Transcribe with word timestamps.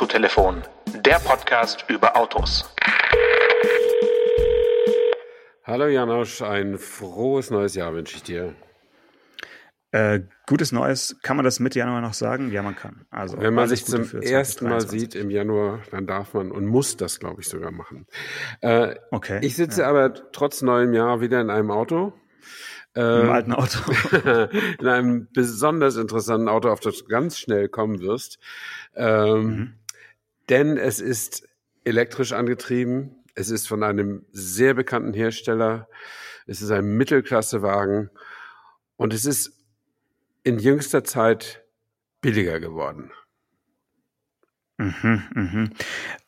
Autotelefon, 0.00 0.62
der 1.04 1.16
Podcast 1.16 1.84
über 1.88 2.16
Autos. 2.16 2.64
Hallo 5.62 5.88
Janosch, 5.88 6.40
ein 6.40 6.78
frohes 6.78 7.50
neues 7.50 7.74
Jahr 7.74 7.92
wünsche 7.92 8.16
ich 8.16 8.22
dir. 8.22 8.54
Äh, 9.90 10.20
gutes 10.46 10.72
Neues, 10.72 11.18
kann 11.22 11.36
man 11.36 11.44
das 11.44 11.60
Mitte 11.60 11.80
Januar 11.80 12.00
noch 12.00 12.14
sagen? 12.14 12.50
Ja, 12.50 12.62
man 12.62 12.76
kann. 12.76 13.04
Also, 13.10 13.36
Wenn 13.38 13.52
man 13.52 13.68
sich 13.68 13.84
zum 13.84 14.10
ersten 14.22 14.70
Mal 14.70 14.80
sieht 14.80 15.14
im 15.14 15.28
Januar, 15.28 15.82
dann 15.90 16.06
darf 16.06 16.32
man 16.32 16.50
und 16.50 16.64
muss 16.64 16.96
das, 16.96 17.20
glaube 17.20 17.42
ich, 17.42 17.48
sogar 17.50 17.70
machen. 17.70 18.06
Äh, 18.62 18.94
okay. 19.10 19.40
Ich 19.42 19.54
sitze 19.54 19.82
ja. 19.82 19.88
aber 19.90 20.14
trotz 20.32 20.62
neuem 20.62 20.94
Jahr 20.94 21.20
wieder 21.20 21.42
in 21.42 21.50
einem 21.50 21.70
Auto. 21.70 22.14
Im 22.94 23.02
ähm, 23.02 23.30
alten 23.30 23.52
Auto. 23.52 23.78
in 24.80 24.88
einem 24.88 25.28
besonders 25.32 25.96
interessanten 25.96 26.48
Auto, 26.48 26.70
auf 26.70 26.80
das 26.80 26.98
du 26.98 27.04
ganz 27.04 27.38
schnell 27.38 27.68
kommen 27.68 28.00
wirst. 28.00 28.38
Ähm, 28.96 29.44
mhm. 29.44 29.79
Denn 30.50 30.76
es 30.76 31.00
ist 31.00 31.48
elektrisch 31.84 32.32
angetrieben. 32.32 33.24
Es 33.34 33.50
ist 33.50 33.68
von 33.68 33.82
einem 33.82 34.26
sehr 34.32 34.74
bekannten 34.74 35.14
Hersteller. 35.14 35.88
Es 36.46 36.60
ist 36.60 36.70
ein 36.70 36.96
Mittelklassewagen. 36.96 38.10
Und 38.96 39.14
es 39.14 39.24
ist 39.24 39.52
in 40.42 40.58
jüngster 40.58 41.04
Zeit 41.04 41.64
billiger 42.20 42.60
geworden. 42.60 43.12
Mhm, 44.76 45.22
mhm. 45.34 45.70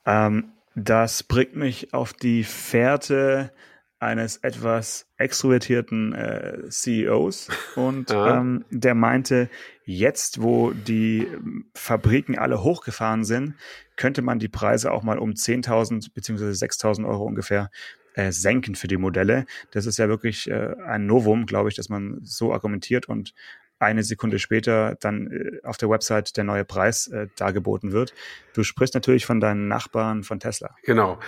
Ähm, 0.06 0.52
das 0.74 1.22
bringt 1.22 1.56
mich 1.56 1.92
auf 1.92 2.12
die 2.12 2.44
Fährte 2.44 3.52
eines 3.98 4.38
etwas 4.38 5.06
extrovertierten 5.16 6.12
äh, 6.12 6.68
CEOs 6.68 7.48
und 7.76 8.10
ja. 8.10 8.40
ähm, 8.40 8.64
der 8.70 8.94
meinte, 8.94 9.48
jetzt 9.84 10.42
wo 10.42 10.72
die 10.72 11.26
Fabriken 11.74 12.38
alle 12.38 12.62
hochgefahren 12.62 13.24
sind, 13.24 13.54
könnte 13.96 14.22
man 14.22 14.38
die 14.38 14.48
Preise 14.48 14.92
auch 14.92 15.02
mal 15.02 15.18
um 15.18 15.30
10.000 15.30 16.12
beziehungsweise 16.14 16.64
6.000 16.64 17.06
Euro 17.06 17.24
ungefähr 17.24 17.70
äh, 18.14 18.30
senken 18.32 18.74
für 18.74 18.88
die 18.88 18.96
Modelle. 18.96 19.46
Das 19.70 19.86
ist 19.86 19.98
ja 19.98 20.08
wirklich 20.08 20.50
äh, 20.50 20.74
ein 20.86 21.06
Novum, 21.06 21.46
glaube 21.46 21.68
ich, 21.68 21.74
dass 21.74 21.88
man 21.88 22.20
so 22.22 22.52
argumentiert 22.52 23.08
und 23.08 23.34
eine 23.82 24.02
Sekunde 24.02 24.38
später 24.38 24.96
dann 25.00 25.30
äh, 25.30 25.66
auf 25.66 25.76
der 25.76 25.90
Website 25.90 26.36
der 26.36 26.44
neue 26.44 26.64
Preis 26.64 27.08
äh, 27.08 27.26
dargeboten 27.36 27.92
wird. 27.92 28.14
Du 28.54 28.62
sprichst 28.62 28.94
natürlich 28.94 29.26
von 29.26 29.40
deinen 29.40 29.68
Nachbarn 29.68 30.22
von 30.22 30.40
Tesla. 30.40 30.74
Genau. 30.84 31.18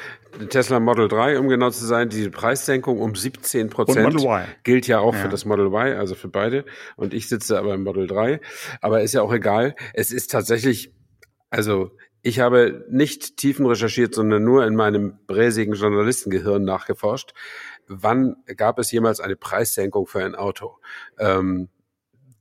Tesla 0.48 0.80
Model 0.80 1.08
3, 1.08 1.38
um 1.38 1.48
genau 1.48 1.70
zu 1.70 1.84
sein, 1.84 2.08
diese 2.08 2.30
Preissenkung 2.30 3.00
um 3.00 3.14
17 3.14 3.70
Prozent 3.70 4.16
gilt 4.62 4.86
ja 4.86 5.00
auch 5.00 5.14
ja. 5.14 5.20
für 5.20 5.28
das 5.28 5.44
Model 5.44 5.66
Y, 5.66 5.96
also 5.98 6.14
für 6.14 6.28
beide. 6.28 6.64
Und 6.96 7.14
ich 7.14 7.28
sitze 7.28 7.58
aber 7.58 7.74
im 7.74 7.83
Model 7.83 8.06
3. 8.06 8.41
Aber 8.80 9.02
ist 9.02 9.14
ja 9.14 9.22
auch 9.22 9.33
egal. 9.33 9.74
Es 9.92 10.11
ist 10.11 10.30
tatsächlich, 10.30 10.94
also 11.50 11.91
ich 12.22 12.41
habe 12.41 12.86
nicht 12.89 13.36
tiefen 13.36 13.66
recherchiert, 13.66 14.14
sondern 14.14 14.44
nur 14.44 14.66
in 14.66 14.74
meinem 14.74 15.18
bräsigen 15.27 15.74
Journalistengehirn 15.74 16.64
nachgeforscht. 16.64 17.34
Wann 17.86 18.36
gab 18.56 18.78
es 18.78 18.91
jemals 18.91 19.20
eine 19.20 19.36
Preissenkung 19.36 20.06
für 20.06 20.24
ein 20.24 20.34
Auto? 20.34 20.78
Ähm, 21.18 21.68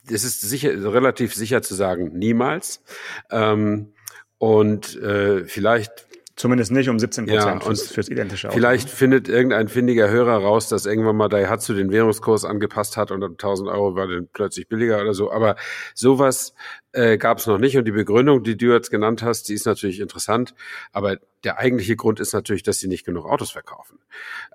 es 0.10 0.24
ist 0.24 0.42
sicher, 0.42 0.72
relativ 0.94 1.34
sicher 1.34 1.62
zu 1.62 1.76
sagen, 1.76 2.12
niemals. 2.18 2.84
Ähm, 3.32 3.94
und 4.38 4.96
äh, 5.02 5.46
vielleicht 5.46 6.08
Zumindest 6.36 6.72
nicht 6.72 6.90
um 6.90 6.98
17 6.98 7.28
Prozent 7.28 7.46
ja, 7.46 7.60
fürs, 7.60 7.88
fürs 7.90 8.10
identische 8.10 8.48
Auto. 8.48 8.56
Vielleicht 8.56 8.90
findet 8.90 9.30
irgendein 9.30 9.68
findiger 9.68 10.10
Hörer 10.10 10.38
raus, 10.38 10.68
dass 10.68 10.88
irgendwann 10.88 11.16
mal 11.16 11.30
Daihatsu 11.30 11.76
den 11.76 11.92
Währungskurs 11.92 12.44
angepasst 12.44 12.98
hat 12.98 13.12
und 13.12 13.24
1000 13.24 13.70
Euro 13.70 13.96
war 13.96 14.08
dann 14.08 14.28
plötzlich 14.34 14.68
billiger 14.68 15.00
oder 15.00 15.14
so. 15.14 15.32
Aber 15.32 15.56
sowas 15.94 16.56
äh, 16.94 17.18
gab 17.18 17.40
es 17.40 17.48
noch 17.48 17.58
nicht. 17.58 17.78
Und 17.78 17.86
die 17.86 17.92
Begründung, 17.92 18.44
die 18.44 18.56
du 18.56 18.72
jetzt 18.72 18.90
genannt 18.90 19.22
hast, 19.24 19.50
die 19.50 19.54
ist 19.54 19.66
natürlich 19.66 20.00
interessant. 20.00 20.56
Aber 20.92 21.18
der 21.44 21.58
eigentliche 21.58 21.96
Grund 21.96 22.20
ist 22.20 22.34
natürlich, 22.34 22.64
dass 22.64 22.80
sie 22.80 22.88
nicht 22.88 23.06
genug 23.06 23.26
Autos 23.26 23.52
verkaufen. 23.52 24.00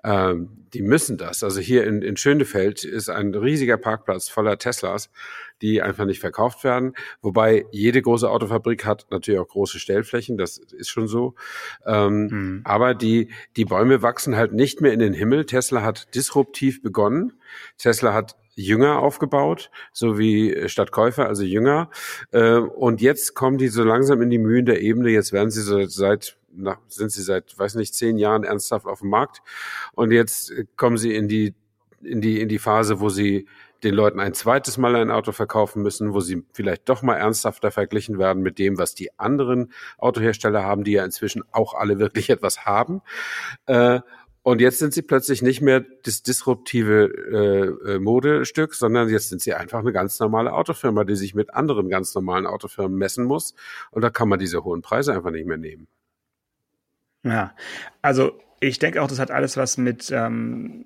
Ähm, 0.03 0.49
die 0.73 0.81
müssen 0.81 1.17
das. 1.17 1.43
Also 1.43 1.59
hier 1.59 1.85
in, 1.85 2.01
in 2.01 2.17
Schönefeld 2.17 2.83
ist 2.83 3.09
ein 3.09 3.35
riesiger 3.35 3.77
Parkplatz 3.77 4.29
voller 4.29 4.57
Teslas, 4.57 5.11
die 5.61 5.81
einfach 5.81 6.05
nicht 6.05 6.19
verkauft 6.19 6.63
werden. 6.63 6.93
Wobei 7.21 7.65
jede 7.71 8.01
große 8.01 8.29
Autofabrik 8.29 8.85
hat 8.85 9.07
natürlich 9.11 9.39
auch 9.39 9.47
große 9.47 9.79
Stellflächen, 9.79 10.37
das 10.37 10.57
ist 10.57 10.89
schon 10.89 11.07
so. 11.07 11.35
Ähm, 11.85 12.27
mhm. 12.27 12.61
Aber 12.63 12.95
die, 12.95 13.29
die 13.55 13.65
Bäume 13.65 14.01
wachsen 14.01 14.35
halt 14.35 14.53
nicht 14.53 14.81
mehr 14.81 14.93
in 14.93 14.99
den 14.99 15.13
Himmel. 15.13 15.45
Tesla 15.45 15.83
hat 15.83 16.15
disruptiv 16.15 16.81
begonnen. 16.81 17.33
Tesla 17.77 18.13
hat 18.13 18.35
jünger 18.59 18.99
aufgebaut, 18.99 19.71
so 19.93 20.17
wie 20.17 20.53
äh, 20.53 20.69
Stadtkäufer, 20.69 21.27
also 21.27 21.43
jünger. 21.43 21.89
Äh, 22.31 22.57
und 22.57 23.01
jetzt 23.01 23.33
kommen 23.33 23.57
die 23.57 23.69
so 23.69 23.83
langsam 23.83 24.21
in 24.21 24.29
die 24.29 24.37
Mühen 24.37 24.65
der 24.65 24.81
Ebene. 24.81 25.09
Jetzt 25.09 25.31
werden 25.33 25.51
sie 25.51 25.61
so 25.61 25.85
seit 25.85 26.37
nach, 26.51 26.79
sind 26.87 27.11
sie 27.11 27.21
seit, 27.21 27.57
weiß 27.57 27.75
nicht, 27.75 27.93
zehn 27.93 28.17
Jahren 28.17 28.43
ernsthaft 28.43 28.85
auf 28.85 28.99
dem 28.99 29.09
Markt. 29.09 29.41
Und 29.93 30.11
jetzt 30.11 30.51
äh, 30.51 30.65
kommen 30.75 30.97
sie 30.97 31.15
in 31.15 31.27
die, 31.27 31.53
in 32.01 32.21
die, 32.21 32.41
in 32.41 32.49
die 32.49 32.59
Phase, 32.59 32.99
wo 32.99 33.09
sie 33.09 33.47
den 33.83 33.93
Leuten 33.93 34.19
ein 34.19 34.33
zweites 34.33 34.77
Mal 34.77 34.95
ein 34.97 35.09
Auto 35.09 35.31
verkaufen 35.31 35.81
müssen, 35.81 36.13
wo 36.13 36.19
sie 36.19 36.43
vielleicht 36.51 36.89
doch 36.89 37.01
mal 37.01 37.15
ernsthafter 37.15 37.71
verglichen 37.71 38.19
werden 38.19 38.43
mit 38.43 38.59
dem, 38.59 38.77
was 38.77 38.93
die 38.93 39.17
anderen 39.17 39.71
Autohersteller 39.97 40.63
haben, 40.63 40.83
die 40.83 40.93
ja 40.93 41.05
inzwischen 41.05 41.43
auch 41.51 41.73
alle 41.73 41.97
wirklich 41.97 42.29
etwas 42.29 42.65
haben. 42.65 43.01
Und 44.41 44.61
jetzt 44.61 44.79
sind 44.79 44.93
sie 44.93 45.01
plötzlich 45.01 45.41
nicht 45.41 45.61
mehr 45.61 45.83
das 46.03 46.23
disruptive 46.23 47.77
äh, 47.85 47.93
äh, 47.93 47.99
Modestück, 47.99 48.73
sondern 48.73 49.09
jetzt 49.09 49.29
sind 49.29 49.41
sie 49.41 49.53
einfach 49.53 49.79
eine 49.79 49.91
ganz 49.91 50.19
normale 50.19 50.53
Autofirma, 50.53 51.03
die 51.03 51.15
sich 51.15 51.35
mit 51.35 51.53
anderen 51.53 51.89
ganz 51.89 52.15
normalen 52.15 52.47
Autofirmen 52.47 52.97
messen 52.97 53.25
muss. 53.25 53.53
Und 53.91 54.01
da 54.01 54.09
kann 54.09 54.29
man 54.29 54.39
diese 54.39 54.63
hohen 54.63 54.81
Preise 54.81 55.13
einfach 55.13 55.31
nicht 55.31 55.45
mehr 55.45 55.57
nehmen. 55.57 55.87
Ja, 57.23 57.53
also 58.01 58.39
ich 58.61 58.79
denke 58.79 59.01
auch, 59.01 59.07
das 59.07 59.19
hat 59.19 59.29
alles 59.31 59.57
was 59.57 59.77
mit, 59.77 60.09
ähm, 60.11 60.85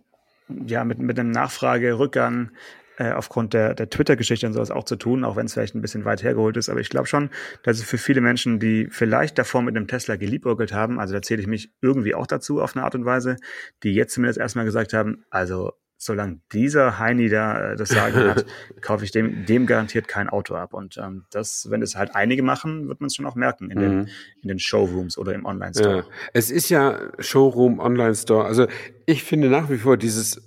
ja, 0.50 0.84
mit, 0.84 1.00
mit 1.00 1.19
einem 1.19 1.31
Nachfragerückgang 1.31 2.52
äh, 2.98 3.12
aufgrund 3.12 3.54
der, 3.54 3.74
der 3.74 3.90
Twitter-Geschichte 3.90 4.46
und 4.48 4.54
sowas 4.54 4.72
auch 4.72 4.84
zu 4.84 4.96
tun, 4.96 5.24
auch 5.24 5.36
wenn 5.36 5.46
es 5.46 5.54
vielleicht 5.54 5.76
ein 5.76 5.81
bisschen 5.81 6.06
weit 6.06 6.24
hergeholt 6.24 6.58
ist. 6.58 6.70
Aber 6.70 6.80
ich 6.80 6.90
glaube 6.90 7.08
schon, 7.08 7.30
dass 7.64 7.78
es 7.78 7.84
für 7.84 7.98
viele 7.98 8.22
Menschen, 8.22 8.59
die 8.59 8.88
vielleicht 8.90 9.38
davor 9.38 9.62
mit 9.62 9.76
einem 9.76 9.88
Tesla 9.88 10.16
geliebäugelt 10.16 10.74
haben, 10.74 11.00
also 11.00 11.14
da 11.14 11.22
zähle 11.22 11.42
ich 11.42 11.48
mich 11.48 11.72
irgendwie 11.81 12.16
auch 12.16 12.28
dazu 12.28 12.62
auf 12.62 12.76
eine 12.76 12.86
Art 12.86 12.96
und 12.96 13.06
Weise, 13.06 13.38
die 13.84 13.94
jetzt 13.94 14.14
zumindest 14.14 14.40
erstmal 14.40 14.66
gesagt 14.66 14.94
haben, 14.94 15.26
also 15.30 15.74
solange 15.98 16.40
dieser 16.52 17.00
Heini 17.00 17.30
da 17.30 17.72
äh, 17.72 17.76
das 17.76 17.90
Sagen 17.90 18.16
hat, 18.16 18.46
kaufe 18.81 19.06
ich 19.06 19.12
dem, 19.12 19.46
dem 19.46 19.66
garantiert 19.66 20.08
kein 20.08 20.30
Auto 20.30 20.56
ab. 20.56 20.74
Und 20.74 20.98
ähm, 20.98 21.25
das, 21.31 21.68
wenn 21.70 21.81
es 21.81 21.96
halt 21.96 22.16
einige 22.16 22.44
machen, 22.44 22.88
wird 22.88 23.02
man 23.02 23.08
es 23.08 23.16
schon 23.16 23.25
auch 23.25 23.36
merken 23.36 23.72
in, 23.72 23.78
mhm. 23.78 23.81
den, 23.81 24.10
in 24.42 24.48
den 24.50 24.60
Showrooms 24.60 25.18
oder 25.18 25.34
im 25.34 25.46
Online-Store. 25.46 25.98
Ja. 25.98 26.06
Es 26.34 26.52
ist 26.52 26.70
ja 26.70 27.00
Showroom, 27.20 27.80
Online-Store. 27.80 28.46
Also 28.46 28.68
ich 29.06 29.24
finde 29.24 29.50
nach 29.50 29.70
wie 29.70 29.78
vor 29.78 29.98
dieses 29.98 30.42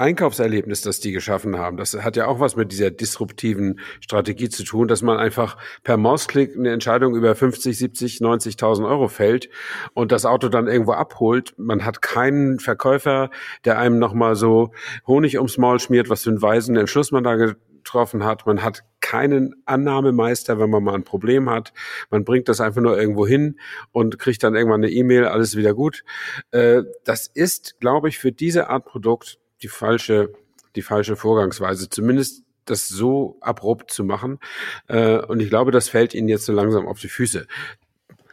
Einkaufserlebnis, 0.00 0.82
das 0.82 1.00
die 1.00 1.12
geschaffen 1.12 1.58
haben, 1.58 1.76
das 1.76 1.94
hat 1.94 2.16
ja 2.16 2.26
auch 2.26 2.40
was 2.40 2.56
mit 2.56 2.72
dieser 2.72 2.90
disruptiven 2.90 3.80
Strategie 4.00 4.48
zu 4.48 4.64
tun, 4.64 4.88
dass 4.88 5.02
man 5.02 5.18
einfach 5.18 5.56
per 5.84 5.96
Mausklick 5.96 6.56
eine 6.56 6.72
Entscheidung 6.72 7.14
über 7.14 7.34
50, 7.34 7.76
70, 7.76 8.18
90.000 8.18 8.88
Euro 8.88 9.08
fällt 9.08 9.50
und 9.94 10.12
das 10.12 10.26
Auto 10.26 10.48
dann 10.48 10.66
irgendwo 10.66 10.92
abholt. 10.92 11.54
Man 11.58 11.84
hat 11.84 12.02
keinen 12.02 12.58
Verkäufer, 12.58 13.30
der 13.64 13.78
einem 13.78 13.98
nochmal 13.98 14.36
so 14.36 14.72
Honig 15.06 15.36
ums 15.36 15.58
Maul 15.58 15.78
schmiert, 15.78 16.08
was 16.08 16.24
für 16.24 16.30
einen 16.30 16.42
weisen 16.42 16.76
Entschluss 16.76 17.12
man 17.12 17.24
da 17.24 17.36
getroffen 17.36 18.24
hat. 18.24 18.46
Man 18.46 18.62
hat 18.62 18.84
keinen 19.00 19.54
Annahmemeister, 19.66 20.58
wenn 20.58 20.70
man 20.70 20.84
mal 20.84 20.94
ein 20.94 21.04
Problem 21.04 21.50
hat. 21.50 21.72
Man 22.10 22.24
bringt 22.24 22.48
das 22.48 22.60
einfach 22.60 22.80
nur 22.80 22.98
irgendwo 22.98 23.26
hin 23.26 23.58
und 23.92 24.18
kriegt 24.18 24.42
dann 24.42 24.54
irgendwann 24.54 24.82
eine 24.82 24.92
E-Mail, 24.92 25.26
alles 25.26 25.56
wieder 25.56 25.74
gut. 25.74 26.04
Äh, 26.52 26.82
das 27.04 27.26
ist, 27.26 27.80
glaube 27.80 28.08
ich, 28.08 28.18
für 28.18 28.32
diese 28.32 28.68
Art 28.68 28.84
Produkt 28.84 29.38
die 29.62 29.68
falsche, 29.68 30.32
die 30.76 30.82
falsche 30.82 31.16
Vorgangsweise. 31.16 31.88
Zumindest 31.88 32.44
das 32.64 32.88
so 32.88 33.36
abrupt 33.40 33.90
zu 33.90 34.04
machen. 34.04 34.38
Äh, 34.86 35.18
und 35.18 35.40
ich 35.40 35.48
glaube, 35.48 35.70
das 35.72 35.88
fällt 35.88 36.14
ihnen 36.14 36.28
jetzt 36.28 36.46
so 36.46 36.52
langsam 36.52 36.86
auf 36.86 37.00
die 37.00 37.08
Füße. 37.08 37.46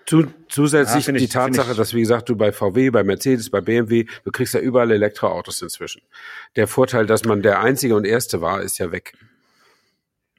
Zu, 0.05 0.27
zusätzlich 0.47 1.07
ja, 1.07 1.13
die 1.13 1.25
ich, 1.25 1.29
Tatsache, 1.29 1.75
dass, 1.75 1.93
wie 1.93 1.99
gesagt, 1.99 2.29
du 2.29 2.37
bei 2.37 2.53
VW, 2.53 2.91
bei 2.91 3.03
Mercedes, 3.03 3.49
bei 3.49 3.59
BMW, 3.59 4.05
du 4.23 4.31
kriegst 4.31 4.53
ja 4.53 4.61
überall 4.61 4.89
Elektroautos 4.91 5.61
inzwischen. 5.61 6.01
Der 6.55 6.67
Vorteil, 6.67 7.05
dass 7.05 7.25
man 7.25 7.41
der 7.41 7.59
Einzige 7.59 7.95
und 7.95 8.05
Erste 8.05 8.39
war, 8.39 8.61
ist 8.61 8.77
ja 8.77 8.91
weg. 8.93 9.13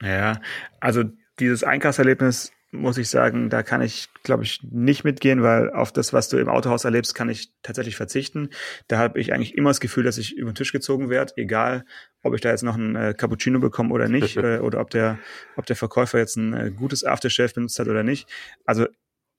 Ja, 0.01 0.41
also 0.79 1.03
dieses 1.39 1.63
Einkaufserlebnis 1.63 2.51
muss 2.71 2.97
ich 2.97 3.09
sagen, 3.09 3.49
da 3.49 3.63
kann 3.63 3.81
ich, 3.81 4.09
glaube 4.23 4.43
ich, 4.43 4.61
nicht 4.63 5.03
mitgehen, 5.03 5.41
weil 5.41 5.71
auf 5.71 5.91
das, 5.91 6.13
was 6.13 6.29
du 6.29 6.37
im 6.37 6.49
Autohaus 6.49 6.85
erlebst, 6.85 7.15
kann 7.15 7.29
ich 7.29 7.51
tatsächlich 7.63 7.95
verzichten. 7.95 8.49
Da 8.87 8.99
habe 8.99 9.19
ich 9.19 9.33
eigentlich 9.33 9.57
immer 9.57 9.71
das 9.71 9.79
Gefühl, 9.79 10.03
dass 10.03 10.17
ich 10.17 10.37
über 10.37 10.51
den 10.51 10.55
Tisch 10.55 10.71
gezogen 10.71 11.09
werde, 11.09 11.33
egal, 11.37 11.85
ob 12.21 12.35
ich 12.35 12.41
da 12.41 12.49
jetzt 12.49 12.63
noch 12.63 12.75
ein 12.75 12.95
äh, 12.95 13.15
Cappuccino 13.17 13.59
bekomme 13.59 13.93
oder 13.93 14.07
nicht, 14.07 14.37
äh, 14.37 14.59
oder 14.59 14.81
ob 14.81 14.91
der, 14.91 15.17
ob 15.55 15.65
der 15.65 15.75
Verkäufer 15.75 16.19
jetzt 16.19 16.35
ein 16.35 16.53
äh, 16.53 16.71
gutes 16.71 17.03
Aftershave 17.03 17.53
benutzt 17.53 17.79
hat 17.79 17.87
oder 17.87 18.03
nicht. 18.03 18.29
Also 18.65 18.85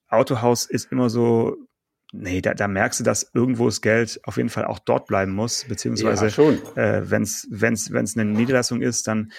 Autohaus 0.09 0.67
ist 0.67 0.91
immer 0.91 1.09
so, 1.09 1.56
nee, 2.12 2.41
da, 2.41 2.55
da 2.55 2.67
merkst 2.67 3.00
du, 3.00 3.05
dass 3.05 3.31
irgendwo 3.32 3.67
das 3.67 3.81
Geld 3.81 4.21
auf 4.25 4.38
jeden 4.38 4.49
Fall 4.49 4.65
auch 4.65 4.81
dort 4.81 5.06
bleiben 5.06 5.32
muss, 5.32 5.65
beziehungsweise 5.69 6.27
ja, 6.27 6.82
äh, 6.82 7.11
wenn 7.11 7.23
es 7.23 7.47
wenn's, 7.50 7.93
wenn's 7.93 8.17
eine 8.17 8.29
Niederlassung 8.29 8.82
ist, 8.82 9.06
dann 9.06 9.31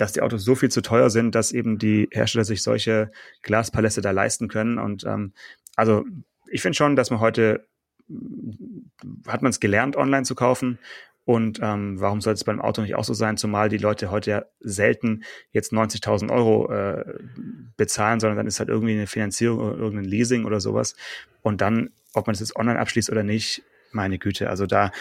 dass 0.00 0.12
die 0.12 0.22
Autos 0.22 0.44
so 0.44 0.54
viel 0.54 0.70
zu 0.70 0.80
teuer 0.80 1.10
sind, 1.10 1.34
dass 1.34 1.52
eben 1.52 1.78
die 1.78 2.08
Hersteller 2.12 2.44
sich 2.44 2.62
solche 2.62 3.10
Glaspaläste 3.42 4.00
da 4.00 4.10
leisten 4.10 4.48
können. 4.48 4.78
Und 4.78 5.04
ähm, 5.04 5.32
also 5.76 6.04
ich 6.50 6.62
finde 6.62 6.76
schon, 6.76 6.96
dass 6.96 7.10
man 7.10 7.20
heute 7.20 7.66
hat 9.26 9.42
man 9.42 9.50
es 9.50 9.60
gelernt, 9.60 9.96
online 9.96 10.24
zu 10.24 10.34
kaufen. 10.34 10.78
Und 11.24 11.60
ähm, 11.62 12.00
warum 12.00 12.20
soll 12.20 12.32
es 12.32 12.44
beim 12.44 12.60
Auto 12.60 12.82
nicht 12.82 12.96
auch 12.96 13.04
so 13.04 13.14
sein, 13.14 13.36
zumal 13.36 13.68
die 13.68 13.78
Leute 13.78 14.10
heute 14.10 14.30
ja 14.30 14.44
selten 14.58 15.22
jetzt 15.52 15.72
90.000 15.72 16.32
Euro 16.32 16.72
äh, 16.72 17.04
bezahlen, 17.76 18.18
sondern 18.18 18.38
dann 18.38 18.46
ist 18.46 18.58
halt 18.58 18.68
irgendwie 18.68 18.94
eine 18.94 19.06
Finanzierung 19.06 19.60
oder 19.60 19.76
irgendein 19.76 20.10
Leasing 20.10 20.44
oder 20.44 20.60
sowas. 20.60 20.96
Und 21.42 21.60
dann, 21.60 21.90
ob 22.14 22.26
man 22.26 22.34
es 22.34 22.40
jetzt 22.40 22.56
online 22.56 22.80
abschließt 22.80 23.10
oder 23.10 23.22
nicht, 23.22 23.62
meine 23.92 24.18
Güte, 24.18 24.48
also 24.48 24.66
da, 24.66 24.92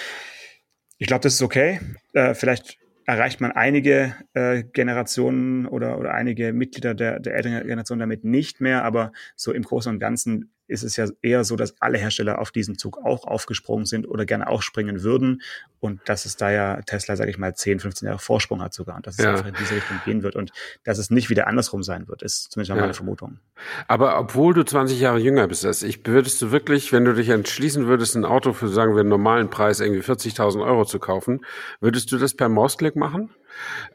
ich 0.98 1.08
glaube, 1.08 1.24
das 1.24 1.36
ist 1.36 1.42
okay. 1.42 1.80
Äh, 2.14 2.34
vielleicht 2.36 2.79
erreicht 3.10 3.42
man 3.42 3.52
einige 3.52 4.16
äh, 4.34 4.64
Generationen 4.64 5.66
oder, 5.66 5.98
oder 5.98 6.14
einige 6.14 6.54
Mitglieder 6.54 6.94
der, 6.94 7.20
der 7.20 7.34
älteren 7.34 7.64
Generation 7.64 7.98
damit 7.98 8.24
nicht 8.24 8.62
mehr, 8.62 8.84
aber 8.84 9.14
so 9.36 9.52
im 9.52 9.64
Großen 9.64 9.92
und 9.92 10.00
Ganzen 10.00 10.54
ist 10.70 10.84
es 10.84 10.96
ja 10.96 11.08
eher 11.22 11.44
so, 11.44 11.56
dass 11.56 11.82
alle 11.82 11.98
Hersteller 11.98 12.40
auf 12.40 12.52
diesen 12.52 12.78
Zug 12.78 12.98
auch 13.04 13.26
aufgesprungen 13.26 13.86
sind 13.86 14.08
oder 14.08 14.26
gerne 14.26 14.48
auch 14.48 14.62
springen 14.62 15.04
würden 15.04 15.42
und 15.80 16.02
dass 16.06 16.26
es 16.26 16.38
da 16.38 16.52
ja 16.52 16.82
Tesla, 16.82 17.16
sage 17.16 17.32
ich 17.32 17.38
mal, 17.38 17.54
10, 17.56 17.80
15 17.80 18.08
Jahre 18.08 18.20
Vorsprung 18.20 18.62
hat 18.62 18.74
sogar 18.74 18.96
und 18.96 19.08
dass 19.08 19.18
es 19.18 19.26
ja. 19.26 19.32
einfach 19.32 19.48
in 19.48 19.56
diese 19.60 19.76
Richtung 19.76 19.98
gehen 20.06 20.24
wird 20.24 20.36
und 20.36 20.52
dass 20.84 20.98
es 20.98 21.10
nicht 21.10 21.30
wieder 21.30 21.48
andersrum 21.48 21.84
sein 21.84 22.08
wird, 22.08 22.22
ist 22.22 22.52
zumindest 22.52 22.70
ja. 22.70 22.76
meine 22.76 22.94
Vermutung. 22.94 23.40
Aber 23.88 24.20
obwohl 24.20 24.54
du 24.54 24.64
20 24.64 25.00
Jahre 25.00 25.20
jünger 25.20 25.48
bist, 25.48 25.66
als 25.66 25.84
ich, 25.84 26.06
würdest 26.06 26.42
du 26.42 26.52
wirklich, 26.52 26.94
wenn 26.94 27.06
du 27.06 27.14
dich 27.14 27.30
entschließen 27.30 27.88
würdest, 27.88 28.16
ein 28.16 28.26
Auto 28.26 28.54
für, 28.54 28.68
sagen 28.68 28.94
wir, 28.94 29.02
einen 29.02 29.10
normalen 29.10 29.50
Preis 29.50 29.80
irgendwie 29.80 30.02
40.000 30.02 30.64
Euro 30.64 30.86
zu 30.86 31.00
kaufen, 31.00 31.46
würdest 31.80 32.12
du 32.12 32.18
das 32.18 32.34
per 32.34 32.50
Mausklick 32.50 32.96
machen? 32.96 33.32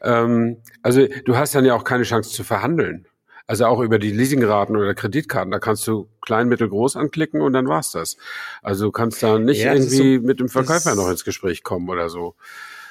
Ähm, 0.01 0.57
also 0.81 1.07
du 1.25 1.37
hast 1.37 1.55
dann 1.55 1.65
ja 1.65 1.73
auch 1.73 1.83
keine 1.83 2.03
Chance 2.03 2.31
zu 2.31 2.43
verhandeln. 2.43 3.07
Also 3.47 3.65
auch 3.65 3.79
über 3.79 3.99
die 3.99 4.11
Leasingraten 4.11 4.75
oder 4.75 4.95
Kreditkarten, 4.95 5.51
da 5.51 5.59
kannst 5.59 5.85
du 5.87 6.09
klein, 6.21 6.47
mittel, 6.47 6.67
groß 6.67 6.95
anklicken 6.95 7.41
und 7.41 7.53
dann 7.53 7.67
war's 7.67 7.91
das. 7.91 8.17
Also 8.63 8.85
du 8.85 8.91
kannst 8.91 9.21
da 9.21 9.37
nicht 9.37 9.61
ja, 9.61 9.73
irgendwie 9.73 10.17
so, 10.17 10.21
mit 10.25 10.39
dem 10.39 10.49
Verkäufer 10.49 10.95
noch 10.95 11.09
ins 11.09 11.23
Gespräch 11.23 11.63
kommen 11.63 11.87
oder 11.89 12.09
so. 12.09 12.35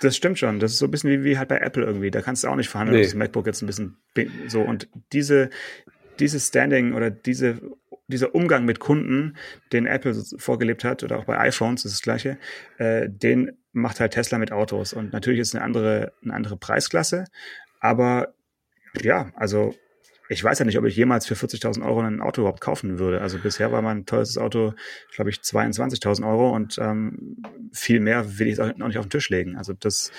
Das 0.01 0.17
stimmt 0.17 0.39
schon. 0.39 0.61
Das 0.61 0.73
ist 0.73 0.79
so 0.79 0.85
ein 0.85 0.91
bisschen 0.91 1.11
wie, 1.11 1.25
wie 1.25 1.39
halt 1.39 1.49
bei 1.49 1.59
Apple 1.59 1.85
irgendwie. 1.85 2.11
Da 2.11 2.21
kannst 2.21 2.45
du 2.45 2.49
auch 2.49 2.57
nicht 2.57 2.69
verhandeln, 2.69 3.01
nee. 3.01 3.05
das 3.05 3.15
MacBook 3.15 3.47
jetzt 3.47 3.63
ein 3.63 3.67
bisschen 3.67 3.97
so. 4.47 4.61
Und 4.61 4.89
diese, 5.13 5.51
dieses 6.21 6.47
Standing 6.47 6.95
oder 6.95 7.11
diese, 7.11 7.61
dieser 8.07 8.35
Umgang 8.35 8.65
mit 8.65 8.79
Kunden, 8.79 9.37
den 9.73 9.87
Apple 9.87 10.15
vorgelebt 10.37 10.85
hat, 10.85 11.03
oder 11.03 11.19
auch 11.19 11.25
bei 11.25 11.39
iPhones 11.39 11.85
ist 11.85 11.95
das 11.95 12.03
gleiche, 12.03 12.39
äh, 12.79 13.09
den 13.09 13.57
macht 13.73 13.99
halt 13.99 14.13
Tesla 14.13 14.39
mit 14.39 14.53
Autos. 14.53 14.93
Und 14.93 15.13
natürlich 15.13 15.41
ist 15.41 15.49
es 15.49 15.55
eine 15.55 15.65
andere, 15.65 16.13
eine 16.23 16.35
andere 16.35 16.57
Preisklasse. 16.57 17.25
Aber 17.81 18.35
ja, 19.03 19.33
also 19.35 19.75
ich 20.29 20.43
weiß 20.43 20.59
ja 20.59 20.65
nicht, 20.65 20.79
ob 20.79 20.85
ich 20.85 20.97
jemals 20.97 21.27
für 21.27 21.35
40.000 21.35 21.85
Euro 21.85 22.01
ein 22.01 22.21
Auto 22.21 22.43
überhaupt 22.43 22.61
kaufen 22.61 22.99
würde. 22.99 23.21
Also 23.21 23.39
bisher 23.39 23.73
war 23.73 23.83
mein 23.83 24.07
teures 24.07 24.39
Auto, 24.39 24.75
glaube 25.15 25.31
ich, 25.31 25.39
22.000 25.39 26.27
Euro 26.27 26.51
und 26.51 26.79
ähm, 26.79 27.43
viel 27.73 28.01
mehr 28.01 28.39
will 28.39 28.49
ich 28.49 28.61
auch 28.61 28.75
nicht 28.75 28.99
auf 28.99 29.07
den 29.07 29.11
Tisch 29.11 29.29
legen. 29.29 29.57
Also 29.57 29.75
das 29.75 30.13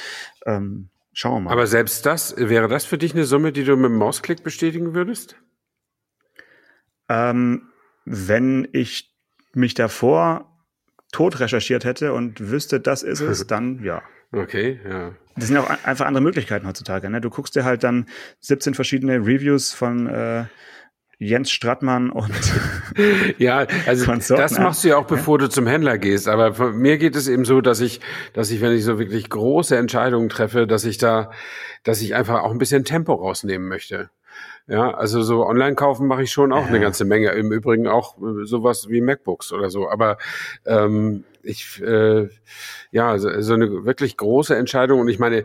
ähm, 0.45 0.89
schauen 1.13 1.33
wir 1.33 1.39
mal. 1.41 1.51
Aber 1.51 1.65
selbst 1.65 2.05
das, 2.05 2.35
wäre 2.37 2.67
das 2.67 2.85
für 2.85 2.97
dich 2.97 3.13
eine 3.13 3.25
Summe, 3.25 3.51
die 3.51 3.63
du 3.63 3.75
mit 3.75 3.89
dem 3.89 3.97
Mausklick 3.97 4.43
bestätigen 4.43 4.93
würdest? 4.93 5.37
Ähm, 7.09 7.69
wenn 8.05 8.67
ich 8.73 9.11
mich 9.53 9.73
davor 9.73 10.54
tot 11.15 11.39
recherchiert 11.39 11.85
hätte 11.85 12.11
und 12.11 12.51
wüsste, 12.51 12.81
das 12.81 13.01
ist 13.01 13.21
es, 13.21 13.47
dann 13.47 13.81
ja. 13.81 14.01
Okay, 14.33 14.81
ja. 14.85 15.13
Das 15.37 15.47
sind 15.47 15.55
auch 15.55 15.69
einfach 15.85 16.05
andere 16.05 16.21
Möglichkeiten 16.21 16.67
heutzutage. 16.67 17.09
Ne? 17.09 17.21
Du 17.21 17.29
guckst 17.29 17.55
dir 17.55 17.63
halt 17.63 17.83
dann 17.83 18.07
17 18.41 18.73
verschiedene 18.73 19.19
Reviews 19.19 19.71
von 19.71 20.07
äh, 20.07 20.43
Jens 21.17 21.51
Strattmann 21.51 22.09
und 22.09 22.33
ja, 23.37 23.65
also 23.85 24.11
das 24.35 24.59
machst 24.59 24.83
du 24.83 24.89
ja 24.89 24.97
auch, 24.97 25.07
bevor 25.07 25.37
du 25.37 25.47
zum 25.47 25.67
Händler 25.67 25.97
gehst. 25.97 26.27
Aber 26.27 26.73
mir 26.73 26.97
geht 26.97 27.15
es 27.15 27.29
eben 27.29 27.45
so, 27.45 27.61
dass 27.61 27.79
ich, 27.79 28.01
dass 28.33 28.51
ich, 28.51 28.59
wenn 28.59 28.73
ich 28.73 28.83
so 28.83 28.99
wirklich 28.99 29.29
große 29.29 29.77
Entscheidungen 29.77 30.27
treffe, 30.27 30.67
dass 30.67 30.83
ich 30.83 30.97
da, 30.97 31.31
dass 31.83 32.01
ich 32.01 32.13
einfach 32.13 32.41
auch 32.43 32.51
ein 32.51 32.57
bisschen 32.57 32.83
Tempo 32.83 33.13
rausnehmen 33.13 33.69
möchte. 33.69 34.09
Ja, 34.67 34.91
also 34.91 35.21
so 35.21 35.45
online 35.45 35.75
kaufen 35.75 36.07
mache 36.07 36.23
ich 36.23 36.31
schon 36.31 36.51
auch 36.51 36.63
ja. 36.63 36.67
eine 36.67 36.79
ganze 36.79 37.05
Menge. 37.05 37.29
Im 37.31 37.51
Übrigen 37.51 37.87
auch 37.87 38.17
äh, 38.17 38.45
sowas 38.45 38.89
wie 38.89 39.01
MacBooks 39.01 39.51
oder 39.53 39.69
so. 39.69 39.89
Aber 39.89 40.17
ähm, 40.65 41.23
ich, 41.43 41.81
äh, 41.83 42.29
ja, 42.91 43.17
so, 43.19 43.41
so 43.41 43.53
eine 43.53 43.85
wirklich 43.85 44.17
große 44.17 44.55
Entscheidung. 44.55 45.01
Und 45.01 45.07
ich 45.07 45.19
meine, 45.19 45.43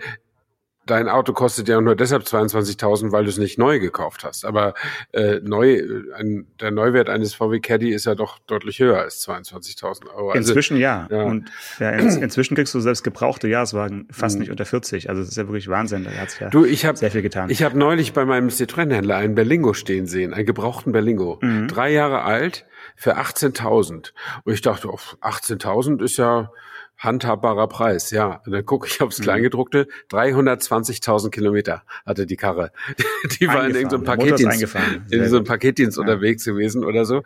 dein 0.91 1.09
Auto 1.09 1.33
kostet 1.33 1.69
ja 1.69 1.81
nur 1.81 1.95
deshalb 1.95 2.25
22.000, 2.25 3.13
weil 3.13 3.25
du 3.25 3.31
es 3.31 3.39
nicht 3.39 3.59
neu 3.59 3.79
gekauft 3.79 4.25
hast. 4.25 4.45
Aber 4.45 4.75
äh, 5.13 5.41
neu, 5.43 5.83
ein, 6.17 6.47
der 6.61 6.71
Neuwert 6.73 7.09
eines 7.09 7.35
VW 7.35 7.61
Caddy 7.61 7.91
ist 7.91 8.07
ja 8.07 8.15
doch 8.15 8.39
deutlich 8.41 8.81
höher 8.81 8.99
als 8.99 9.27
22.000 9.27 10.09
Euro. 10.15 10.31
Also, 10.31 10.51
inzwischen 10.51 10.77
ja. 10.77 11.07
ja. 11.11 11.23
Und 11.23 11.51
ja, 11.79 11.91
in, 11.91 12.09
inzwischen 12.23 12.57
kriegst 12.57 12.75
du 12.75 12.81
selbst 12.81 13.05
gebrauchte 13.05 13.49
Jahreswagen 13.49 14.09
fast 14.11 14.37
mhm. 14.37 14.41
nicht 14.41 14.51
unter 14.51 14.65
40. 14.65 15.09
Also 15.09 15.23
das 15.23 15.31
ist 15.31 15.37
ja 15.37 15.47
wirklich 15.47 15.69
Wahnsinn. 15.69 16.05
Da 16.05 16.11
hat 16.11 16.41
ja 16.41 16.49
du, 16.51 16.65
ich 16.65 16.85
hab, 16.85 16.99
sehr 16.99 17.11
viel 17.11 17.23
getan. 17.23 17.51
Ich 17.51 17.63
habe 17.63 17.79
neulich 17.79 18.13
bei 18.13 18.25
meinem 18.25 18.49
Citroën-Händler 18.49 19.17
einen 19.17 19.35
Berlingo 19.35 19.73
stehen 19.75 20.07
sehen, 20.07 20.35
einen 20.35 20.47
gebrauchten 20.47 20.93
Berlingo. 20.93 21.39
Mhm. 21.41 21.69
Drei 21.69 21.93
Jahre 21.93 22.23
alt 22.23 22.67
für 22.97 23.17
18.000. 23.17 24.13
Und 24.45 24.53
ich 24.53 24.63
dachte, 24.63 24.89
oh, 24.89 24.99
18.000 25.21 26.03
ist 26.03 26.17
ja 26.17 26.51
handhabbarer 27.01 27.67
Preis, 27.67 28.11
ja. 28.11 28.43
Und 28.45 28.53
dann 28.53 28.65
gucke 28.65 28.87
ich 28.87 29.01
aufs 29.01 29.19
mhm. 29.19 29.25
Kleingedruckte, 29.25 29.89
320.000 30.11 31.31
Kilometer 31.31 31.83
hatte 32.07 32.27
die 32.27 32.37
Karre. 32.37 32.73
Die 33.41 33.49
war 33.49 33.67
in 33.67 33.75
irgendeinem 33.75 34.05
Paketdienst, 34.05 34.63
in 35.11 35.29
so 35.29 35.37
einem 35.37 35.47
Paketdienst 35.47 35.97
ja. 35.97 36.03
unterwegs 36.03 36.45
gewesen 36.45 36.85
oder 36.85 37.05
so. 37.05 37.23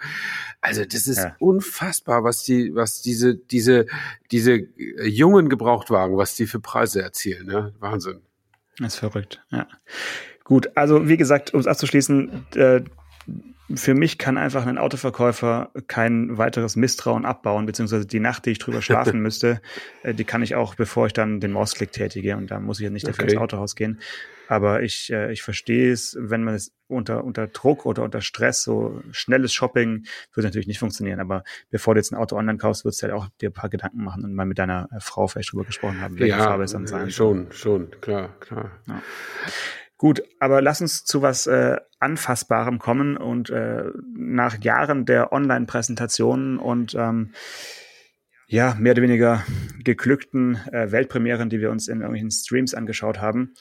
Also 0.61 0.85
das 0.85 1.07
ist 1.09 1.19
ja. 1.19 1.37
unfassbar, 1.41 2.25
was 2.25 2.45
die, 2.45 2.75
was 2.75 3.03
diese, 3.03 3.35
diese, 3.35 3.87
diese 4.31 4.67
jungen 5.03 5.49
Gebrauchtwagen, 5.49 6.17
was 6.17 6.37
die 6.37 6.47
für 6.47 6.61
Preise 6.61 7.03
erzielen, 7.03 7.47
ne? 7.47 7.75
Wahnsinn. 7.81 8.23
Das 8.79 8.95
ist 8.95 9.01
verrückt, 9.01 9.45
ja. 9.51 9.67
Gut, 10.45 10.69
also 10.77 11.09
wie 11.09 11.17
gesagt, 11.17 11.53
um 11.53 11.61
es 11.61 11.67
abzuschließen, 11.67 12.47
äh, 12.55 12.83
für 13.73 13.95
mich 13.95 14.19
kann 14.19 14.37
einfach 14.37 14.67
ein 14.67 14.77
Autoverkäufer 14.77 15.71
kein 15.87 16.37
weiteres 16.37 16.77
Misstrauen 16.77 17.25
abbauen, 17.25 17.65
beziehungsweise 17.65 18.07
die 18.07 18.21
Nacht, 18.21 18.45
die 18.45 18.51
ich 18.51 18.59
drüber 18.59 18.83
schlafen 18.83 19.21
müsste, 19.23 19.63
äh, 20.03 20.13
die 20.13 20.25
kann 20.25 20.43
ich 20.43 20.55
auch, 20.55 20.75
bevor 20.75 21.07
ich 21.07 21.13
dann 21.15 21.41
den 21.41 21.53
Mausklick 21.53 21.93
tätige. 21.93 22.37
Und 22.37 22.51
da 22.51 22.61
muss 22.61 22.79
ich 22.79 22.85
ja 22.85 22.91
nicht 22.91 23.07
dafür 23.07 23.25
okay. 23.25 23.33
ins 23.35 23.41
Autohaus 23.41 23.75
gehen. 23.75 24.01
Aber 24.49 24.83
ich, 24.83 25.11
äh, 25.11 25.33
ich 25.33 25.43
verstehe 25.43 25.91
es, 25.91 26.17
wenn 26.21 26.45
man 26.45 26.55
es 26.55 26.73
unter, 26.87 27.25
unter 27.25 27.47
Druck 27.47 27.87
oder 27.87 28.03
unter 28.03 28.21
Stress, 28.21 28.63
so 28.63 29.03
schnelles 29.11 29.55
Shopping, 29.55 30.05
würde 30.35 30.47
natürlich 30.49 30.67
nicht 30.67 30.79
funktionieren. 30.79 31.21
Aber 31.21 31.43
bevor 31.71 31.95
du 31.95 32.01
jetzt 32.01 32.13
ein 32.13 32.17
Auto 32.17 32.37
online 32.37 32.59
kaufst, 32.59 32.85
würdest 32.85 33.03
du 33.03 33.07
halt 33.07 33.15
auch 33.15 33.29
dir 33.41 33.49
ein 33.49 33.55
paar 33.55 33.71
Gedanken 33.71 34.05
machen 34.05 34.25
und 34.25 34.35
mal 34.35 34.45
mit 34.45 34.59
deiner 34.59 34.89
äh, 34.93 35.01
Frau 35.01 35.27
vielleicht 35.27 35.53
drüber 35.53 35.65
gesprochen 35.65 36.03
haben, 36.03 36.19
welche 36.19 36.37
ja, 36.37 36.45
Farbe 36.45 36.65
es 36.65 36.73
dann 36.73 36.87
sein 36.87 37.11
Schon, 37.11 37.51
schon, 37.51 37.91
klar, 38.03 38.39
klar. 38.41 38.73
Ja. 38.87 39.03
Gut, 39.97 40.23
aber 40.41 40.61
lass 40.61 40.81
uns 40.81 41.05
zu 41.05 41.23
was 41.23 41.47
äh, 41.47 41.77
Anfassbarem 42.01 42.79
kommen 42.79 43.17
und 43.17 43.51
äh, 43.51 43.85
nach 44.17 44.59
Jahren 44.63 45.07
der 45.07 45.33
Online-Präsentationen 45.33 46.59
und 46.59 46.95
ähm, 46.95 47.33
ja, 48.47 48.75
mehr 48.79 48.93
oder 48.93 49.03
weniger 49.03 49.45
geglückten 49.83 50.57
äh, 50.73 50.91
Weltpremieren, 50.91 51.49
die 51.49 51.61
wir 51.61 51.71
uns 51.71 51.89
in 51.89 51.99
irgendwelchen 52.01 52.31
Streams 52.31 52.75
angeschaut 52.75 53.21
haben, 53.21 53.55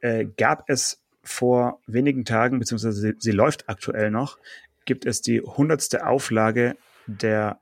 äh, 0.00 0.26
gab 0.36 0.68
es 0.68 1.02
vor 1.22 1.80
wenigen 1.86 2.24
Tagen, 2.24 2.58
beziehungsweise 2.58 3.00
sie, 3.00 3.14
sie 3.18 3.32
läuft 3.32 3.68
aktuell 3.68 4.10
noch, 4.10 4.38
gibt 4.84 5.06
es 5.06 5.20
die 5.20 5.40
hundertste 5.40 6.06
Auflage 6.06 6.76
der 7.06 7.60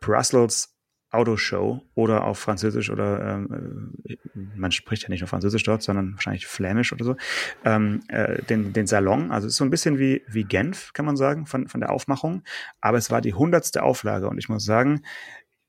Brussels 0.00 0.71
Autoshow 1.12 1.82
oder 1.94 2.24
auf 2.24 2.38
Französisch 2.38 2.90
oder 2.90 3.22
ähm, 3.22 3.92
äh, 4.04 4.16
man 4.56 4.72
spricht 4.72 5.02
ja 5.02 5.10
nicht 5.10 5.20
nur 5.20 5.28
Französisch 5.28 5.62
dort, 5.62 5.82
sondern 5.82 6.14
wahrscheinlich 6.14 6.46
Flämisch 6.46 6.92
oder 6.92 7.04
so, 7.04 7.16
ähm, 7.64 8.00
äh, 8.08 8.42
den, 8.44 8.72
den 8.72 8.86
Salon. 8.86 9.30
Also 9.30 9.46
es 9.46 9.54
ist 9.54 9.58
so 9.58 9.64
ein 9.64 9.70
bisschen 9.70 9.98
wie, 9.98 10.22
wie 10.26 10.44
Genf, 10.44 10.92
kann 10.94 11.04
man 11.04 11.16
sagen, 11.16 11.46
von, 11.46 11.68
von 11.68 11.80
der 11.80 11.90
Aufmachung. 11.90 12.42
Aber 12.80 12.96
es 12.96 13.10
war 13.10 13.20
die 13.20 13.34
hundertste 13.34 13.82
Auflage 13.82 14.28
und 14.28 14.38
ich 14.38 14.48
muss 14.48 14.64
sagen, 14.64 15.02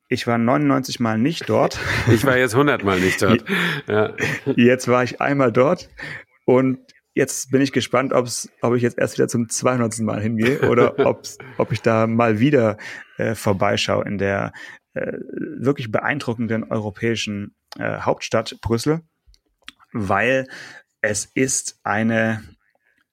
ich 0.08 0.28
war 0.28 0.38
99 0.38 1.00
Mal 1.00 1.18
nicht 1.18 1.50
dort. 1.50 1.80
Ich 2.08 2.26
war 2.26 2.38
jetzt 2.38 2.54
100 2.54 2.84
Mal 2.84 3.00
nicht 3.00 3.22
dort. 3.22 3.44
Ja. 3.88 4.14
Jetzt 4.56 4.88
war 4.88 5.04
ich 5.04 5.20
einmal 5.20 5.52
dort 5.52 5.90
und 6.46 6.80
jetzt 7.14 7.52
bin 7.52 7.62
ich 7.62 7.72
gespannt, 7.72 8.14
ob's, 8.14 8.50
ob 8.62 8.76
ich 8.76 8.82
jetzt 8.82 8.98
erst 8.98 9.18
wieder 9.18 9.28
zum 9.28 9.50
200. 9.50 10.00
Mal 10.00 10.22
hingehe 10.22 10.70
oder 10.70 11.00
ob's, 11.06 11.38
ob 11.58 11.72
ich 11.72 11.82
da 11.82 12.08
mal 12.08 12.40
wieder 12.40 12.78
äh, 13.18 13.36
vorbeischaue 13.36 14.06
in 14.06 14.18
der 14.18 14.54
äh, 14.94 15.14
wirklich 15.58 15.92
beeindruckenden 15.92 16.64
europäischen 16.64 17.56
äh, 17.78 18.00
Hauptstadt 18.00 18.60
Brüssel, 18.62 19.02
weil 19.92 20.48
es 21.02 21.26
ist 21.26 21.80
eine 21.84 22.44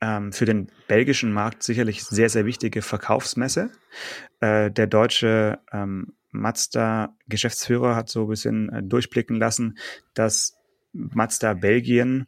ähm, 0.01 0.33
für 0.33 0.45
den 0.45 0.71
belgischen 0.89 1.33
Markt 1.33 1.63
sicherlich 1.63 2.05
sehr, 2.05 2.29
sehr 2.29 2.47
wichtige 2.47 2.83
Verkaufsmesse. 2.83 3.71
Äh, 4.41 4.71
der 4.71 4.87
deutsche 4.87 5.59
ähm, 5.73 6.15
Mazda-Geschäftsführer 6.33 7.97
hat 7.97 8.09
so 8.09 8.23
ein 8.23 8.29
bisschen 8.29 8.69
äh, 8.71 8.83
durchblicken 8.83 9.37
lassen, 9.37 9.79
dass 10.15 10.57
Mazda 10.93 11.55
Belgien 11.55 12.27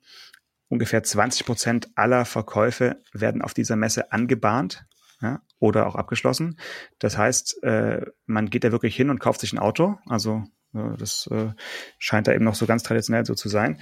ungefähr 0.68 1.02
20 1.02 1.46
Prozent 1.46 1.88
aller 1.94 2.24
Verkäufe 2.24 2.96
werden 3.12 3.42
auf 3.42 3.54
dieser 3.54 3.76
Messe 3.76 4.12
angebahnt 4.12 4.84
ja, 5.22 5.40
oder 5.58 5.86
auch 5.86 5.94
abgeschlossen. 5.94 6.58
Das 6.98 7.16
heißt, 7.16 7.62
äh, 7.62 8.04
man 8.26 8.50
geht 8.50 8.64
da 8.64 8.72
wirklich 8.72 8.96
hin 8.96 9.08
und 9.08 9.20
kauft 9.20 9.40
sich 9.40 9.52
ein 9.52 9.58
Auto. 9.58 9.98
Also 10.06 10.42
äh, 10.74 10.96
das 10.98 11.28
äh, 11.30 11.50
scheint 11.98 12.26
da 12.26 12.34
eben 12.34 12.44
noch 12.44 12.56
so 12.56 12.66
ganz 12.66 12.82
traditionell 12.82 13.24
so 13.24 13.34
zu 13.34 13.48
sein. 13.48 13.80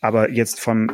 Aber 0.00 0.30
jetzt 0.30 0.60
vom 0.60 0.90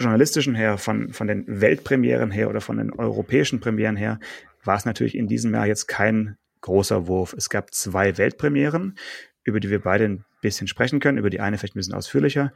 journalistischen 0.00 0.54
her, 0.54 0.78
von, 0.78 1.12
von 1.12 1.26
den 1.26 1.44
Weltpremieren 1.46 2.30
her 2.30 2.48
oder 2.48 2.60
von 2.60 2.78
den 2.78 2.92
europäischen 2.92 3.60
Premieren 3.60 3.96
her, 3.96 4.18
war 4.64 4.76
es 4.76 4.84
natürlich 4.84 5.16
in 5.16 5.26
diesem 5.26 5.52
Jahr 5.52 5.66
jetzt 5.66 5.86
kein 5.86 6.36
großer 6.60 7.06
Wurf. 7.06 7.34
Es 7.36 7.50
gab 7.50 7.74
zwei 7.74 8.16
Weltpremieren, 8.16 8.96
über 9.44 9.60
die 9.60 9.70
wir 9.70 9.80
beide 9.80 10.04
ein 10.04 10.24
bisschen 10.40 10.68
sprechen 10.68 11.00
können, 11.00 11.18
über 11.18 11.30
die 11.30 11.40
eine 11.40 11.58
vielleicht 11.58 11.74
ein 11.74 11.80
bisschen 11.80 11.94
ausführlicher. 11.94 12.52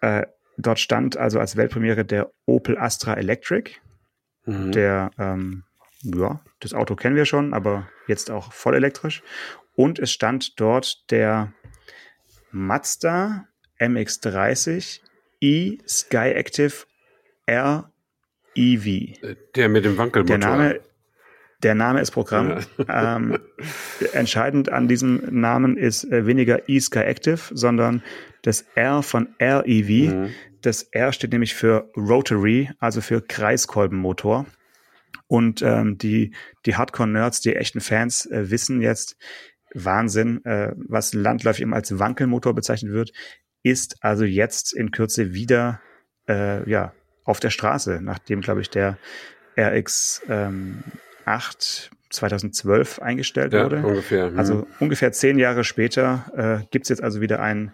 Äh, 0.00 0.26
dort 0.58 0.80
stand 0.80 1.16
also 1.16 1.38
als 1.38 1.56
Weltpremiere 1.56 2.04
der 2.04 2.30
Opel 2.46 2.76
Astra 2.78 3.14
Electric. 3.14 3.72
Mhm. 4.44 4.72
Der, 4.72 5.10
ähm, 5.18 5.64
ja, 6.02 6.40
das 6.60 6.74
Auto 6.74 6.96
kennen 6.96 7.16
wir 7.16 7.26
schon, 7.26 7.54
aber 7.54 7.88
jetzt 8.06 8.30
auch 8.30 8.52
voll 8.52 8.74
elektrisch. 8.74 9.22
Und 9.74 9.98
es 9.98 10.12
stand 10.12 10.60
dort 10.60 11.10
der 11.10 11.52
Mazda 12.50 13.46
MX30 13.78 15.00
e 15.40 15.78
Sky 15.86 16.32
Active 16.34 16.86
R 17.46 17.90
EV. 18.54 19.18
Der 19.54 19.68
mit 19.68 19.84
dem 19.84 19.96
Wankelmotor. 19.96 20.38
Der 20.38 20.48
Name, 20.48 20.80
der 21.62 21.74
Name 21.74 22.00
ist 22.00 22.10
Programm. 22.10 22.50
Ja. 22.50 23.16
Ähm, 23.16 23.38
entscheidend 24.12 24.68
an 24.68 24.88
diesem 24.88 25.22
Namen 25.30 25.76
ist 25.76 26.04
äh, 26.04 26.26
weniger 26.26 26.68
e 26.68 26.80
Sky 26.80 27.00
Active, 27.00 27.40
sondern 27.52 28.02
das 28.42 28.64
R 28.74 29.02
von 29.02 29.34
REV. 29.40 30.12
Mhm. 30.12 30.34
Das 30.60 30.84
R 30.84 31.12
steht 31.12 31.32
nämlich 31.32 31.54
für 31.54 31.90
Rotary, 31.96 32.70
also 32.78 33.00
für 33.00 33.20
Kreiskolbenmotor. 33.20 34.46
Und 35.26 35.62
ähm, 35.62 35.98
die, 35.98 36.34
die 36.66 36.76
Hardcore-Nerds, 36.76 37.40
die 37.40 37.56
echten 37.56 37.80
Fans, 37.80 38.26
äh, 38.26 38.50
wissen 38.50 38.82
jetzt, 38.82 39.16
Wahnsinn, 39.74 40.44
äh, 40.44 40.74
was 40.76 41.14
landläufig 41.14 41.62
immer 41.62 41.76
als 41.76 41.98
Wankelmotor 41.98 42.54
bezeichnet 42.54 42.92
wird, 42.92 43.12
ist 43.62 43.96
also 44.02 44.24
jetzt 44.24 44.74
in 44.74 44.90
Kürze 44.90 45.32
wieder 45.32 45.80
äh, 46.28 46.68
ja, 46.68 46.92
auf 47.24 47.40
der 47.40 47.50
Straße, 47.50 48.00
nachdem, 48.02 48.40
glaube 48.40 48.60
ich, 48.60 48.70
der 48.70 48.98
RX 49.58 50.22
ähm, 50.28 50.82
8 51.24 51.90
2012 52.10 53.00
eingestellt 53.00 53.52
ja, 53.52 53.64
wurde. 53.64 53.82
Ungefähr. 53.82 54.30
Mhm. 54.30 54.38
Also 54.38 54.66
ungefähr 54.80 55.12
zehn 55.12 55.38
Jahre 55.38 55.64
später 55.64 56.60
äh, 56.62 56.66
gibt 56.70 56.88
jetzt 56.88 57.02
also 57.02 57.20
wieder 57.20 57.40
einen 57.40 57.72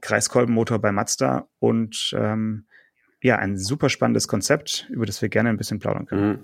Kreiskolbenmotor 0.00 0.78
bei 0.78 0.92
Mazda 0.92 1.48
und 1.58 2.14
ähm, 2.16 2.66
ja, 3.20 3.36
ein 3.36 3.56
super 3.56 3.88
spannendes 3.88 4.28
Konzept, 4.28 4.86
über 4.90 5.06
das 5.06 5.20
wir 5.22 5.28
gerne 5.28 5.48
ein 5.48 5.56
bisschen 5.56 5.78
plaudern 5.78 6.06
können. 6.06 6.28
Mhm. 6.28 6.38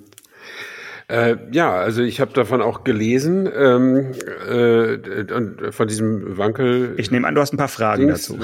Äh, 1.07 1.37
ja, 1.53 1.75
also 1.75 2.03
ich 2.03 2.19
habe 2.21 2.33
davon 2.33 2.63
auch 2.63 2.83
gelesen 2.83 3.47
ähm, 3.55 4.13
äh, 4.49 5.33
und 5.35 5.75
von 5.75 5.87
diesem 5.87 6.39
Wankel. 6.39 6.95
Ich 6.97 7.11
nehme 7.11 7.29
an, 7.29 7.35
du 7.35 7.43
hast 7.43 7.53
ein 7.53 7.59
paar 7.59 7.69
Fragen 7.69 8.07
Dings. 8.07 8.27
dazu. 8.27 8.39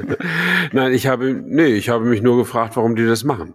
Nein, 0.72 0.92
ich 0.92 1.06
habe 1.06 1.32
nee, 1.32 1.66
ich 1.66 1.90
habe 1.90 2.04
mich 2.04 2.20
nur 2.20 2.36
gefragt, 2.36 2.74
warum 2.74 2.96
die 2.96 3.06
das 3.06 3.22
machen. 3.22 3.54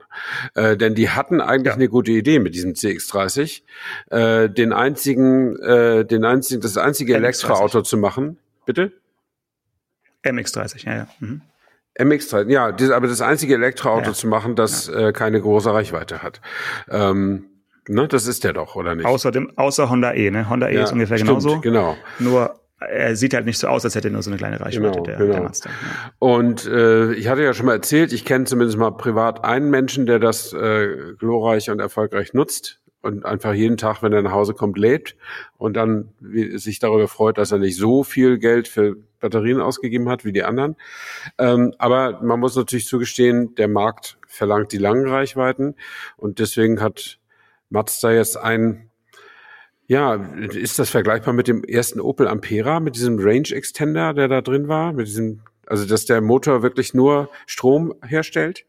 Äh, 0.55 0.77
denn 0.77 0.95
die 0.95 1.09
hatten 1.09 1.41
eigentlich 1.41 1.65
ja. 1.65 1.73
eine 1.73 1.89
gute 1.89 2.11
Idee 2.13 2.39
mit 2.39 2.55
diesem 2.55 2.71
CX30, 2.71 3.63
äh, 4.11 4.49
den 4.49 4.71
einzigen, 4.71 5.59
äh, 5.59 6.05
den 6.05 6.23
einzigen, 6.23 6.61
das 6.61 6.77
einzige 6.77 7.15
MX30. 7.15 7.17
Elektroauto 7.17 7.81
zu 7.81 7.97
machen. 7.97 8.37
Bitte? 8.65 8.93
MX30, 10.23 10.85
ja, 10.85 10.95
ja. 10.95 11.07
Mhm. 11.19 11.41
MX-30, 11.99 12.49
ja, 12.51 12.71
das, 12.71 12.91
aber 12.91 13.07
das 13.07 13.21
einzige 13.21 13.55
Elektroauto 13.55 14.09
ja. 14.09 14.13
zu 14.13 14.27
machen, 14.27 14.55
das 14.55 14.87
ja. 14.87 15.07
äh, 15.07 15.13
keine 15.13 15.41
große 15.41 15.73
Reichweite 15.73 16.21
hat. 16.21 16.41
Ähm, 16.89 17.45
Ne, 17.89 18.07
das 18.07 18.27
ist 18.27 18.43
der 18.43 18.53
doch, 18.53 18.75
oder 18.75 18.95
nicht? 18.95 19.05
Außer, 19.05 19.31
dem, 19.31 19.57
außer 19.57 19.89
Honda 19.89 20.13
E, 20.13 20.29
ne? 20.29 20.49
Honda 20.49 20.67
E 20.67 20.75
ja, 20.75 20.83
ist 20.83 20.91
ungefähr 20.91 21.17
stimmt, 21.17 21.29
genauso. 21.29 21.61
Genau. 21.61 21.95
Nur 22.19 22.59
er 22.79 23.15
sieht 23.15 23.33
halt 23.33 23.45
nicht 23.45 23.57
so 23.57 23.67
aus, 23.67 23.85
als 23.85 23.95
hätte 23.95 24.09
er 24.09 24.11
nur 24.11 24.21
so 24.21 24.29
eine 24.29 24.37
kleine 24.37 24.59
Reichweite, 24.59 24.91
genau, 24.91 25.03
der, 25.03 25.17
genau. 25.17 25.33
der 25.33 25.41
Mazda. 25.43 25.69
Und 26.19 26.67
äh, 26.67 27.13
ich 27.13 27.27
hatte 27.27 27.43
ja 27.43 27.53
schon 27.53 27.65
mal 27.65 27.73
erzählt, 27.73 28.13
ich 28.13 28.23
kenne 28.23 28.45
zumindest 28.45 28.77
mal 28.77 28.91
privat 28.91 29.43
einen 29.43 29.69
Menschen, 29.69 30.05
der 30.05 30.19
das 30.19 30.53
äh, 30.53 31.13
glorreich 31.17 31.69
und 31.71 31.79
erfolgreich 31.79 32.33
nutzt 32.33 32.79
und 33.01 33.25
einfach 33.25 33.53
jeden 33.53 33.77
Tag, 33.77 34.03
wenn 34.03 34.13
er 34.13 34.21
nach 34.21 34.31
Hause 34.31 34.53
kommt, 34.53 34.77
lebt 34.77 35.15
und 35.57 35.75
dann 35.75 36.09
sich 36.55 36.79
darüber 36.79 37.07
freut, 37.07 37.37
dass 37.37 37.51
er 37.51 37.57
nicht 37.57 37.77
so 37.77 38.03
viel 38.03 38.37
Geld 38.37 38.67
für 38.67 38.97
Batterien 39.19 39.61
ausgegeben 39.61 40.09
hat 40.09 40.25
wie 40.25 40.31
die 40.31 40.43
anderen. 40.43 40.75
Ähm, 41.37 41.73
aber 41.77 42.21
man 42.21 42.39
muss 42.39 42.55
natürlich 42.55 42.87
zugestehen, 42.87 43.55
der 43.55 43.67
Markt 43.67 44.17
verlangt 44.27 44.71
die 44.71 44.77
langen 44.77 45.07
Reichweiten 45.07 45.75
und 46.17 46.39
deswegen 46.39 46.81
hat 46.81 47.19
Mazda 47.69 48.11
jetzt 48.11 48.37
ein, 48.37 48.89
ja, 49.87 50.15
ist 50.15 50.79
das 50.79 50.89
vergleichbar 50.89 51.33
mit 51.33 51.47
dem 51.47 51.63
ersten 51.63 51.99
Opel 51.99 52.27
Ampera, 52.27 52.79
mit 52.79 52.95
diesem 52.95 53.17
Range 53.19 53.49
Extender, 53.51 54.13
der 54.13 54.27
da 54.27 54.41
drin 54.41 54.67
war, 54.67 54.93
mit 54.93 55.07
diesem, 55.07 55.41
also 55.65 55.85
dass 55.85 56.05
der 56.05 56.21
Motor 56.21 56.61
wirklich 56.61 56.93
nur 56.93 57.29
Strom 57.45 57.93
herstellt? 58.05 58.65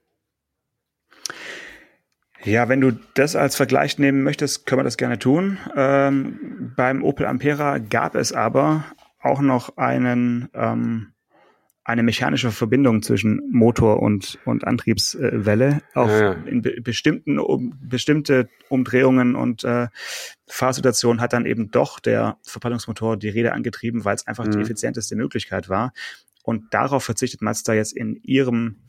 Ja, 2.44 2.68
wenn 2.68 2.80
du 2.80 2.92
das 3.14 3.34
als 3.34 3.56
Vergleich 3.56 3.98
nehmen 3.98 4.22
möchtest, 4.22 4.64
können 4.64 4.80
wir 4.80 4.84
das 4.84 4.96
gerne 4.96 5.18
tun. 5.18 5.58
Ähm, 5.76 6.72
beim 6.76 7.02
Opel 7.02 7.26
Ampera 7.26 7.78
gab 7.78 8.14
es 8.14 8.32
aber 8.32 8.84
auch 9.20 9.40
noch 9.40 9.76
einen 9.76 10.48
ähm, 10.54 11.12
eine 11.88 12.02
mechanische 12.02 12.50
Verbindung 12.50 13.00
zwischen 13.00 13.40
Motor 13.50 14.02
und, 14.02 14.38
und 14.44 14.66
Antriebswelle. 14.66 15.80
Auch 15.94 16.08
ja, 16.08 16.20
ja. 16.20 16.32
in 16.44 16.60
be 16.60 16.82
bestimmten 16.82 17.38
um, 17.38 17.78
bestimmte 17.80 18.50
Umdrehungen 18.68 19.34
und 19.34 19.64
äh, 19.64 19.88
Fahrsituationen 20.46 21.22
hat 21.22 21.32
dann 21.32 21.46
eben 21.46 21.70
doch 21.70 21.98
der 21.98 22.36
Verpackungsmotor 22.42 23.16
die 23.16 23.30
Räder 23.30 23.54
angetrieben, 23.54 24.04
weil 24.04 24.16
es 24.16 24.26
einfach 24.26 24.44
mhm. 24.44 24.50
die 24.50 24.58
effizienteste 24.58 25.16
Möglichkeit 25.16 25.70
war. 25.70 25.94
Und 26.42 26.74
darauf 26.74 27.04
verzichtet 27.04 27.40
Mazda 27.40 27.72
jetzt 27.72 27.96
in 27.96 28.16
ihrem, 28.22 28.80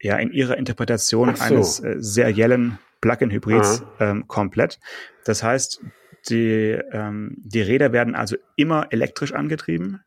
ja, 0.00 0.16
in 0.18 0.30
ihrer 0.30 0.56
Interpretation 0.56 1.34
so. 1.34 1.42
eines 1.42 1.80
äh, 1.80 1.96
seriellen 1.98 2.78
Plug-in-Hybrids 3.00 3.82
ähm, 3.98 4.28
komplett. 4.28 4.78
Das 5.24 5.42
heißt, 5.42 5.80
die, 6.28 6.78
ähm, 6.92 7.36
die 7.38 7.62
Räder 7.62 7.92
werden 7.92 8.14
also 8.14 8.36
immer 8.56 8.88
elektrisch 8.90 9.32
angetrieben. 9.32 10.00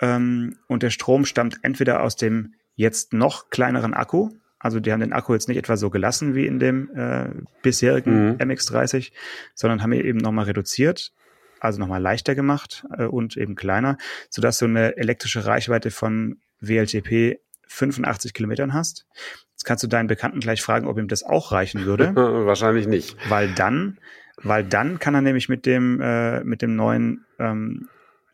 Ähm, 0.00 0.56
und 0.66 0.82
der 0.82 0.90
Strom 0.90 1.24
stammt 1.24 1.58
entweder 1.62 2.02
aus 2.02 2.16
dem 2.16 2.54
jetzt 2.74 3.12
noch 3.12 3.50
kleineren 3.50 3.94
Akku, 3.94 4.30
also 4.58 4.80
die 4.80 4.92
haben 4.92 5.00
den 5.00 5.12
Akku 5.12 5.34
jetzt 5.34 5.48
nicht 5.48 5.56
etwa 5.56 5.76
so 5.76 5.90
gelassen 5.90 6.34
wie 6.34 6.46
in 6.46 6.58
dem 6.58 6.90
äh, 6.94 7.28
bisherigen 7.62 8.30
mhm. 8.30 8.36
MX30, 8.36 9.12
sondern 9.54 9.82
haben 9.82 9.92
ihn 9.92 10.04
eben 10.04 10.18
nochmal 10.18 10.46
reduziert, 10.46 11.12
also 11.60 11.78
nochmal 11.78 12.02
leichter 12.02 12.34
gemacht 12.34 12.84
äh, 12.96 13.04
und 13.04 13.36
eben 13.36 13.54
kleiner, 13.54 13.98
sodass 14.30 14.58
du 14.58 14.64
eine 14.64 14.96
elektrische 14.96 15.46
Reichweite 15.46 15.90
von 15.90 16.40
WLTP 16.60 17.38
85 17.68 18.34
Kilometern 18.34 18.74
hast. 18.74 19.06
Jetzt 19.52 19.64
kannst 19.64 19.84
du 19.84 19.88
deinen 19.88 20.08
Bekannten 20.08 20.40
gleich 20.40 20.62
fragen, 20.62 20.86
ob 20.86 20.98
ihm 20.98 21.08
das 21.08 21.22
auch 21.22 21.52
reichen 21.52 21.84
würde. 21.84 22.14
Wahrscheinlich 22.16 22.86
nicht. 22.86 23.16
Weil 23.28 23.52
dann, 23.54 23.98
weil 24.42 24.64
dann 24.64 24.98
kann 24.98 25.14
er 25.14 25.22
nämlich 25.22 25.48
mit 25.48 25.66
dem, 25.66 26.00
äh, 26.00 26.42
mit 26.44 26.62
dem 26.62 26.76
neuen 26.76 27.24
ähm, 27.38 27.88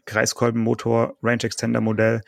Kreiskolbenmotor 0.07 1.17
Range 1.23 1.43
Extender 1.45 1.81
Modell 1.81 2.21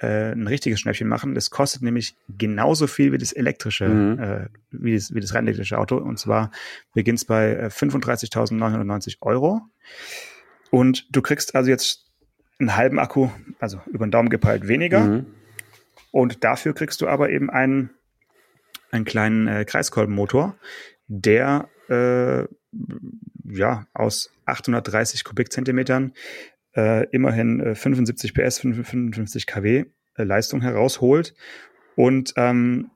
äh, 0.00 0.32
ein 0.32 0.46
richtiges 0.46 0.80
Schnäppchen 0.80 1.08
machen. 1.08 1.34
Das 1.34 1.50
kostet 1.50 1.82
nämlich 1.82 2.14
genauso 2.28 2.86
viel 2.86 3.12
wie 3.12 3.18
das 3.18 3.32
elektrische, 3.32 3.88
mhm. 3.88 4.18
äh, 4.18 4.46
wie 4.70 4.94
das, 4.94 5.14
wie 5.14 5.20
das 5.20 5.34
rein 5.34 5.46
elektrische 5.46 5.78
Auto. 5.78 5.96
Und 5.96 6.18
zwar 6.18 6.50
beginnt 6.94 7.18
es 7.18 7.24
bei 7.24 7.52
äh, 7.54 7.66
35.990 7.66 9.18
Euro. 9.20 9.62
Und 10.70 11.06
du 11.14 11.22
kriegst 11.22 11.54
also 11.54 11.70
jetzt 11.70 12.06
einen 12.58 12.76
halben 12.76 12.98
Akku, 12.98 13.28
also 13.58 13.80
über 13.86 14.06
den 14.06 14.10
Daumen 14.10 14.30
gepeilt 14.30 14.68
weniger. 14.68 15.00
Mhm. 15.00 15.26
Und 16.10 16.44
dafür 16.44 16.74
kriegst 16.74 17.00
du 17.00 17.08
aber 17.08 17.30
eben 17.30 17.50
einen, 17.50 17.90
einen 18.90 19.04
kleinen 19.04 19.46
äh, 19.46 19.64
Kreiskolbenmotor, 19.64 20.56
der 21.08 21.68
äh, 21.88 22.44
ja 23.44 23.86
aus 23.94 24.30
830 24.46 25.24
Kubikzentimetern 25.24 26.12
äh, 26.76 27.06
immerhin 27.10 27.60
äh, 27.60 27.74
75 27.74 28.34
PS, 28.34 28.60
55 28.60 29.46
kW 29.46 29.84
äh, 30.16 30.24
Leistung 30.24 30.60
herausholt 30.60 31.34
und 31.96 32.34
ähm, 32.36 32.90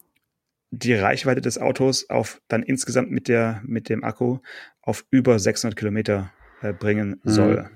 die 0.70 0.94
Reichweite 0.94 1.40
des 1.40 1.58
Autos 1.58 2.08
auf 2.08 2.40
dann 2.48 2.62
insgesamt 2.62 3.10
mit 3.10 3.28
der 3.28 3.60
mit 3.64 3.88
dem 3.88 4.04
Akku 4.04 4.38
auf 4.80 5.04
über 5.10 5.38
600 5.38 5.78
Kilometer 5.78 6.32
äh, 6.62 6.72
bringen 6.72 7.20
mhm. 7.22 7.30
soll. 7.30 7.70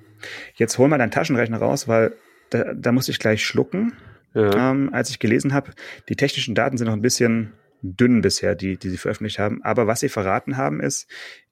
Jetzt 0.55 0.79
hol 0.79 0.89
mal 0.89 0.99
deinen 0.99 1.11
Taschenrechner 1.11 1.59
raus, 1.59 1.89
weil 1.89 2.15
da, 2.51 2.73
da 2.75 2.93
musste 2.93 3.13
ich 3.13 3.19
gleich 3.19 3.45
schlucken, 3.45 3.93
ja. 4.35 4.71
ähm, 4.71 4.91
als 4.93 5.11
ich 5.11 5.19
gelesen 5.19 5.53
habe. 5.53 5.73
Die 6.09 6.17
technischen 6.17 6.55
Daten 6.55 6.79
sind 6.79 6.87
noch 6.87 6.95
ein 6.95 7.03
bisschen 7.03 7.53
dünn 7.83 8.23
bisher, 8.23 8.55
die, 8.55 8.79
die 8.79 8.89
sie 8.89 8.97
veröffentlicht 8.97 9.39
haben. 9.39 9.63
Aber 9.63 9.87
was 9.87 10.01
sie 10.01 10.09
verraten 10.09 10.57
haben, 10.57 10.81
ist 10.81 11.07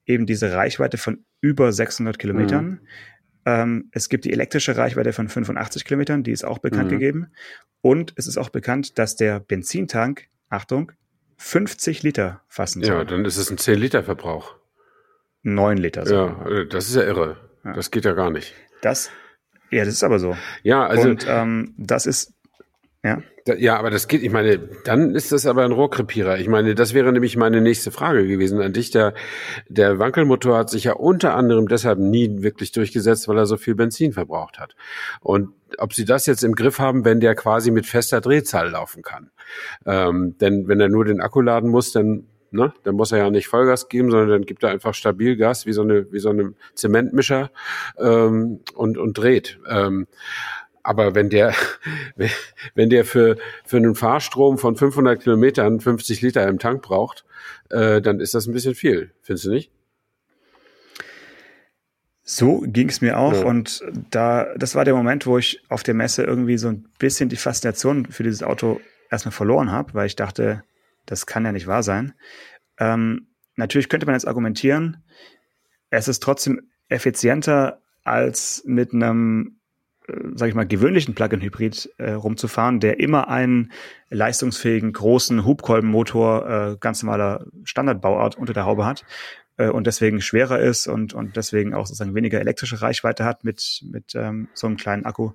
eben 0.05 0.25
diese 0.25 0.53
Reichweite 0.53 0.97
von 0.97 1.25
über 1.41 1.71
600 1.71 2.19
Kilometern. 2.19 2.65
Mhm. 2.65 2.79
Ähm, 3.45 3.89
es 3.91 4.09
gibt 4.09 4.25
die 4.25 4.33
elektrische 4.33 4.75
Reichweite 4.75 5.13
von 5.13 5.29
85 5.29 5.85
Kilometern, 5.85 6.23
die 6.23 6.31
ist 6.31 6.43
auch 6.43 6.59
bekannt 6.59 6.85
mhm. 6.85 6.95
gegeben. 6.95 7.27
Und 7.81 8.13
es 8.15 8.27
ist 8.27 8.37
auch 8.37 8.49
bekannt, 8.49 8.97
dass 8.97 9.15
der 9.15 9.39
Benzintank, 9.39 10.27
Achtung, 10.49 10.91
50 11.37 12.03
Liter 12.03 12.41
fassen 12.47 12.83
soll. 12.83 12.95
Ja, 12.95 13.03
dann 13.03 13.25
ist 13.25 13.37
es 13.37 13.51
ein 13.51 13.57
10 13.57 13.77
Liter 13.79 14.03
Verbrauch. 14.03 14.55
9 15.43 15.77
Liter. 15.77 16.05
Sogar. 16.05 16.51
Ja, 16.51 16.63
das 16.63 16.87
ist 16.87 16.95
ja 16.95 17.03
irre. 17.03 17.37
Ja. 17.63 17.73
Das 17.73 17.91
geht 17.91 18.05
ja 18.05 18.13
gar 18.13 18.31
nicht. 18.31 18.53
Das, 18.81 19.11
ja, 19.69 19.85
das 19.85 19.93
ist 19.93 20.03
aber 20.03 20.19
so. 20.19 20.35
Ja, 20.63 20.87
also. 20.87 21.09
Und 21.09 21.25
ähm, 21.27 21.73
das 21.77 22.05
ist 22.05 22.33
ja. 23.03 23.21
Ja, 23.47 23.77
aber 23.77 23.91
das 23.91 24.07
geht, 24.07 24.23
ich 24.23 24.31
meine, 24.31 24.57
dann 24.85 25.13
ist 25.13 25.31
das 25.31 25.45
aber 25.45 25.63
ein 25.65 25.71
Rohrkrepierer. 25.71 26.39
Ich 26.39 26.47
meine, 26.47 26.73
das 26.73 26.95
wäre 26.95 27.13
nämlich 27.13 27.37
meine 27.37 27.61
nächste 27.61 27.91
Frage 27.91 28.25
gewesen 28.27 28.59
an 28.59 28.73
dich. 28.73 28.89
Der, 28.89 29.13
der 29.69 29.99
Wankelmotor 29.99 30.57
hat 30.57 30.71
sich 30.71 30.85
ja 30.85 30.93
unter 30.93 31.35
anderem 31.35 31.67
deshalb 31.67 31.99
nie 31.99 32.41
wirklich 32.41 32.71
durchgesetzt, 32.71 33.27
weil 33.27 33.37
er 33.37 33.45
so 33.45 33.57
viel 33.57 33.75
Benzin 33.75 34.13
verbraucht 34.13 34.57
hat. 34.57 34.75
Und 35.21 35.49
ob 35.77 35.93
sie 35.93 36.05
das 36.05 36.25
jetzt 36.25 36.43
im 36.43 36.55
Griff 36.55 36.79
haben, 36.79 37.05
wenn 37.05 37.19
der 37.19 37.35
quasi 37.35 37.69
mit 37.69 37.85
fester 37.85 38.19
Drehzahl 38.19 38.71
laufen 38.71 39.03
kann. 39.03 39.29
Ähm, 39.85 40.35
denn 40.39 40.67
wenn 40.67 40.79
er 40.79 40.89
nur 40.89 41.05
den 41.05 41.21
Akku 41.21 41.41
laden 41.41 41.69
muss, 41.69 41.91
dann 41.91 42.25
Ne? 42.51 42.73
Dann 42.83 42.95
muss 42.95 43.11
er 43.11 43.17
ja 43.17 43.29
nicht 43.29 43.47
Vollgas 43.47 43.89
geben, 43.89 44.11
sondern 44.11 44.29
dann 44.29 44.45
gibt 44.45 44.63
er 44.63 44.69
einfach 44.69 44.93
stabil 44.93 45.35
Gas, 45.35 45.65
wie 45.65 45.73
so 45.73 45.81
eine, 45.81 46.09
wie 46.13 46.19
so 46.19 46.29
eine 46.29 46.53
Zementmischer 46.73 47.51
ähm, 47.97 48.61
und, 48.75 48.97
und 48.97 49.17
dreht. 49.17 49.59
Ähm, 49.67 50.07
aber 50.85 51.15
wenn 51.15 51.29
der, 51.29 51.53
wenn 52.75 52.89
der 52.89 53.05
für, 53.05 53.37
für 53.65 53.77
einen 53.77 53.95
Fahrstrom 53.95 54.57
von 54.57 54.75
500 54.75 55.21
Kilometern 55.21 55.79
50 55.79 56.21
Liter 56.21 56.47
im 56.47 56.59
Tank 56.59 56.81
braucht, 56.81 57.25
äh, 57.69 58.01
dann 58.01 58.19
ist 58.19 58.33
das 58.33 58.45
ein 58.47 58.53
bisschen 58.53 58.75
viel. 58.75 59.11
Findest 59.21 59.45
du 59.45 59.51
nicht? 59.51 59.71
So 62.23 62.63
ging 62.65 62.89
es 62.89 63.01
mir 63.01 63.19
auch 63.19 63.33
ja. 63.33 63.45
und 63.45 63.83
da, 64.09 64.55
das 64.57 64.73
war 64.73 64.83
der 64.83 64.95
Moment, 64.95 65.27
wo 65.27 65.37
ich 65.37 65.63
auf 65.69 65.83
der 65.83 65.93
Messe 65.93 66.23
irgendwie 66.23 66.57
so 66.57 66.69
ein 66.69 66.87
bisschen 66.97 67.29
die 67.29 67.35
Faszination 67.35 68.07
für 68.07 68.23
dieses 68.23 68.41
Auto 68.41 68.81
erstmal 69.11 69.31
verloren 69.31 69.71
habe, 69.71 69.93
weil 69.93 70.07
ich 70.07 70.15
dachte, 70.15 70.63
das 71.05 71.27
kann 71.27 71.45
ja 71.45 71.51
nicht 71.51 71.67
wahr 71.67 71.83
sein. 71.83 72.13
Ähm, 72.79 73.27
natürlich 73.55 73.89
könnte 73.89 74.07
man 74.07 74.15
jetzt 74.15 74.27
argumentieren, 74.27 75.03
es 75.91 76.07
ist 76.07 76.23
trotzdem 76.23 76.71
effizienter 76.89 77.81
als 78.03 78.63
mit 78.65 78.93
einem 78.93 79.59
sage 80.35 80.49
ich 80.49 80.55
mal, 80.55 80.67
gewöhnlichen 80.67 81.15
Plug-in-Hybrid 81.15 81.89
äh, 81.97 82.11
rumzufahren, 82.11 82.79
der 82.79 82.99
immer 82.99 83.27
einen 83.27 83.71
leistungsfähigen 84.09 84.93
großen 84.93 85.45
Hubkolbenmotor, 85.45 86.49
äh, 86.73 86.77
ganz 86.79 87.01
normaler 87.01 87.45
Standardbauart 87.63 88.37
unter 88.37 88.53
der 88.53 88.65
Haube 88.65 88.85
hat 88.85 89.05
äh, 89.57 89.69
und 89.69 89.87
deswegen 89.87 90.21
schwerer 90.21 90.59
ist 90.59 90.87
und, 90.87 91.13
und 91.13 91.35
deswegen 91.35 91.73
auch 91.73 91.87
sozusagen 91.87 92.15
weniger 92.15 92.39
elektrische 92.39 92.81
Reichweite 92.81 93.25
hat 93.25 93.43
mit, 93.43 93.83
mit 93.91 94.13
ähm, 94.15 94.47
so 94.53 94.67
einem 94.67 94.77
kleinen 94.77 95.05
Akku. 95.05 95.31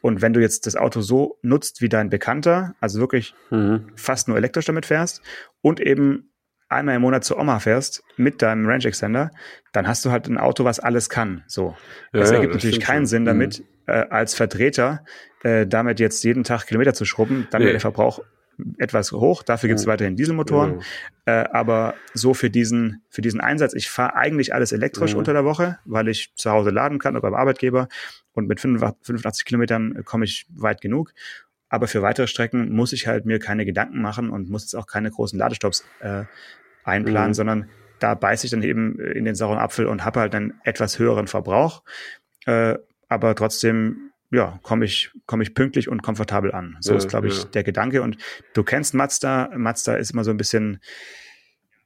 Und 0.00 0.22
wenn 0.22 0.32
du 0.32 0.40
jetzt 0.40 0.66
das 0.66 0.76
Auto 0.76 1.00
so 1.00 1.38
nutzt 1.42 1.80
wie 1.80 1.88
dein 1.88 2.08
Bekannter, 2.08 2.74
also 2.80 3.00
wirklich 3.00 3.34
mhm. 3.50 3.88
fast 3.96 4.28
nur 4.28 4.36
elektrisch 4.36 4.64
damit 4.64 4.86
fährst 4.86 5.22
und 5.60 5.80
eben 5.80 6.32
einmal 6.68 6.96
im 6.96 7.02
Monat 7.02 7.24
zur 7.24 7.38
Oma 7.38 7.58
fährst 7.60 8.02
mit 8.16 8.42
deinem 8.42 8.66
Range 8.66 8.84
Extender, 8.84 9.30
dann 9.72 9.88
hast 9.88 10.04
du 10.04 10.10
halt 10.10 10.28
ein 10.28 10.38
Auto, 10.38 10.64
was 10.64 10.80
alles 10.80 11.08
kann. 11.08 11.42
So. 11.46 11.76
Ja, 12.12 12.20
es 12.20 12.30
ergibt 12.30 12.54
natürlich 12.54 12.80
keinen 12.80 12.98
schon. 12.98 13.06
Sinn 13.06 13.24
damit, 13.24 13.60
mhm 13.60 13.77
äh, 13.88 14.06
als 14.10 14.34
Vertreter 14.34 15.04
äh, 15.42 15.66
damit 15.66 16.00
jetzt 16.00 16.22
jeden 16.24 16.44
Tag 16.44 16.66
Kilometer 16.66 16.94
zu 16.94 17.04
schrubben, 17.04 17.48
dann 17.50 17.60
nee. 17.60 17.66
wäre 17.66 17.74
der 17.74 17.80
Verbrauch 17.80 18.20
etwas 18.78 19.12
hoch. 19.12 19.42
Dafür 19.42 19.68
gibt 19.68 19.80
es 19.80 19.86
mhm. 19.86 19.90
weiterhin 19.90 20.16
Dieselmotoren. 20.16 20.76
Mhm. 20.76 20.82
Äh, 21.26 21.44
aber 21.52 21.94
so 22.12 22.34
für 22.34 22.50
diesen, 22.50 23.02
für 23.08 23.22
diesen 23.22 23.40
Einsatz, 23.40 23.72
ich 23.74 23.88
fahre 23.88 24.16
eigentlich 24.16 24.52
alles 24.52 24.72
elektrisch 24.72 25.12
mhm. 25.12 25.18
unter 25.18 25.32
der 25.32 25.44
Woche, 25.44 25.78
weil 25.84 26.08
ich 26.08 26.34
zu 26.34 26.50
Hause 26.50 26.70
laden 26.70 26.98
kann 26.98 27.14
oder 27.14 27.22
beim 27.22 27.34
Arbeitgeber. 27.34 27.88
Und 28.32 28.48
mit 28.48 28.60
85 28.60 29.44
Kilometern 29.44 30.04
komme 30.04 30.24
ich 30.24 30.46
weit 30.50 30.80
genug. 30.80 31.12
Aber 31.68 31.86
für 31.86 32.02
weitere 32.02 32.26
Strecken 32.26 32.72
muss 32.72 32.92
ich 32.92 33.06
halt 33.06 33.26
mir 33.26 33.38
keine 33.38 33.64
Gedanken 33.64 34.00
machen 34.00 34.30
und 34.30 34.48
muss 34.48 34.62
jetzt 34.62 34.74
auch 34.74 34.86
keine 34.86 35.10
großen 35.10 35.38
Ladestops 35.38 35.84
äh, 36.00 36.24
einplanen, 36.82 37.30
mhm. 37.30 37.34
sondern 37.34 37.68
da 37.98 38.14
beiße 38.14 38.46
ich 38.46 38.50
dann 38.50 38.62
eben 38.62 38.98
in 38.98 39.24
den 39.24 39.34
sauren 39.34 39.58
Apfel 39.58 39.86
und 39.86 40.04
habe 40.04 40.20
halt 40.20 40.34
einen 40.34 40.54
etwas 40.64 40.98
höheren 40.98 41.26
Verbrauch. 41.26 41.82
Äh, 42.46 42.78
aber 43.08 43.34
trotzdem 43.34 44.08
ja, 44.30 44.58
komme 44.62 44.84
ich, 44.84 45.10
komme 45.26 45.42
ich 45.42 45.54
pünktlich 45.54 45.88
und 45.88 46.02
komfortabel 46.02 46.52
an. 46.52 46.76
So 46.80 46.92
ja, 46.92 46.98
ist, 46.98 47.08
glaube 47.08 47.28
ich, 47.28 47.38
ja. 47.38 47.44
der 47.48 47.64
Gedanke. 47.64 48.02
Und 48.02 48.18
du 48.52 48.62
kennst 48.62 48.94
Mazda. 48.94 49.50
Mazda 49.56 49.94
ist 49.94 50.10
immer 50.10 50.24
so 50.24 50.30
ein 50.30 50.36
bisschen 50.36 50.80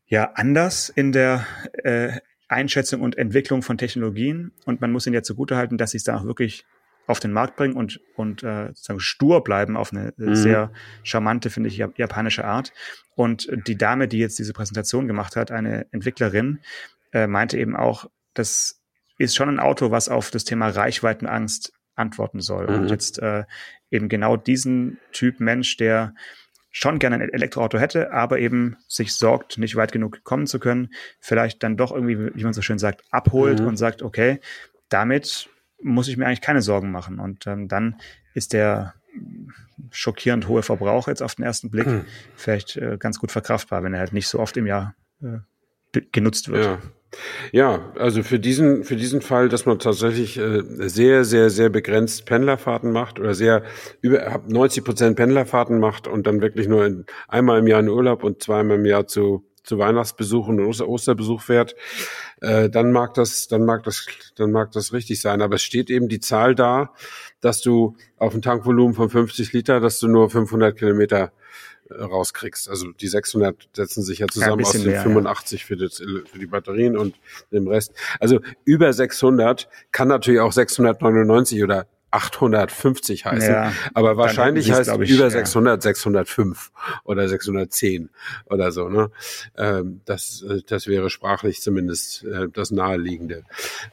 ja 0.06 0.32
anders 0.34 0.88
in 0.88 1.12
der 1.12 1.46
äh, 1.84 2.18
Einschätzung 2.48 3.00
und 3.00 3.16
Entwicklung 3.16 3.62
von 3.62 3.78
Technologien. 3.78 4.52
Und 4.64 4.80
man 4.80 4.90
muss 4.90 5.06
ihnen 5.06 5.14
ja 5.14 5.22
zugutehalten, 5.22 5.78
dass 5.78 5.92
sie 5.92 5.98
es 5.98 6.04
dann 6.04 6.16
auch 6.16 6.24
wirklich 6.24 6.64
auf 7.06 7.20
den 7.20 7.32
Markt 7.32 7.56
bringen 7.56 7.74
und, 7.74 8.00
und 8.14 8.42
äh, 8.42 8.68
sozusagen 8.68 9.00
stur 9.00 9.42
bleiben 9.42 9.76
auf 9.76 9.92
eine 9.92 10.12
mhm. 10.16 10.34
sehr 10.34 10.72
charmante, 11.02 11.50
finde 11.50 11.68
ich, 11.68 11.76
japanische 11.76 12.44
Art. 12.44 12.72
Und 13.14 13.48
die 13.66 13.76
Dame, 13.76 14.08
die 14.08 14.18
jetzt 14.18 14.38
diese 14.38 14.52
Präsentation 14.52 15.06
gemacht 15.06 15.36
hat, 15.36 15.50
eine 15.50 15.86
Entwicklerin, 15.92 16.60
äh, 17.12 17.26
meinte 17.26 17.58
eben 17.58 17.76
auch, 17.76 18.06
dass 18.34 18.81
ist 19.22 19.36
schon 19.36 19.48
ein 19.48 19.60
Auto, 19.60 19.90
was 19.90 20.08
auf 20.08 20.30
das 20.30 20.44
Thema 20.44 20.68
Reichweitenangst 20.68 21.72
antworten 21.94 22.40
soll. 22.40 22.68
Mhm. 22.68 22.74
Und 22.74 22.90
jetzt 22.90 23.18
äh, 23.20 23.44
eben 23.90 24.08
genau 24.08 24.36
diesen 24.36 24.98
Typ 25.12 25.40
Mensch, 25.40 25.76
der 25.76 26.14
schon 26.70 26.98
gerne 26.98 27.16
ein 27.16 27.28
Elektroauto 27.28 27.78
hätte, 27.78 28.12
aber 28.12 28.38
eben 28.38 28.76
sich 28.88 29.14
sorgt, 29.14 29.58
nicht 29.58 29.76
weit 29.76 29.92
genug 29.92 30.24
kommen 30.24 30.46
zu 30.46 30.58
können, 30.58 30.88
vielleicht 31.20 31.62
dann 31.62 31.76
doch 31.76 31.92
irgendwie, 31.92 32.34
wie 32.34 32.44
man 32.44 32.54
so 32.54 32.62
schön 32.62 32.78
sagt, 32.78 33.02
abholt 33.10 33.60
mhm. 33.60 33.66
und 33.68 33.76
sagt, 33.76 34.02
okay, 34.02 34.40
damit 34.88 35.50
muss 35.82 36.08
ich 36.08 36.16
mir 36.16 36.26
eigentlich 36.26 36.40
keine 36.40 36.62
Sorgen 36.62 36.90
machen. 36.90 37.18
Und 37.18 37.46
ähm, 37.46 37.68
dann 37.68 38.00
ist 38.34 38.54
der 38.54 38.94
schockierend 39.90 40.48
hohe 40.48 40.62
Verbrauch 40.62 41.08
jetzt 41.08 41.22
auf 41.22 41.34
den 41.34 41.44
ersten 41.44 41.70
Blick 41.70 41.86
mhm. 41.86 42.06
vielleicht 42.34 42.76
äh, 42.78 42.96
ganz 42.98 43.18
gut 43.18 43.32
verkraftbar, 43.32 43.82
wenn 43.82 43.92
er 43.92 44.00
halt 44.00 44.14
nicht 44.14 44.28
so 44.28 44.38
oft 44.38 44.56
im 44.56 44.66
Jahr 44.66 44.94
äh, 45.22 46.00
genutzt 46.12 46.48
wird. 46.48 46.64
Ja. 46.64 46.78
Ja, 47.52 47.92
also 47.98 48.22
für 48.22 48.38
diesen, 48.38 48.84
für 48.84 48.96
diesen 48.96 49.20
Fall, 49.20 49.48
dass 49.48 49.66
man 49.66 49.78
tatsächlich 49.78 50.38
äh, 50.38 50.62
sehr, 50.88 51.24
sehr, 51.24 51.50
sehr 51.50 51.68
begrenzt 51.68 52.24
Pendlerfahrten 52.24 52.90
macht 52.90 53.20
oder 53.20 53.34
sehr 53.34 53.62
über 54.00 54.42
90 54.46 54.84
Prozent 54.84 55.16
Pendlerfahrten 55.16 55.78
macht 55.78 56.08
und 56.08 56.26
dann 56.26 56.40
wirklich 56.40 56.68
nur 56.68 56.86
in, 56.86 57.04
einmal 57.28 57.58
im 57.58 57.66
Jahr 57.66 57.80
in 57.80 57.88
Urlaub 57.88 58.24
und 58.24 58.42
zweimal 58.42 58.78
im 58.78 58.86
Jahr 58.86 59.06
zu, 59.06 59.44
zu 59.62 59.78
Weihnachtsbesuchen 59.78 60.58
und 60.58 60.66
Oster 60.66 60.88
Osterbesuch 60.88 61.42
fährt, 61.42 61.76
äh, 62.40 62.70
dann 62.70 62.92
mag 62.92 63.14
das, 63.14 63.46
dann 63.46 63.64
mag 63.64 63.82
das, 63.84 64.06
dann 64.36 64.50
mag 64.50 64.72
das 64.72 64.92
richtig 64.92 65.20
sein. 65.20 65.42
Aber 65.42 65.56
es 65.56 65.62
steht 65.62 65.90
eben 65.90 66.08
die 66.08 66.20
Zahl 66.20 66.54
da, 66.54 66.94
dass 67.40 67.60
du 67.60 67.96
auf 68.16 68.34
ein 68.34 68.42
Tankvolumen 68.42 68.94
von 68.94 69.10
50 69.10 69.52
Liter, 69.52 69.80
dass 69.80 70.00
du 70.00 70.08
nur 70.08 70.30
500 70.30 70.76
Kilometer 70.76 71.32
rauskriegst. 71.98 72.68
Also 72.68 72.92
die 72.92 73.08
600 73.08 73.68
setzen 73.72 74.02
sich 74.02 74.20
ja 74.20 74.26
zusammen 74.28 74.64
aus 74.64 74.72
den 74.72 74.84
mehr, 74.84 75.02
85 75.02 75.60
ja. 75.60 75.66
für, 75.66 75.76
das, 75.76 75.96
für 75.96 76.38
die 76.38 76.46
Batterien 76.46 76.96
und 76.96 77.14
dem 77.50 77.68
Rest. 77.68 77.92
Also 78.20 78.40
über 78.64 78.92
600 78.92 79.68
kann 79.90 80.08
natürlich 80.08 80.40
auch 80.40 80.52
699 80.52 81.62
oder 81.62 81.86
850 82.12 83.24
heißen. 83.24 83.52
Ja, 83.52 83.72
aber 83.94 84.16
wahrscheinlich 84.16 84.70
heißt 84.70 84.90
ich, 85.00 85.10
über 85.10 85.24
ja. 85.24 85.30
600 85.30 85.82
605 85.82 86.70
oder 87.04 87.28
610 87.28 88.10
oder 88.46 88.70
so. 88.70 88.88
Ne? 88.88 89.10
Ähm, 89.56 90.02
das, 90.04 90.44
äh, 90.48 90.60
das 90.66 90.86
wäre 90.86 91.10
sprachlich 91.10 91.62
zumindest 91.62 92.24
äh, 92.24 92.48
das 92.52 92.70
Naheliegende. 92.70 93.44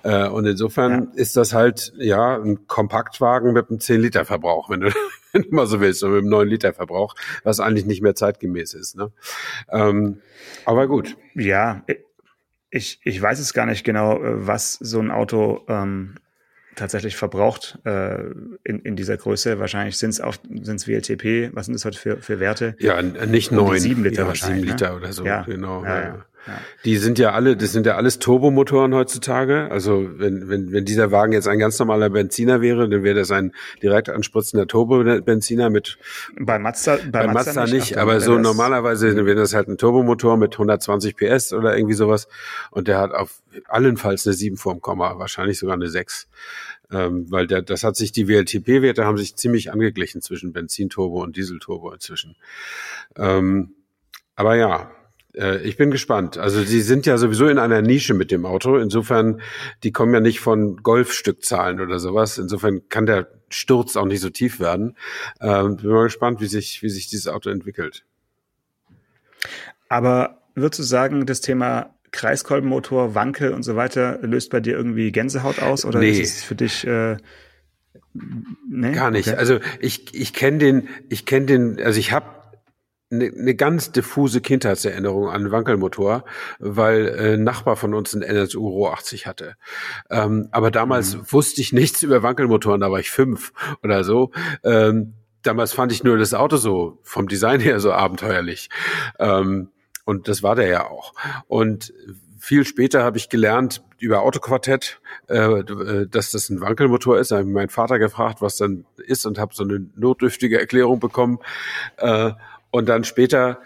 Äh, 0.03 0.27
und 0.27 0.45
insofern 0.45 1.09
ja. 1.13 1.21
ist 1.21 1.37
das 1.37 1.53
halt 1.53 1.93
ja 1.97 2.35
ein 2.37 2.67
Kompaktwagen 2.67 3.53
mit 3.53 3.69
einem 3.69 3.79
10 3.79 4.01
Liter 4.01 4.25
Verbrauch, 4.25 4.69
wenn 4.69 4.81
du, 4.81 4.91
wenn 5.31 5.43
du 5.43 5.55
mal 5.55 5.65
so 5.65 5.79
willst, 5.79 6.03
oder 6.03 6.13
mit 6.13 6.23
einem 6.23 6.29
9 6.29 6.47
Liter 6.47 6.73
Verbrauch, 6.73 7.15
was 7.43 7.59
eigentlich 7.59 7.85
nicht 7.85 8.01
mehr 8.01 8.15
zeitgemäß 8.15 8.73
ist. 8.73 8.95
Ne? 8.95 9.11
Ähm, 9.71 10.21
aber 10.65 10.87
gut. 10.87 11.15
Ja, 11.35 11.83
ich, 12.69 12.99
ich 13.03 13.21
weiß 13.21 13.39
es 13.39 13.53
gar 13.53 13.65
nicht 13.65 13.83
genau, 13.83 14.21
äh, 14.21 14.47
was 14.47 14.73
so 14.73 14.99
ein 14.99 15.11
Auto 15.11 15.61
ähm, 15.67 16.15
tatsächlich 16.75 17.15
verbraucht 17.15 17.79
äh, 17.85 18.21
in, 18.63 18.79
in 18.79 18.95
dieser 18.95 19.17
Größe. 19.17 19.59
Wahrscheinlich 19.59 19.97
sind 19.97 20.11
es 20.11 20.21
sind's 20.61 20.87
WLTP. 20.87 21.49
Was 21.53 21.65
sind 21.65 21.73
das 21.73 21.85
heute 21.85 21.97
für, 21.97 22.17
für 22.17 22.39
Werte? 22.39 22.75
Ja, 22.79 23.01
nicht 23.01 23.51
neun. 23.51 23.79
Sieben 23.79 24.03
Liter 24.03 24.21
ja, 24.21 24.27
wahrscheinlich. 24.27 24.61
Sieben 24.61 24.71
Liter 24.71 24.89
ne? 24.91 24.95
oder 24.95 25.13
so, 25.13 25.25
ja. 25.25 25.43
genau. 25.43 25.83
Ja, 25.83 26.01
ja. 26.01 26.25
Ja. 26.47 26.59
Die 26.85 26.97
sind 26.97 27.19
ja 27.19 27.33
alle, 27.33 27.57
das 27.57 27.71
sind 27.71 27.85
ja 27.85 27.95
alles 27.95 28.19
Turbomotoren 28.19 28.93
heutzutage. 28.93 29.69
Also 29.71 30.09
wenn, 30.17 30.49
wenn, 30.49 30.71
wenn 30.71 30.85
dieser 30.85 31.11
Wagen 31.11 31.33
jetzt 31.33 31.47
ein 31.47 31.59
ganz 31.59 31.77
normaler 31.79 32.09
Benziner 32.09 32.61
wäre, 32.61 32.89
dann 32.89 33.03
wäre 33.03 33.15
das 33.15 33.31
ein 33.31 33.53
direkt 33.83 34.09
anspritzender 34.09 34.67
Turbobenziner 34.67 35.69
mit. 35.69 35.97
Bei 36.39 36.57
Mazda, 36.57 36.97
bei, 37.11 37.25
bei 37.25 37.27
Mazda, 37.27 37.53
Mazda 37.53 37.63
nicht, 37.65 37.73
nicht 37.73 37.97
aber 37.97 38.19
so 38.21 38.37
normalerweise 38.37 39.25
wäre 39.25 39.35
das 39.35 39.53
halt 39.53 39.67
ein 39.67 39.77
Turbomotor 39.77 40.37
mit 40.37 40.53
120 40.53 41.15
PS 41.15 41.53
oder 41.53 41.75
irgendwie 41.75 41.95
sowas. 41.95 42.27
Und 42.71 42.87
der 42.87 42.99
hat 42.99 43.11
auf 43.11 43.41
allenfalls 43.67 44.25
eine 44.25 44.33
7 44.33 44.57
vorm 44.57 44.81
Komma, 44.81 45.19
wahrscheinlich 45.19 45.59
sogar 45.59 45.75
eine 45.75 45.89
6. 45.89 46.27
Ähm, 46.91 47.27
weil 47.29 47.45
der, 47.45 47.61
das 47.61 47.83
hat 47.83 47.95
sich, 47.95 48.11
die 48.11 48.27
WLTP-Werte 48.27 49.05
haben 49.05 49.17
sich 49.17 49.35
ziemlich 49.35 49.71
angeglichen 49.71 50.21
zwischen 50.21 50.53
Benzinturbo 50.53 51.21
und 51.21 51.35
Dieselturbo 51.37 51.91
inzwischen. 51.91 52.35
Ähm, 53.15 53.75
aber 54.35 54.55
ja, 54.55 54.89
äh, 55.35 55.61
ich 55.61 55.77
bin 55.77 55.91
gespannt. 55.91 56.37
Also 56.37 56.61
sie 56.61 56.81
sind 56.81 57.05
ja 57.05 57.17
sowieso 57.17 57.47
in 57.47 57.59
einer 57.59 57.81
Nische 57.81 58.13
mit 58.13 58.31
dem 58.31 58.45
Auto. 58.45 58.77
Insofern, 58.77 59.41
die 59.83 59.91
kommen 59.91 60.13
ja 60.13 60.19
nicht 60.19 60.39
von 60.39 60.77
Golfstückzahlen 60.77 61.79
oder 61.79 61.99
sowas. 61.99 62.37
Insofern 62.37 62.87
kann 62.89 63.05
der 63.05 63.27
Sturz 63.49 63.95
auch 63.95 64.05
nicht 64.05 64.21
so 64.21 64.29
tief 64.29 64.59
werden. 64.59 64.95
Ähm, 65.41 65.77
bin 65.77 65.89
mal 65.89 66.03
gespannt, 66.03 66.41
wie 66.41 66.47
sich, 66.47 66.81
wie 66.83 66.89
sich 66.89 67.07
dieses 67.07 67.27
Auto 67.27 67.49
entwickelt. 67.49 68.05
Aber 69.87 70.41
würdest 70.55 70.79
du 70.79 70.83
sagen, 70.83 71.25
das 71.25 71.41
Thema 71.41 71.95
Kreiskolbenmotor, 72.11 73.15
Wankel 73.15 73.53
und 73.53 73.63
so 73.63 73.75
weiter 73.75 74.19
löst 74.21 74.49
bei 74.49 74.59
dir 74.59 74.73
irgendwie 74.73 75.11
Gänsehaut 75.11 75.61
aus 75.61 75.85
oder 75.85 75.99
nee. 75.99 76.11
ist 76.11 76.37
es 76.37 76.43
für 76.43 76.55
dich 76.55 76.85
äh, 76.87 77.17
nee? 78.67 78.91
gar 78.93 79.11
nicht? 79.11 79.27
Okay. 79.27 79.37
Also 79.37 79.59
ich 79.79 80.13
ich 80.15 80.33
kenne 80.33 80.57
den 80.57 80.89
ich 81.09 81.25
kenne 81.25 81.45
den 81.45 81.79
also 81.81 81.99
ich 81.99 82.11
habe 82.11 82.25
eine, 83.11 83.25
eine 83.25 83.55
ganz 83.55 83.91
diffuse 83.91 84.41
Kindheitserinnerung 84.41 85.29
an 85.29 85.51
Wankelmotor, 85.51 86.23
weil 86.59 87.07
äh, 87.07 87.37
Nachbar 87.37 87.75
von 87.75 87.93
uns 87.93 88.13
ein 88.13 88.21
NSU 88.21 88.67
Ro 88.67 88.89
80 88.89 89.25
hatte. 89.27 89.55
Ähm, 90.09 90.49
aber 90.51 90.71
damals 90.71 91.15
mhm. 91.15 91.21
wusste 91.31 91.61
ich 91.61 91.73
nichts 91.73 92.03
über 92.03 92.23
Wankelmotoren, 92.23 92.81
da 92.81 92.91
war 92.91 92.99
ich 92.99 93.11
fünf 93.11 93.51
oder 93.83 94.03
so. 94.03 94.31
Ähm, 94.63 95.13
damals 95.41 95.73
fand 95.73 95.91
ich 95.91 96.03
nur 96.03 96.17
das 96.17 96.33
Auto 96.33 96.57
so 96.57 96.99
vom 97.03 97.27
Design 97.27 97.59
her 97.59 97.79
so 97.79 97.91
abenteuerlich. 97.91 98.69
Ähm, 99.19 99.69
und 100.05 100.27
das 100.27 100.43
war 100.43 100.55
der 100.55 100.67
ja 100.67 100.87
auch. 100.87 101.13
Und 101.47 101.93
viel 102.39 102.65
später 102.65 103.03
habe 103.03 103.17
ich 103.17 103.29
gelernt 103.29 103.83
über 103.99 104.21
Autoquartett, 104.21 105.01
äh, 105.27 105.37
äh 105.37 106.07
dass 106.07 106.31
das 106.31 106.49
ein 106.49 106.61
Wankelmotor 106.61 107.19
ist. 107.19 107.31
Da 107.31 107.37
habe 107.37 107.47
ich 107.47 107.53
meinen 107.53 107.69
Vater 107.69 107.99
gefragt, 107.99 108.41
was 108.41 108.55
dann 108.57 108.85
ist 108.97 109.25
und 109.25 109.37
habe 109.37 109.53
so 109.53 109.63
eine 109.63 109.85
notdürftige 109.95 110.59
Erklärung 110.59 110.99
bekommen. 110.99 111.39
Äh, 111.97 112.31
und 112.71 112.87
dann 112.87 113.03
später 113.03 113.59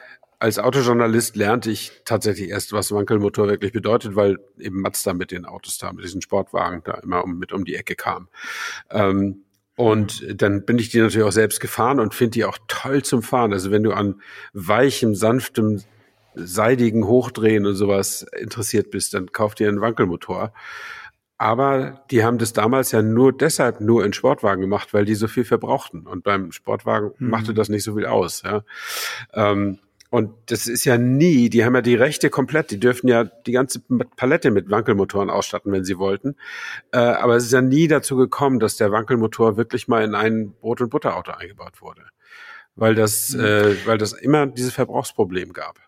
als 0.43 0.59
Autojournalist 0.59 1.37
lernte 1.37 1.71
ich 1.71 1.93
tatsächlich 2.03 2.49
erst, 2.49 2.73
was 2.73 2.91
Wankelmotor 2.91 3.47
wirklich 3.47 3.71
bedeutet, 3.71 4.17
weil 4.17 4.39
eben 4.59 4.81
Mazda 4.81 5.13
mit 5.13 5.31
den 5.31 5.45
Autos 5.45 5.77
da, 5.77 5.93
mit 5.93 6.03
diesen 6.03 6.21
Sportwagen 6.21 6.81
da 6.83 6.95
immer 6.95 7.23
um, 7.23 7.39
mit 7.39 7.53
um 7.53 7.63
die 7.63 7.75
Ecke 7.75 7.95
kam. 7.95 8.27
Ähm, 8.91 9.45
und 9.75 10.25
dann 10.41 10.65
bin 10.65 10.77
ich 10.77 10.89
die 10.89 10.99
natürlich 10.99 11.25
auch 11.25 11.31
selbst 11.31 11.61
gefahren 11.61 12.01
und 12.01 12.13
finde 12.13 12.31
die 12.31 12.45
auch 12.45 12.57
toll 12.67 13.03
zum 13.03 13.23
Fahren. 13.23 13.53
Also 13.53 13.71
wenn 13.71 13.83
du 13.83 13.93
an 13.93 14.21
weichem, 14.51 15.15
sanftem, 15.15 15.81
seidigen 16.35 17.07
Hochdrehen 17.07 17.65
und 17.65 17.75
sowas 17.75 18.25
interessiert 18.37 18.91
bist, 18.91 19.13
dann 19.13 19.31
kauf 19.31 19.55
dir 19.55 19.69
einen 19.69 19.81
Wankelmotor. 19.81 20.53
Aber 21.37 22.03
die 22.11 22.23
haben 22.23 22.37
das 22.37 22.53
damals 22.53 22.91
ja 22.91 23.01
nur 23.01 23.33
deshalb 23.33 23.81
nur 23.81 24.05
in 24.05 24.13
Sportwagen 24.13 24.61
gemacht, 24.61 24.93
weil 24.93 25.05
die 25.05 25.15
so 25.15 25.27
viel 25.27 25.45
verbrauchten. 25.45 26.07
Und 26.07 26.23
beim 26.23 26.51
Sportwagen 26.51 27.11
mhm. 27.17 27.29
machte 27.29 27.53
das 27.53 27.69
nicht 27.69 27.83
so 27.83 27.95
viel 27.95 28.05
aus. 28.05 28.43
Ja. 28.43 28.63
Ähm, 29.33 29.79
und 30.13 30.31
das 30.45 30.67
ist 30.67 30.85
ja 30.85 30.99
nie, 30.99 31.49
die 31.49 31.65
haben 31.65 31.73
ja 31.73 31.81
die 31.81 31.95
Rechte 31.95 32.29
komplett, 32.29 32.69
die 32.69 32.79
dürfen 32.79 33.07
ja 33.07 33.23
die 33.23 33.51
ganze 33.51 33.81
Palette 34.15 34.51
mit 34.51 34.69
Wankelmotoren 34.69 35.31
ausstatten, 35.31 35.71
wenn 35.71 35.83
sie 35.83 35.97
wollten. 35.97 36.35
Äh, 36.91 36.99
aber 36.99 37.35
es 37.35 37.45
ist 37.45 37.51
ja 37.51 37.61
nie 37.61 37.87
dazu 37.87 38.15
gekommen, 38.15 38.59
dass 38.59 38.77
der 38.77 38.91
Wankelmotor 38.91 39.57
wirklich 39.57 39.87
mal 39.87 40.03
in 40.03 40.13
ein 40.13 40.53
Brot- 40.61 40.81
und 40.81 40.91
Butterauto 40.91 41.31
eingebaut 41.31 41.81
wurde. 41.81 42.03
Weil 42.75 42.93
das, 42.93 43.31
mhm. 43.31 43.43
äh, 43.43 43.87
weil 43.87 43.97
das 43.97 44.13
immer 44.13 44.45
dieses 44.45 44.73
Verbrauchsproblem 44.73 45.51
gab. 45.51 45.79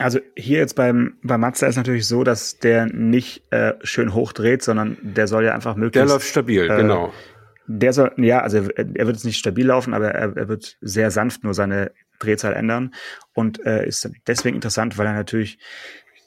Also 0.00 0.18
hier 0.34 0.58
jetzt 0.58 0.76
beim, 0.76 1.18
beim 1.22 1.40
Mazda 1.40 1.66
ist 1.66 1.76
natürlich 1.76 2.06
so, 2.06 2.24
dass 2.24 2.58
der 2.58 2.86
nicht 2.86 3.42
äh, 3.52 3.74
schön 3.82 4.14
hochdreht, 4.14 4.62
sondern 4.62 4.96
der 5.02 5.26
soll 5.26 5.44
ja 5.44 5.54
einfach 5.54 5.76
möglichst. 5.76 6.08
Der 6.08 6.14
läuft 6.14 6.26
stabil, 6.26 6.70
äh, 6.70 6.76
genau. 6.76 7.12
Der 7.66 7.92
soll, 7.92 8.12
ja, 8.16 8.40
also 8.40 8.56
er 8.56 9.06
wird 9.06 9.16
jetzt 9.16 9.24
nicht 9.24 9.38
stabil 9.38 9.66
laufen, 9.66 9.94
aber 9.94 10.10
er, 10.10 10.36
er 10.36 10.48
wird 10.48 10.76
sehr 10.80 11.10
sanft 11.10 11.44
nur 11.44 11.54
seine 11.54 11.92
Drehzahl 12.18 12.54
ändern 12.54 12.94
und 13.34 13.64
äh, 13.64 13.86
ist 13.86 14.08
deswegen 14.26 14.56
interessant, 14.56 14.98
weil 14.98 15.06
er 15.06 15.12
natürlich 15.12 15.58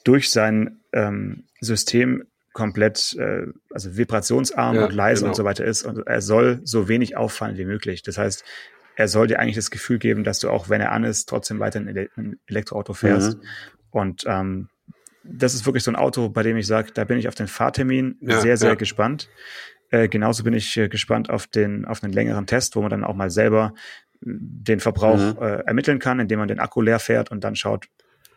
durch 0.04 0.30
sein 0.30 0.80
ähm, 0.92 1.44
System 1.60 2.24
komplett, 2.52 3.16
äh, 3.18 3.46
also 3.70 3.96
vibrationsarm 3.96 4.76
ja, 4.76 4.84
und 4.84 4.94
leise 4.94 5.22
genau. 5.22 5.32
und 5.32 5.36
so 5.36 5.44
weiter 5.44 5.64
ist 5.64 5.82
und 5.82 6.06
er 6.06 6.20
soll 6.20 6.60
so 6.62 6.88
wenig 6.88 7.16
auffallen 7.16 7.58
wie 7.58 7.64
möglich. 7.64 8.02
Das 8.02 8.16
heißt, 8.16 8.44
er 8.96 9.08
soll 9.08 9.26
dir 9.26 9.40
eigentlich 9.40 9.56
das 9.56 9.70
Gefühl 9.70 9.98
geben, 9.98 10.24
dass 10.24 10.38
du 10.38 10.50
auch, 10.50 10.68
wenn 10.68 10.80
er 10.80 10.92
an 10.92 11.04
ist, 11.04 11.28
trotzdem 11.28 11.58
weiter 11.58 11.80
ein 11.80 12.38
Elektroauto 12.46 12.94
fährst. 12.94 13.38
Mhm. 13.38 13.48
Und 13.90 14.24
ähm, 14.26 14.68
das 15.24 15.54
ist 15.54 15.66
wirklich 15.66 15.82
so 15.82 15.90
ein 15.90 15.96
Auto, 15.96 16.28
bei 16.28 16.42
dem 16.42 16.56
ich 16.56 16.66
sage, 16.66 16.92
da 16.92 17.04
bin 17.04 17.18
ich 17.18 17.28
auf 17.28 17.34
den 17.34 17.48
Fahrtermin 17.48 18.18
ja, 18.20 18.40
sehr, 18.40 18.56
sehr 18.56 18.70
ja. 18.70 18.74
gespannt. 18.74 19.28
Äh, 19.90 20.08
genauso 20.08 20.44
bin 20.44 20.54
ich 20.54 20.76
äh, 20.76 20.88
gespannt 20.88 21.30
auf 21.30 21.46
den, 21.46 21.84
auf 21.84 22.02
einen 22.02 22.12
längeren 22.12 22.46
Test, 22.46 22.76
wo 22.76 22.82
man 22.82 22.90
dann 22.90 23.04
auch 23.04 23.14
mal 23.14 23.30
selber 23.30 23.74
äh, 24.20 24.26
den 24.26 24.80
Verbrauch 24.80 25.18
mhm. 25.18 25.42
äh, 25.42 25.60
ermitteln 25.66 25.98
kann, 25.98 26.20
indem 26.20 26.38
man 26.38 26.48
den 26.48 26.60
Akku 26.60 26.80
leer 26.80 26.98
fährt 26.98 27.30
und 27.30 27.42
dann 27.42 27.56
schaut, 27.56 27.86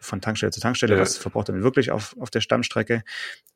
von 0.07 0.21
Tankstelle 0.21 0.51
zu 0.51 0.59
Tankstelle, 0.59 0.95
ja. 0.95 1.01
was 1.01 1.17
verbraucht 1.17 1.49
er 1.49 1.53
denn 1.53 1.63
wirklich 1.63 1.91
auf, 1.91 2.15
auf 2.19 2.29
der 2.29 2.41
Stammstrecke? 2.41 3.03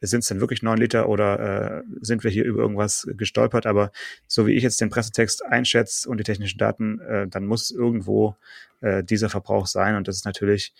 Sind 0.01 0.19
es 0.19 0.27
denn 0.27 0.39
wirklich 0.39 0.61
neun 0.61 0.77
Liter 0.77 1.09
oder 1.09 1.79
äh, 1.79 1.83
sind 2.01 2.23
wir 2.23 2.31
hier 2.31 2.43
über 2.45 2.61
irgendwas 2.61 3.07
gestolpert? 3.17 3.65
Aber 3.65 3.91
so 4.27 4.45
wie 4.45 4.53
ich 4.53 4.63
jetzt 4.63 4.81
den 4.81 4.89
Pressetext 4.89 5.45
einschätze 5.45 6.09
und 6.09 6.17
die 6.17 6.23
technischen 6.23 6.57
Daten, 6.57 6.99
äh, 6.99 7.27
dann 7.27 7.45
muss 7.45 7.71
irgendwo 7.71 8.35
äh, 8.81 9.03
dieser 9.03 9.29
Verbrauch 9.29 9.67
sein 9.67 9.95
und 9.95 10.07
das 10.07 10.17
ist 10.17 10.25
natürlich 10.25 10.73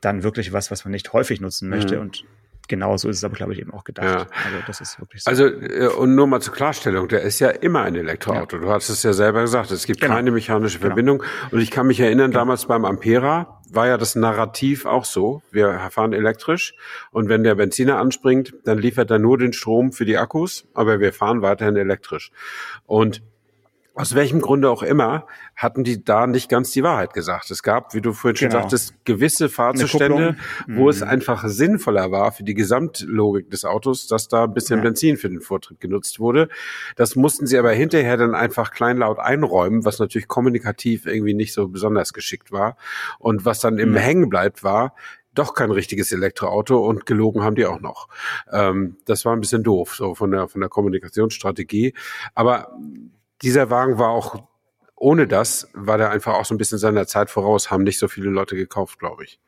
dann 0.00 0.22
wirklich 0.22 0.52
was, 0.52 0.70
was 0.70 0.84
man 0.84 0.92
nicht 0.92 1.12
häufig 1.12 1.40
nutzen 1.40 1.68
möchte 1.68 1.96
mhm. 1.96 2.02
und 2.02 2.24
genauso 2.68 3.08
ist 3.08 3.18
es 3.18 3.24
aber, 3.24 3.34
glaube 3.34 3.52
ich, 3.52 3.60
eben 3.60 3.72
auch 3.72 3.84
gedacht. 3.84 4.06
Ja. 4.06 4.44
Also 4.44 4.58
das 4.66 4.80
ist 4.80 5.00
wirklich 5.00 5.22
so. 5.22 5.30
Also 5.30 5.46
äh, 5.46 5.88
und 5.88 6.14
nur 6.14 6.26
mal 6.26 6.40
zur 6.40 6.54
Klarstellung, 6.54 7.08
der 7.08 7.22
ist 7.22 7.38
ja 7.40 7.50
immer 7.50 7.82
ein 7.82 7.94
Elektroauto. 7.94 8.56
Ja. 8.56 8.62
Du 8.62 8.70
hast 8.70 8.88
es 8.88 9.02
ja 9.02 9.12
selber 9.12 9.42
gesagt, 9.42 9.70
es 9.70 9.86
gibt 9.86 10.00
genau. 10.00 10.14
keine 10.14 10.30
mechanische 10.30 10.78
genau. 10.78 10.88
Verbindung. 10.88 11.18
Genau. 11.18 11.30
Und 11.52 11.60
ich 11.60 11.70
kann 11.70 11.86
mich 11.86 12.00
erinnern, 12.00 12.30
genau. 12.30 12.40
damals 12.40 12.66
beim 12.66 12.84
Ampera 12.84 13.60
war 13.70 13.88
ja 13.88 13.98
das 13.98 14.14
Narrativ 14.14 14.86
auch 14.86 15.04
so. 15.04 15.42
Wir 15.50 15.88
fahren 15.90 16.12
elektrisch 16.12 16.74
und 17.10 17.28
wenn 17.28 17.42
der 17.42 17.54
Benziner 17.54 17.98
anspringt, 17.98 18.54
dann 18.64 18.78
liefert 18.78 19.10
er 19.10 19.18
nur 19.18 19.38
den 19.38 19.52
Strom 19.52 19.92
für 19.92 20.04
die 20.04 20.18
Akkus, 20.18 20.66
aber 20.74 21.00
wir 21.00 21.12
fahren 21.12 21.42
weiterhin 21.42 21.76
elektrisch. 21.76 22.30
Und 22.86 23.22
aus 23.96 24.14
welchem 24.14 24.42
Grunde 24.42 24.68
auch 24.68 24.82
immer, 24.82 25.26
hatten 25.56 25.82
die 25.82 26.04
da 26.04 26.26
nicht 26.26 26.50
ganz 26.50 26.70
die 26.70 26.82
Wahrheit 26.82 27.14
gesagt. 27.14 27.50
Es 27.50 27.62
gab, 27.62 27.94
wie 27.94 28.02
du 28.02 28.12
vorhin 28.12 28.36
schon 28.36 28.48
genau. 28.50 28.60
sagtest, 28.60 28.94
gewisse 29.06 29.48
Fahrzustände, 29.48 30.36
wo 30.68 30.82
mhm. 30.84 30.88
es 30.90 31.02
einfach 31.02 31.48
sinnvoller 31.48 32.10
war 32.10 32.30
für 32.30 32.44
die 32.44 32.52
Gesamtlogik 32.52 33.50
des 33.50 33.64
Autos, 33.64 34.06
dass 34.06 34.28
da 34.28 34.44
ein 34.44 34.52
bisschen 34.52 34.78
ja. 34.78 34.82
Benzin 34.82 35.16
für 35.16 35.30
den 35.30 35.40
Vortritt 35.40 35.80
genutzt 35.80 36.20
wurde. 36.20 36.50
Das 36.96 37.16
mussten 37.16 37.46
sie 37.46 37.58
aber 37.58 37.72
hinterher 37.72 38.18
dann 38.18 38.34
einfach 38.34 38.70
kleinlaut 38.70 39.18
einräumen, 39.18 39.86
was 39.86 39.98
natürlich 39.98 40.28
kommunikativ 40.28 41.06
irgendwie 41.06 41.34
nicht 41.34 41.54
so 41.54 41.66
besonders 41.68 42.12
geschickt 42.12 42.52
war. 42.52 42.76
Und 43.18 43.46
was 43.46 43.60
dann 43.60 43.78
im 43.78 43.92
mhm. 43.92 43.96
Hängen 43.96 44.28
bleibt, 44.28 44.62
war, 44.62 44.94
doch 45.32 45.54
kein 45.54 45.70
richtiges 45.70 46.12
Elektroauto 46.12 46.78
und 46.86 47.06
gelogen 47.06 47.42
haben 47.42 47.56
die 47.56 47.64
auch 47.64 47.80
noch. 47.80 48.08
Ähm, 48.52 48.98
das 49.06 49.24
war 49.24 49.34
ein 49.34 49.40
bisschen 49.40 49.62
doof, 49.62 49.94
so 49.94 50.14
von 50.14 50.30
der, 50.30 50.48
von 50.48 50.60
der 50.60 50.70
Kommunikationsstrategie. 50.70 51.94
Aber 52.34 52.76
dieser 53.42 53.70
Wagen 53.70 53.98
war 53.98 54.10
auch, 54.10 54.46
ohne 54.94 55.26
das, 55.26 55.68
war 55.74 55.98
der 55.98 56.10
einfach 56.10 56.34
auch 56.34 56.44
so 56.44 56.54
ein 56.54 56.58
bisschen 56.58 56.78
seiner 56.78 57.06
Zeit 57.06 57.30
voraus, 57.30 57.70
haben 57.70 57.84
nicht 57.84 57.98
so 57.98 58.08
viele 58.08 58.30
Leute 58.30 58.56
gekauft, 58.56 58.98
glaube 58.98 59.24
ich. 59.24 59.40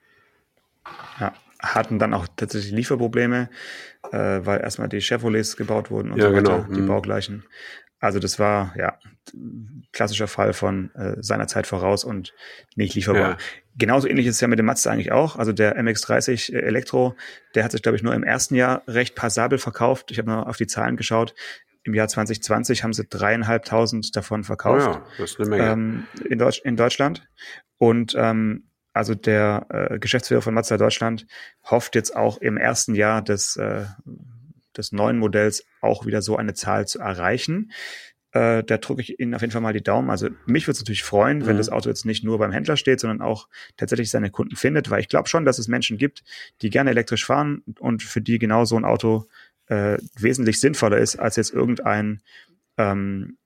Ja, 1.21 1.33
hatten 1.61 1.99
dann 1.99 2.15
auch 2.15 2.27
tatsächlich 2.37 2.73
Lieferprobleme, 2.73 3.51
äh, 4.13 4.19
weil 4.19 4.61
erstmal 4.61 4.89
die 4.89 5.01
Chevrolets 5.01 5.57
gebaut 5.57 5.91
wurden 5.91 6.13
und 6.13 6.19
ja, 6.19 6.29
so 6.29 6.37
weiter, 6.37 6.59
genau. 6.61 6.75
die 6.75 6.81
mhm. 6.81 6.87
baugleichen. 6.87 7.45
Also 8.01 8.21
das 8.21 8.39
war 8.39 8.75
ja 8.77 8.97
klassischer 9.93 10.29
Fall 10.29 10.53
von 10.53 10.95
äh, 10.95 11.17
seiner 11.21 11.49
Zeit 11.49 11.67
voraus 11.67 12.05
und 12.05 12.33
nicht 12.77 12.95
lieferbar. 12.95 13.31
Ja. 13.31 13.37
Genauso 13.77 14.09
ähnlich 14.09 14.27
ist 14.27 14.37
es 14.37 14.41
ja 14.41 14.49
mit 14.49 14.59
dem 14.59 14.67
Mazda 14.67 14.91
eigentlich 14.91 15.13
auch. 15.13 15.37
Also 15.37 15.53
der 15.53 15.77
MX-30 15.77 16.53
äh, 16.53 16.61
Elektro, 16.61 17.17
der 17.55 17.65
hat 17.65 17.73
sich, 17.73 17.83
glaube 17.83 17.97
ich, 17.97 18.03
nur 18.03 18.15
im 18.15 18.23
ersten 18.23 18.55
Jahr 18.55 18.83
recht 18.87 19.17
passabel 19.17 19.59
verkauft. 19.59 20.11
Ich 20.13 20.19
habe 20.19 20.31
mal 20.31 20.45
auf 20.45 20.57
die 20.57 20.67
Zahlen 20.69 20.97
geschaut. 20.97 21.35
Im 21.85 21.95
Jahr 21.95 22.09
2020 22.09 22.83
haben 22.83 22.93
sie 22.93 23.07
dreieinhalbtausend 23.07 24.15
davon 24.15 24.45
verkauft. 24.45 24.87
Oh 24.89 24.93
ja, 24.93 25.07
das 25.19 25.33
ist 25.33 25.41
eine 25.41 25.49
Menge. 25.49 25.71
Ähm, 25.71 26.07
in, 26.29 26.39
Deutsch, 26.39 26.61
in 26.65 26.77
Deutschland. 26.77 27.29
Und 27.79 28.15
ähm, 28.17 28.69
also 28.93 29.15
der 29.15 29.67
äh, 29.71 29.99
Geschäftsführer 29.99 30.43
von 30.43 30.55
Mazda 30.55 30.77
Deutschland 30.77 31.27
hofft 31.65 31.95
jetzt 31.95 32.17
auch 32.17 32.39
im 32.39 32.57
ersten 32.57 32.95
Jahr 32.95 33.23
des, 33.23 33.57
äh, 33.57 33.85
des 34.77 34.93
neuen 34.93 35.19
Modells 35.19 35.65
auch 35.81 36.05
wieder 36.05 36.21
so 36.21 36.37
eine 36.37 36.55
Zahl 36.55 36.87
zu 36.87 36.99
erreichen. 36.99 37.71
Äh, 38.33 38.63
da 38.65 38.77
drücke 38.77 39.01
ich 39.01 39.21
Ihnen 39.21 39.35
auf 39.35 39.41
jeden 39.41 39.53
Fall 39.53 39.63
mal 39.63 39.73
die 39.73 39.83
Daumen. 39.83 40.11
Also 40.11 40.29
mich 40.47 40.67
würde 40.67 40.73
es 40.73 40.81
natürlich 40.81 41.03
freuen, 41.03 41.47
wenn 41.47 41.55
mhm. 41.55 41.59
das 41.59 41.71
Auto 41.71 41.89
jetzt 41.89 42.05
nicht 42.05 42.25
nur 42.25 42.39
beim 42.39 42.53
Händler 42.53 42.77
steht, 42.77 43.01
sondern 43.01 43.23
auch 43.23 43.49
tatsächlich 43.77 44.11
seine 44.11 44.31
Kunden 44.31 44.57
findet, 44.57 44.91
weil 44.91 45.01
ich 45.01 45.09
glaube 45.09 45.29
schon, 45.29 45.45
dass 45.45 45.59
es 45.59 45.69
Menschen 45.69 45.97
gibt, 45.97 46.25
die 46.61 46.69
gerne 46.69 46.91
elektrisch 46.91 47.25
fahren 47.25 47.63
und 47.79 48.03
für 48.03 48.21
die 48.21 48.39
genau 48.39 48.65
so 48.65 48.77
ein 48.77 48.85
Auto 48.85 49.29
äh, 49.69 49.99
wesentlich 50.19 50.61
sinnvoller 50.61 50.99
ist 50.99 51.17
als 51.17 51.37
jetzt 51.37 51.53
irgendein 51.53 52.21
ähm, 52.77 53.39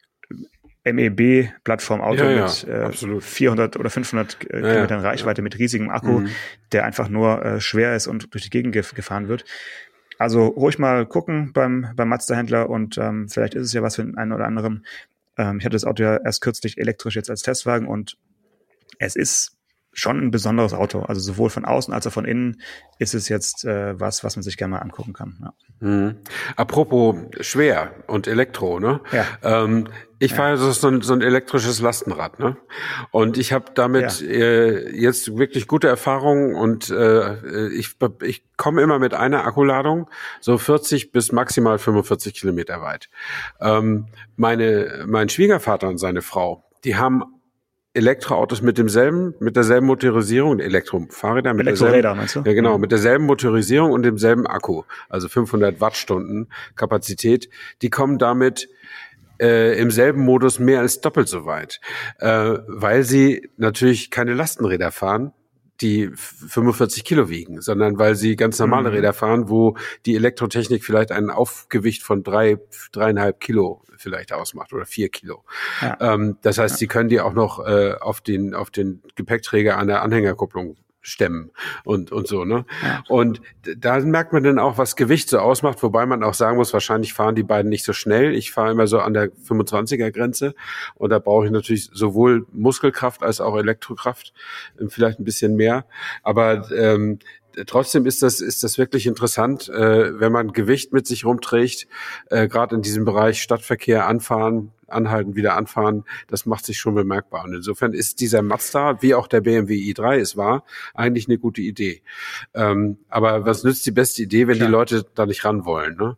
MEB-Plattformauto 0.85 2.25
ja, 2.25 2.45
mit 2.45 2.65
äh, 2.65 3.21
400 3.21 3.77
oder 3.77 3.91
500 3.91 4.39
äh, 4.51 4.61
ja, 4.61 4.69
Kilometern 4.73 5.01
Reichweite 5.01 5.43
mit 5.43 5.59
riesigem 5.59 5.91
Akku, 5.91 6.21
mhm. 6.21 6.31
der 6.73 6.85
einfach 6.85 7.09
nur 7.09 7.45
äh, 7.45 7.61
schwer 7.61 7.95
ist 7.95 8.07
und 8.07 8.35
durch 8.35 8.45
die 8.45 8.51
Gegend 8.51 8.73
gef 8.73 8.95
gefahren 8.95 9.29
wird. 9.29 9.45
Also 10.19 10.47
ruhig 10.47 10.79
mal 10.79 11.07
gucken 11.07 11.53
beim, 11.53 11.89
beim 11.97 12.09
Mazda-Händler 12.09 12.69
und 12.69 12.99
ähm, 12.99 13.29
vielleicht 13.29 13.55
ist 13.55 13.67
es 13.67 13.73
ja 13.73 13.83
was 13.83 13.97
für 13.97 14.03
einen 14.03 14.33
oder 14.33 14.47
anderen. 14.47 14.85
Ähm, 15.37 15.59
ich 15.59 15.65
hatte 15.65 15.75
das 15.75 15.85
Auto 15.85 16.03
ja 16.03 16.17
erst 16.17 16.41
kürzlich 16.43 16.79
elektrisch 16.79 17.17
jetzt 17.17 17.31
als 17.31 17.43
Testwagen 17.43 17.89
und 17.89 18.17
es 18.99 19.17
ist 19.17 19.57
schon 19.93 20.19
ein 20.19 20.31
besonderes 20.31 20.73
Auto. 20.73 21.01
Also 21.01 21.21
sowohl 21.21 21.51
von 21.51 21.65
außen 21.65 21.93
als 21.93 22.07
auch 22.07 22.13
von 22.13 22.25
innen 22.25 22.61
ist 22.99 23.15
es 23.15 23.29
jetzt 23.29 23.65
äh, 23.65 23.99
was, 24.01 24.25
was 24.25 24.37
man 24.37 24.43
sich 24.43 24.57
gerne 24.57 24.73
mal 24.73 24.79
angucken 24.79 25.13
kann. 25.13 25.39
Ja. 25.41 25.53
Mhm. 25.81 26.17
Apropos 26.57 27.17
schwer 27.41 27.93
und 28.07 28.27
Elektro, 28.27 28.81
ne? 28.81 29.01
Ja. 29.13 29.27
Ähm, 29.43 29.89
ich 30.19 30.31
ja. 30.31 30.37
fahre 30.37 30.57
so 30.57 30.89
ein, 30.89 31.03
so 31.03 31.13
ein 31.13 31.21
elektrisches 31.21 31.81
Lastenrad, 31.81 32.39
ne? 32.39 32.57
Und 33.11 33.37
ich 33.37 33.53
habe 33.53 33.67
damit 33.75 34.21
ja. 34.21 34.29
äh, 34.29 34.97
jetzt 34.97 35.37
wirklich 35.37 35.67
gute 35.67 35.89
Erfahrungen 35.89 36.55
und 36.55 36.89
äh, 36.91 37.69
ich, 37.71 37.97
ich 38.23 38.45
komme 38.57 38.83
immer 38.83 38.99
mit 38.99 39.15
einer 39.15 39.45
Akkuladung, 39.45 40.09
so 40.41 40.57
40 40.57 41.13
bis 41.13 41.33
maximal 41.33 41.79
45 41.79 42.35
Kilometer 42.35 42.81
weit. 42.81 43.11
Ähm, 43.61 44.07
meine, 44.37 45.05
mein 45.07 45.29
Schwiegervater 45.29 45.89
und 45.89 45.99
seine 45.99 46.23
Frau, 46.23 46.65
die 46.85 46.97
haben 46.97 47.25
Elektroautos 47.95 48.63
mit 48.63 48.79
demselben, 48.79 49.35
mit 49.39 49.55
derselben 49.55 49.87
Motorisierung, 49.87 50.61
Elektrofahrräder 50.61 51.53
mit 51.53 51.67
Elektroräder, 51.67 52.15
meinst 52.15 52.37
du? 52.37 52.41
Ja, 52.41 52.53
genau, 52.55 52.79
mit 52.79 52.91
derselben 52.91 53.27
Motorisierung 53.27 53.93
und 53.93 54.03
demselben 54.03 54.47
Akku, 54.47 54.85
also 55.11 55.29
500 55.29 55.81
Wattstunden 55.81 56.49
Kapazität. 56.75 57.51
Die 57.83 57.91
kommen 57.91 58.19
damit 58.19 58.69
äh, 59.41 59.79
im 59.79 59.91
selben 59.91 60.25
Modus 60.25 60.59
mehr 60.59 60.81
als 60.81 61.03
doppelt 61.03 61.29
so 61.29 61.45
weit, 61.45 61.81
äh, 62.19 62.59
weil 62.67 63.03
sie 63.03 63.51
natürlich 63.59 64.11
keine 64.11 64.33
Lastenräder 64.33 64.91
fahren, 64.91 65.33
die 65.83 66.11
45 66.15 67.05
Kilo 67.05 67.29
wiegen, 67.29 67.61
sondern 67.61 67.99
weil 67.99 68.15
sie 68.15 68.37
ganz 68.37 68.59
normale 68.59 68.91
mhm. 68.91 68.97
Räder 68.97 69.13
fahren, 69.13 69.49
wo 69.49 69.77
die 70.07 70.17
Elektrotechnik 70.17 70.85
vielleicht 70.85 71.13
ein 71.13 71.31
Aufgewicht 71.31 72.03
von 72.03 72.23
drei, 72.23 72.59
dreieinhalb 72.93 73.41
Kilo 73.41 73.83
vielleicht 73.97 74.33
ausmacht 74.33 74.73
oder 74.73 74.85
vier 74.85 75.09
Kilo. 75.09 75.45
Ja. 75.81 75.97
Ähm, 76.01 76.39
das 76.43 76.59
heißt, 76.59 76.75
ja. 76.75 76.79
sie 76.79 76.87
können 76.87 77.09
die 77.09 77.21
auch 77.21 77.35
noch 77.35 77.65
äh, 77.65 77.95
auf 78.01 78.21
den 78.21 78.55
auf 78.55 78.71
den 78.71 79.03
Gepäckträger 79.15 79.79
an 79.79 79.87
der 79.87 80.03
Anhängerkupplung 80.03 80.77
stemmen 81.03 81.51
und, 81.85 82.13
und 82.13 82.29
so, 82.29 82.45
ne? 82.45 82.65
Ja. 82.83 83.03
Und 83.09 83.43
da 83.77 83.99
merkt 84.01 84.33
man 84.33 84.45
dann 84.45 84.59
auch, 84.59 84.79
was 84.79 84.97
Gewicht 84.97 85.29
so 85.29 85.39
ausmacht, 85.39 85.83
wobei 85.83 86.07
man 86.07 86.23
auch 86.23 86.35
sagen 86.35 86.57
muss, 86.57 86.73
wahrscheinlich 86.73 87.13
fahren 87.13 87.35
die 87.35 87.43
beiden 87.43 87.69
nicht 87.69 87.85
so 87.85 87.93
schnell. 87.93 88.35
Ich 88.35 88.53
fahre 88.53 88.71
immer 88.71 88.87
so 88.87 89.01
an 89.01 89.13
der 89.13 89.31
25er 89.33 90.13
Grenze 90.13 90.55
und 90.95 91.11
da 91.11 91.19
brauche 91.19 91.47
ich 91.47 91.51
natürlich 91.51 91.91
sowohl 91.93 92.47
Muskelkraft 92.53 93.23
als 93.23 93.41
auch 93.41 93.57
Elektrokraft, 93.57 94.33
ähm, 94.81 94.91
vielleicht 94.91 95.19
ein 95.19 95.25
bisschen 95.25 95.57
mehr. 95.57 95.85
Aber 96.23 96.71
ähm, 96.71 97.19
trotzdem 97.67 98.07
ist 98.07 98.23
das, 98.23 98.41
ist 98.41 98.63
das 98.63 98.79
wirklich 98.79 99.07
interessant, 99.07 99.69
äh, 99.69 100.19
wenn 100.19 100.33
man 100.33 100.53
Gewicht 100.53 100.93
mit 100.93 101.07
sich 101.07 101.25
rumträgt, 101.25 101.87
äh, 102.31 102.49
gerade 102.49 102.77
in 102.77 102.83
diesem 102.83 103.05
Bereich 103.05 103.43
Stadtverkehr 103.43 104.07
anfahren, 104.07 104.73
anhalten, 104.89 105.35
wieder 105.37 105.57
anfahren, 105.57 106.05
das 106.29 106.47
macht 106.47 106.65
sich 106.65 106.79
schon 106.79 106.95
bemerkbar. 106.95 107.45
Und 107.45 107.55
insofern 107.55 107.93
ist 107.93 108.21
dieser 108.21 108.43
Mazda, 108.43 109.03
wie 109.03 109.15
auch 109.15 109.27
der 109.27 109.41
BMW 109.41 109.75
i3 109.75 110.19
es 110.19 110.37
war, 110.37 110.65
eigentlich 110.95 111.29
eine 111.29 111.39
gute 111.39 111.63
Idee. 111.63 112.03
Ähm, 112.55 112.99
aber 113.09 113.45
was 113.45 113.65
nützt 113.65 113.87
die 113.87 113.91
beste 113.91 114.23
Idee, 114.23 114.47
wenn 114.47 114.57
Klar. 114.57 114.69
die 114.69 114.73
Leute 114.73 115.07
da 115.15 115.27
nicht 115.27 115.45
ran 115.45 115.65
wollen? 115.65 115.97
Ne? 115.97 116.17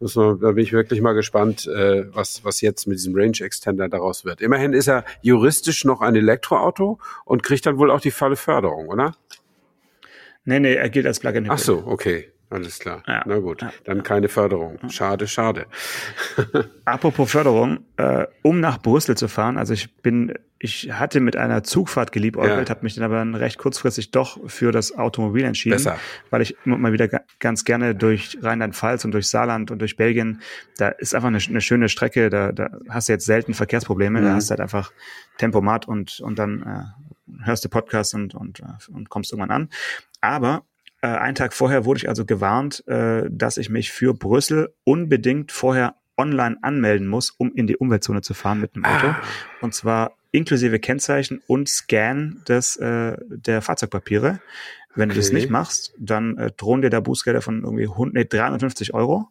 Man, 0.00 0.40
da 0.40 0.52
bin 0.52 0.58
ich 0.58 0.72
wirklich 0.72 1.00
mal 1.00 1.12
gespannt, 1.12 1.66
äh, 1.66 2.12
was, 2.14 2.44
was 2.44 2.60
jetzt 2.60 2.86
mit 2.86 2.98
diesem 2.98 3.14
Range 3.14 3.38
Extender 3.40 3.88
daraus 3.88 4.24
wird. 4.24 4.40
Immerhin 4.40 4.72
ist 4.72 4.88
er 4.88 5.04
juristisch 5.22 5.84
noch 5.84 6.00
ein 6.00 6.16
Elektroauto 6.16 6.98
und 7.24 7.42
kriegt 7.42 7.64
dann 7.64 7.78
wohl 7.78 7.90
auch 7.90 8.00
die 8.00 8.10
volle 8.10 8.36
Förderung, 8.36 8.88
oder? 8.88 9.14
Nee, 10.44 10.60
nee, 10.60 10.74
er 10.74 10.90
gilt 10.90 11.06
als 11.06 11.20
Plug-in 11.20 11.50
Ach 11.50 11.58
so, 11.58 11.84
okay. 11.86 12.30
Alles 12.54 12.78
klar. 12.78 13.02
Ja. 13.08 13.24
Na 13.26 13.38
gut, 13.38 13.62
ja. 13.62 13.72
dann 13.84 14.04
keine 14.04 14.28
Förderung. 14.28 14.78
Schade, 14.88 15.26
schade. 15.26 15.66
Apropos 16.84 17.28
Förderung, 17.28 17.80
äh, 17.96 18.26
um 18.42 18.60
nach 18.60 18.80
Brüssel 18.80 19.16
zu 19.16 19.26
fahren, 19.26 19.58
also 19.58 19.72
ich 19.72 19.92
bin, 19.96 20.34
ich 20.60 20.92
hatte 20.92 21.18
mit 21.18 21.36
einer 21.36 21.64
Zugfahrt 21.64 22.12
geliebäugelt, 22.12 22.68
ja. 22.68 22.74
habe 22.74 22.84
mich 22.84 22.94
dann 22.94 23.02
aber 23.02 23.40
recht 23.40 23.58
kurzfristig 23.58 24.12
doch 24.12 24.38
für 24.48 24.70
das 24.70 24.96
Automobil 24.96 25.42
entschieden, 25.42 25.76
Besser. 25.76 25.98
weil 26.30 26.42
ich 26.42 26.56
mal 26.64 26.92
wieder 26.92 27.08
ganz 27.40 27.64
gerne 27.64 27.94
durch 27.94 28.38
Rheinland-Pfalz 28.40 29.04
und 29.04 29.10
durch 29.10 29.26
Saarland 29.26 29.72
und 29.72 29.80
durch 29.80 29.96
Belgien, 29.96 30.40
da 30.76 30.90
ist 30.90 31.12
einfach 31.14 31.28
eine, 31.28 31.38
eine 31.48 31.60
schöne 31.60 31.88
Strecke, 31.88 32.30
da, 32.30 32.52
da 32.52 32.70
hast 32.88 33.08
du 33.08 33.14
jetzt 33.14 33.26
selten 33.26 33.54
Verkehrsprobleme, 33.54 34.20
mhm. 34.20 34.24
da 34.24 34.34
hast 34.34 34.48
du 34.48 34.52
halt 34.52 34.60
einfach 34.60 34.92
Tempomat 35.38 35.88
und, 35.88 36.20
und 36.20 36.38
dann 36.38 36.62
äh, 36.62 37.03
hörst 37.42 37.64
du 37.64 37.68
Podcast 37.68 38.14
und, 38.14 38.34
und, 38.34 38.60
äh, 38.60 38.92
und 38.92 39.08
kommst 39.08 39.32
irgendwann 39.32 39.50
an. 39.50 39.68
Aber 40.20 40.64
äh, 41.02 41.06
einen 41.06 41.34
Tag 41.34 41.52
vorher 41.52 41.84
wurde 41.84 41.98
ich 41.98 42.08
also 42.08 42.24
gewarnt, 42.24 42.86
äh, 42.86 43.28
dass 43.30 43.56
ich 43.56 43.68
mich 43.68 43.92
für 43.92 44.14
Brüssel 44.14 44.74
unbedingt 44.84 45.52
vorher 45.52 45.96
online 46.16 46.56
anmelden 46.62 47.08
muss, 47.08 47.30
um 47.30 47.52
in 47.54 47.66
die 47.66 47.76
Umweltzone 47.76 48.22
zu 48.22 48.34
fahren 48.34 48.60
mit 48.60 48.76
dem 48.76 48.84
Auto. 48.84 49.08
Ah. 49.08 49.22
Und 49.60 49.74
zwar 49.74 50.12
inklusive 50.30 50.78
Kennzeichen 50.78 51.42
und 51.46 51.68
Scan 51.68 52.42
des, 52.48 52.76
äh, 52.76 53.16
der 53.28 53.62
Fahrzeugpapiere. 53.62 54.40
Wenn 54.94 55.10
okay. 55.10 55.14
du 55.14 55.20
das 55.20 55.32
nicht 55.32 55.50
machst, 55.50 55.92
dann 55.98 56.38
äh, 56.38 56.52
drohen 56.56 56.82
dir 56.82 56.90
da 56.90 57.00
Bußgelder 57.00 57.40
von 57.40 57.64
irgendwie 57.64 57.88
100, 57.88 58.14
nee, 58.14 58.24
350 58.24 58.94
Euro. 58.94 59.28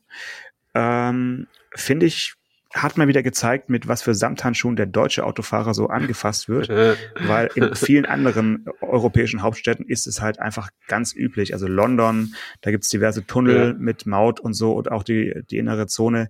Ähm, 0.74 1.48
Finde 1.76 2.06
ich 2.06 2.36
hat 2.74 2.98
mal 2.98 3.08
wieder 3.08 3.22
gezeigt, 3.22 3.70
mit 3.70 3.88
was 3.88 4.02
für 4.02 4.16
Samthandschuhen 4.16 4.76
der 4.76 4.88
deutsche 4.88 5.24
Autofahrer 5.26 5.74
so 5.76 5.88
angefasst 5.88 6.50
wird, 6.50 6.70
weil 7.28 7.50
in 7.56 7.76
vielen 7.76 8.06
anderen 8.06 8.66
europäischen 8.82 9.44
Hauptstädten 9.44 9.86
ist 9.86 10.08
es 10.08 10.22
halt 10.22 10.40
einfach 10.40 10.70
ganz 10.88 11.14
üblich. 11.16 11.54
Also 11.54 11.68
London, 11.68 12.34
da 12.62 12.72
gibt's 12.72 12.90
diverse 12.90 13.26
Tunnel 13.26 13.68
ja. 13.68 13.74
mit 13.74 14.08
Maut 14.08 14.40
und 14.40 14.54
so 14.54 14.74
und 14.74 14.92
auch 14.92 15.04
die, 15.04 15.44
die 15.50 15.58
innere 15.58 15.86
Zone, 15.86 16.30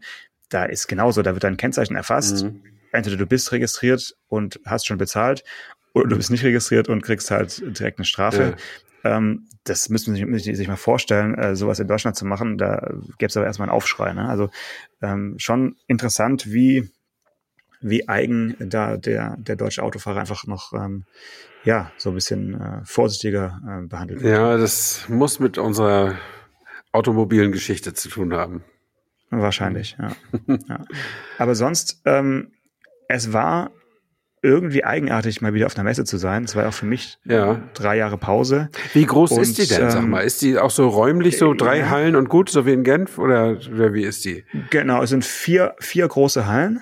da 0.49 0.65
ist 0.65 0.87
genauso, 0.87 1.21
da 1.21 1.33
wird 1.33 1.45
dein 1.45 1.57
Kennzeichen 1.57 1.95
erfasst. 1.95 2.43
Mhm. 2.43 2.61
Entweder 2.91 3.17
du 3.17 3.25
bist 3.25 3.51
registriert 3.51 4.15
und 4.27 4.59
hast 4.65 4.85
schon 4.85 4.97
bezahlt 4.97 5.43
oder 5.93 6.09
du 6.09 6.17
bist 6.17 6.29
nicht 6.29 6.43
registriert 6.43 6.89
und 6.89 7.01
kriegst 7.03 7.31
halt 7.31 7.63
direkt 7.79 7.99
eine 7.99 8.05
Strafe. 8.05 8.43
Ja. 8.43 8.55
Ähm, 9.03 9.47
das 9.63 9.89
müssen 9.89 10.15
Sie 10.15 10.39
sich, 10.39 10.57
sich 10.57 10.67
mal 10.67 10.75
vorstellen, 10.75 11.35
äh, 11.35 11.55
sowas 11.55 11.79
in 11.79 11.87
Deutschland 11.87 12.15
zu 12.15 12.25
machen. 12.25 12.57
Da 12.57 12.91
gäbe 13.17 13.29
es 13.29 13.37
aber 13.37 13.45
erstmal 13.45 13.69
einen 13.69 13.75
Aufschrei. 13.75 14.13
Ne? 14.13 14.27
Also 14.27 14.49
ähm, 15.01 15.35
schon 15.37 15.75
interessant, 15.87 16.51
wie 16.51 16.89
wie 17.85 18.07
eigen 18.07 18.55
da 18.59 18.95
der 18.97 19.35
der 19.37 19.57
deutsche 19.57 19.83
Autofahrer 19.83 20.21
einfach 20.21 20.45
noch 20.47 20.73
ähm, 20.73 21.05
ja 21.65 21.91
so 21.97 22.09
ein 22.09 22.15
bisschen 22.15 22.59
äh, 22.59 22.81
vorsichtiger 22.85 23.59
äh, 23.67 23.87
behandelt 23.87 24.21
wird. 24.21 24.33
Ja, 24.33 24.57
das 24.57 25.07
muss 25.09 25.39
mit 25.39 25.57
unserer 25.57 26.15
automobilen 26.93 27.51
Geschichte 27.51 27.93
zu 27.93 28.09
tun 28.09 28.33
haben. 28.33 28.63
Wahrscheinlich, 29.29 29.97
ja. 29.99 30.11
ja. 30.69 30.85
Aber 31.39 31.55
sonst, 31.55 32.01
ähm, 32.05 32.51
es 33.07 33.33
war 33.33 33.71
irgendwie 34.43 34.83
eigenartig, 34.83 35.41
mal 35.41 35.53
wieder 35.53 35.65
auf 35.65 35.75
einer 35.75 35.85
Messe 35.85 36.03
zu 36.03 36.17
sein. 36.17 36.43
Es 36.43 36.55
war 36.55 36.67
auch 36.67 36.73
für 36.73 36.85
mich 36.85 37.17
ja. 37.23 37.61
drei 37.73 37.95
Jahre 37.95 38.17
Pause. 38.17 38.69
Wie 38.91 39.05
groß 39.05 39.31
und, 39.31 39.41
ist 39.41 39.57
die 39.57 39.65
denn, 39.65 39.89
sag 39.89 40.03
ähm, 40.03 40.09
mal? 40.09 40.19
Ist 40.19 40.41
die 40.41 40.59
auch 40.59 40.69
so 40.69 40.89
räumlich, 40.89 41.37
so 41.37 41.53
drei 41.53 41.79
ja. 41.79 41.89
Hallen 41.89 42.17
und 42.17 42.27
gut, 42.27 42.49
so 42.49 42.65
wie 42.65 42.73
in 42.73 42.83
Genf? 42.83 43.17
Oder, 43.17 43.57
oder 43.73 43.93
wie 43.93 44.03
ist 44.03 44.25
die? 44.25 44.43
Genau, 44.69 45.01
es 45.01 45.11
sind 45.11 45.23
vier, 45.23 45.75
vier 45.79 46.07
große 46.09 46.45
Hallen. 46.45 46.81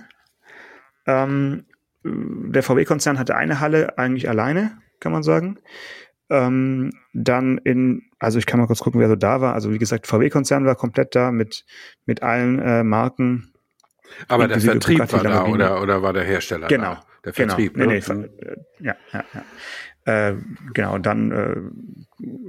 Ähm, 1.06 1.66
der 2.04 2.64
VW-Konzern 2.64 3.20
hatte 3.20 3.36
eine 3.36 3.60
Halle 3.60 3.96
eigentlich 4.00 4.28
alleine, 4.28 4.72
kann 5.00 5.12
man 5.12 5.22
sagen. 5.22 5.60
Ähm, 6.32 6.92
dann 7.14 7.60
in, 7.60 8.04
also 8.18 8.40
ich 8.40 8.48
kann 8.48 8.60
mal 8.60 8.66
kurz 8.66 8.80
gucken, 8.80 9.00
wer 9.00 9.08
so 9.08 9.16
da 9.16 9.40
war. 9.40 9.54
Also 9.54 9.72
wie 9.72 9.78
gesagt, 9.78 10.08
VW-Konzern 10.08 10.66
war 10.66 10.76
komplett 10.76 11.14
da 11.14 11.32
mit, 11.32 11.64
mit 12.08 12.24
allen 12.24 12.58
äh, 12.58 12.84
Marken. 12.84 13.54
Aber 14.28 14.48
der 14.48 14.60
Vertrieb 14.60 15.00
war 15.14 15.24
da 15.24 15.46
oder, 15.46 15.80
oder 15.80 16.02
war 16.02 16.12
der 16.12 16.24
Hersteller 16.24 16.68
genau. 16.68 16.96
da? 16.96 17.04
Der 17.26 17.34
genau. 17.34 17.56
Vertrieb. 17.56 17.74
Genau. 17.74 17.92
Ne? 17.92 18.00
Nee, 18.00 18.14
nee, 18.14 18.46
äh, 18.46 18.56
ja, 18.80 18.96
ja, 19.14 19.26
ja. 19.34 19.44
Äh, 20.04 20.36
genau, 20.74 20.98
dann 20.98 21.32
äh, 21.32 21.56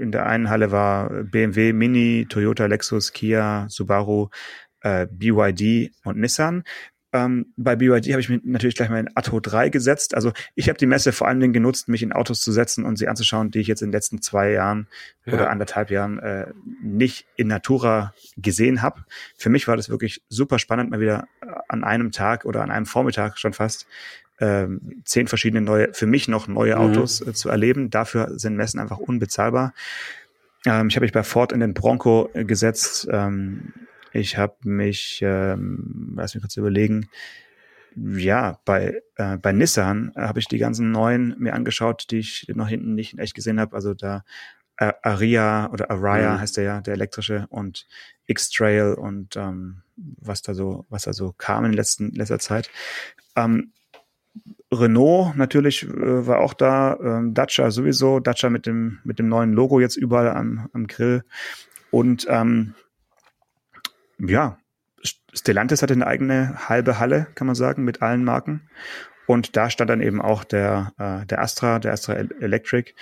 in 0.00 0.10
der 0.10 0.26
einen 0.26 0.48
Halle 0.48 0.70
war 0.70 1.10
BMW, 1.24 1.72
Mini, 1.72 2.26
Toyota, 2.28 2.66
Lexus, 2.66 3.12
Kia, 3.12 3.66
Subaru, 3.68 4.28
äh, 4.80 5.06
BYD 5.10 5.92
und 6.04 6.18
Nissan. 6.18 6.64
Ähm, 7.12 7.52
bei 7.56 7.76
BYD 7.76 8.12
habe 8.12 8.20
ich 8.20 8.28
mich 8.28 8.40
natürlich 8.44 8.74
gleich 8.74 8.88
mal 8.88 9.00
in 9.00 9.10
Atto 9.14 9.38
3 9.38 9.68
gesetzt. 9.68 10.14
Also 10.14 10.32
ich 10.54 10.68
habe 10.68 10.78
die 10.78 10.86
Messe 10.86 11.12
vor 11.12 11.28
allen 11.28 11.40
Dingen 11.40 11.52
genutzt, 11.52 11.88
mich 11.88 12.02
in 12.02 12.12
Autos 12.12 12.40
zu 12.40 12.52
setzen 12.52 12.84
und 12.84 12.96
sie 12.96 13.08
anzuschauen, 13.08 13.50
die 13.50 13.60
ich 13.60 13.66
jetzt 13.66 13.82
in 13.82 13.88
den 13.88 13.92
letzten 13.92 14.22
zwei 14.22 14.50
Jahren 14.50 14.88
ja. 15.26 15.34
oder 15.34 15.50
anderthalb 15.50 15.90
Jahren 15.90 16.18
äh, 16.20 16.46
nicht 16.82 17.26
in 17.36 17.48
Natura 17.48 18.14
gesehen 18.36 18.80
habe. 18.80 19.04
Für 19.36 19.50
mich 19.50 19.68
war 19.68 19.76
das 19.76 19.90
wirklich 19.90 20.22
super 20.28 20.58
spannend, 20.58 20.90
mal 20.90 21.00
wieder 21.00 21.28
an 21.68 21.84
einem 21.84 22.12
Tag 22.12 22.44
oder 22.44 22.62
an 22.62 22.70
einem 22.70 22.86
Vormittag 22.86 23.38
schon 23.38 23.52
fast 23.52 23.86
ähm, 24.40 25.02
zehn 25.04 25.28
verschiedene 25.28 25.60
neue, 25.60 25.92
für 25.92 26.06
mich 26.06 26.28
noch 26.28 26.48
neue 26.48 26.76
mhm. 26.76 26.80
Autos 26.80 27.20
äh, 27.20 27.32
zu 27.32 27.48
erleben. 27.48 27.90
Dafür 27.90 28.38
sind 28.38 28.56
Messen 28.56 28.80
einfach 28.80 28.98
unbezahlbar. 28.98 29.74
Ähm, 30.66 30.88
ich 30.88 30.96
habe 30.96 31.04
mich 31.04 31.12
bei 31.12 31.22
Ford 31.22 31.52
in 31.52 31.60
den 31.60 31.74
Bronco 31.74 32.30
äh, 32.32 32.44
gesetzt. 32.44 33.06
Ähm, 33.10 33.72
ich 34.12 34.36
habe 34.36 34.56
mich, 34.64 35.20
ähm, 35.22 36.14
lass 36.16 36.34
mich 36.34 36.42
kurz 36.42 36.56
überlegen, 36.56 37.08
ja, 37.94 38.58
bei, 38.64 39.02
äh, 39.16 39.36
bei 39.36 39.52
Nissan 39.52 40.12
äh, 40.16 40.22
habe 40.22 40.38
ich 40.38 40.48
die 40.48 40.58
ganzen 40.58 40.90
neuen 40.90 41.34
mir 41.38 41.54
angeschaut, 41.54 42.06
die 42.10 42.18
ich 42.18 42.46
noch 42.54 42.68
hinten 42.68 42.94
nicht 42.94 43.18
echt 43.18 43.34
gesehen 43.34 43.60
habe. 43.60 43.76
Also 43.76 43.94
da 43.94 44.24
äh, 44.78 44.92
Aria 45.02 45.70
oder 45.70 45.90
Aria 45.90 46.34
mhm. 46.34 46.40
heißt 46.40 46.56
der 46.56 46.64
ja, 46.64 46.80
der 46.80 46.94
elektrische 46.94 47.46
und 47.50 47.86
X-Trail 48.26 48.94
und 48.94 49.36
ähm, 49.36 49.82
was 49.96 50.42
da 50.42 50.54
so, 50.54 50.86
was 50.88 51.02
da 51.02 51.12
so 51.12 51.32
kam 51.32 51.64
in 51.64 51.72
letzten, 51.72 52.12
letzter 52.12 52.38
Zeit. 52.38 52.70
Ähm, 53.36 53.72
Renault 54.72 55.36
natürlich 55.36 55.82
äh, 55.84 56.26
war 56.26 56.40
auch 56.40 56.54
da, 56.54 56.98
ähm, 57.02 57.34
Dacia 57.34 57.70
sowieso, 57.70 58.20
Dacia 58.20 58.48
mit 58.48 58.66
dem, 58.66 59.00
mit 59.04 59.18
dem 59.18 59.28
neuen 59.28 59.52
Logo 59.52 59.80
jetzt 59.80 59.96
überall 59.96 60.30
am, 60.30 60.68
am 60.72 60.86
Grill. 60.86 61.24
Und 61.90 62.26
ähm, 62.30 62.74
ja, 64.18 64.58
Stellantis 65.32 65.82
hatte 65.82 65.94
eine 65.94 66.06
eigene 66.06 66.68
halbe 66.68 66.98
Halle, 66.98 67.26
kann 67.34 67.46
man 67.46 67.56
sagen, 67.56 67.84
mit 67.84 68.02
allen 68.02 68.24
Marken. 68.24 68.68
Und 69.26 69.56
da 69.56 69.70
stand 69.70 69.90
dann 69.90 70.00
eben 70.00 70.20
auch 70.20 70.44
der, 70.44 70.92
äh, 70.98 71.26
der 71.26 71.40
Astra, 71.40 71.78
der 71.78 71.92
Astra 71.92 72.14
Electric 72.14 72.92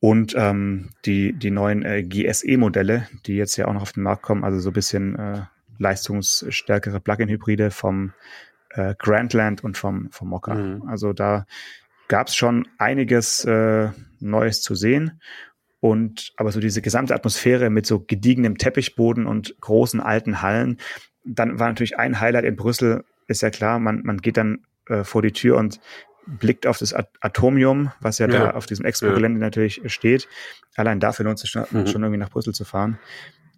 und 0.00 0.34
ähm, 0.36 0.90
die, 1.04 1.32
die 1.32 1.50
neuen 1.50 1.84
äh, 1.84 2.02
GSE-Modelle, 2.02 3.08
die 3.26 3.36
jetzt 3.36 3.56
ja 3.56 3.66
auch 3.66 3.72
noch 3.72 3.82
auf 3.82 3.92
den 3.92 4.02
Markt 4.02 4.22
kommen, 4.22 4.44
also 4.44 4.58
so 4.58 4.70
ein 4.70 4.74
bisschen 4.74 5.16
äh, 5.16 5.42
leistungsstärkere 5.78 7.00
Plug-in-Hybride 7.00 7.70
vom 7.70 8.12
äh, 8.70 8.94
Grandland 8.98 9.62
und 9.62 9.76
vom, 9.76 10.10
vom 10.10 10.28
Mokka. 10.28 10.54
Mhm. 10.54 10.88
Also 10.88 11.12
da 11.12 11.46
gab 12.08 12.28
es 12.28 12.34
schon 12.34 12.66
einiges 12.78 13.44
äh, 13.44 13.90
Neues 14.18 14.62
zu 14.62 14.74
sehen. 14.74 15.20
Und 15.80 16.32
aber 16.36 16.52
so 16.52 16.60
diese 16.60 16.82
gesamte 16.82 17.14
Atmosphäre 17.14 17.70
mit 17.70 17.86
so 17.86 18.00
gediegenem 18.00 18.58
Teppichboden 18.58 19.26
und 19.26 19.56
großen 19.60 20.00
alten 20.00 20.42
Hallen, 20.42 20.78
dann 21.24 21.58
war 21.58 21.68
natürlich 21.68 21.98
ein 21.98 22.20
Highlight 22.20 22.44
in 22.44 22.56
Brüssel, 22.56 23.04
ist 23.28 23.42
ja 23.42 23.50
klar, 23.50 23.78
man, 23.78 24.02
man 24.04 24.18
geht 24.18 24.36
dann 24.36 24.66
äh, 24.88 25.04
vor 25.04 25.22
die 25.22 25.32
Tür 25.32 25.56
und 25.56 25.80
blickt 26.26 26.66
auf 26.66 26.78
das 26.78 26.94
Atomium, 27.20 27.92
was 28.00 28.18
ja, 28.18 28.28
ja. 28.28 28.38
da 28.38 28.50
auf 28.52 28.66
diesem 28.66 28.84
Expo-Gelände 28.84 29.40
ja. 29.40 29.46
natürlich 29.46 29.80
steht. 29.86 30.28
Allein 30.76 31.00
dafür 31.00 31.24
lohnt 31.24 31.36
es 31.36 31.42
sich 31.42 31.50
schon, 31.50 31.64
mhm. 31.70 31.86
schon, 31.86 32.02
irgendwie 32.02 32.18
nach 32.18 32.30
Brüssel 32.30 32.54
zu 32.54 32.64
fahren. 32.64 32.98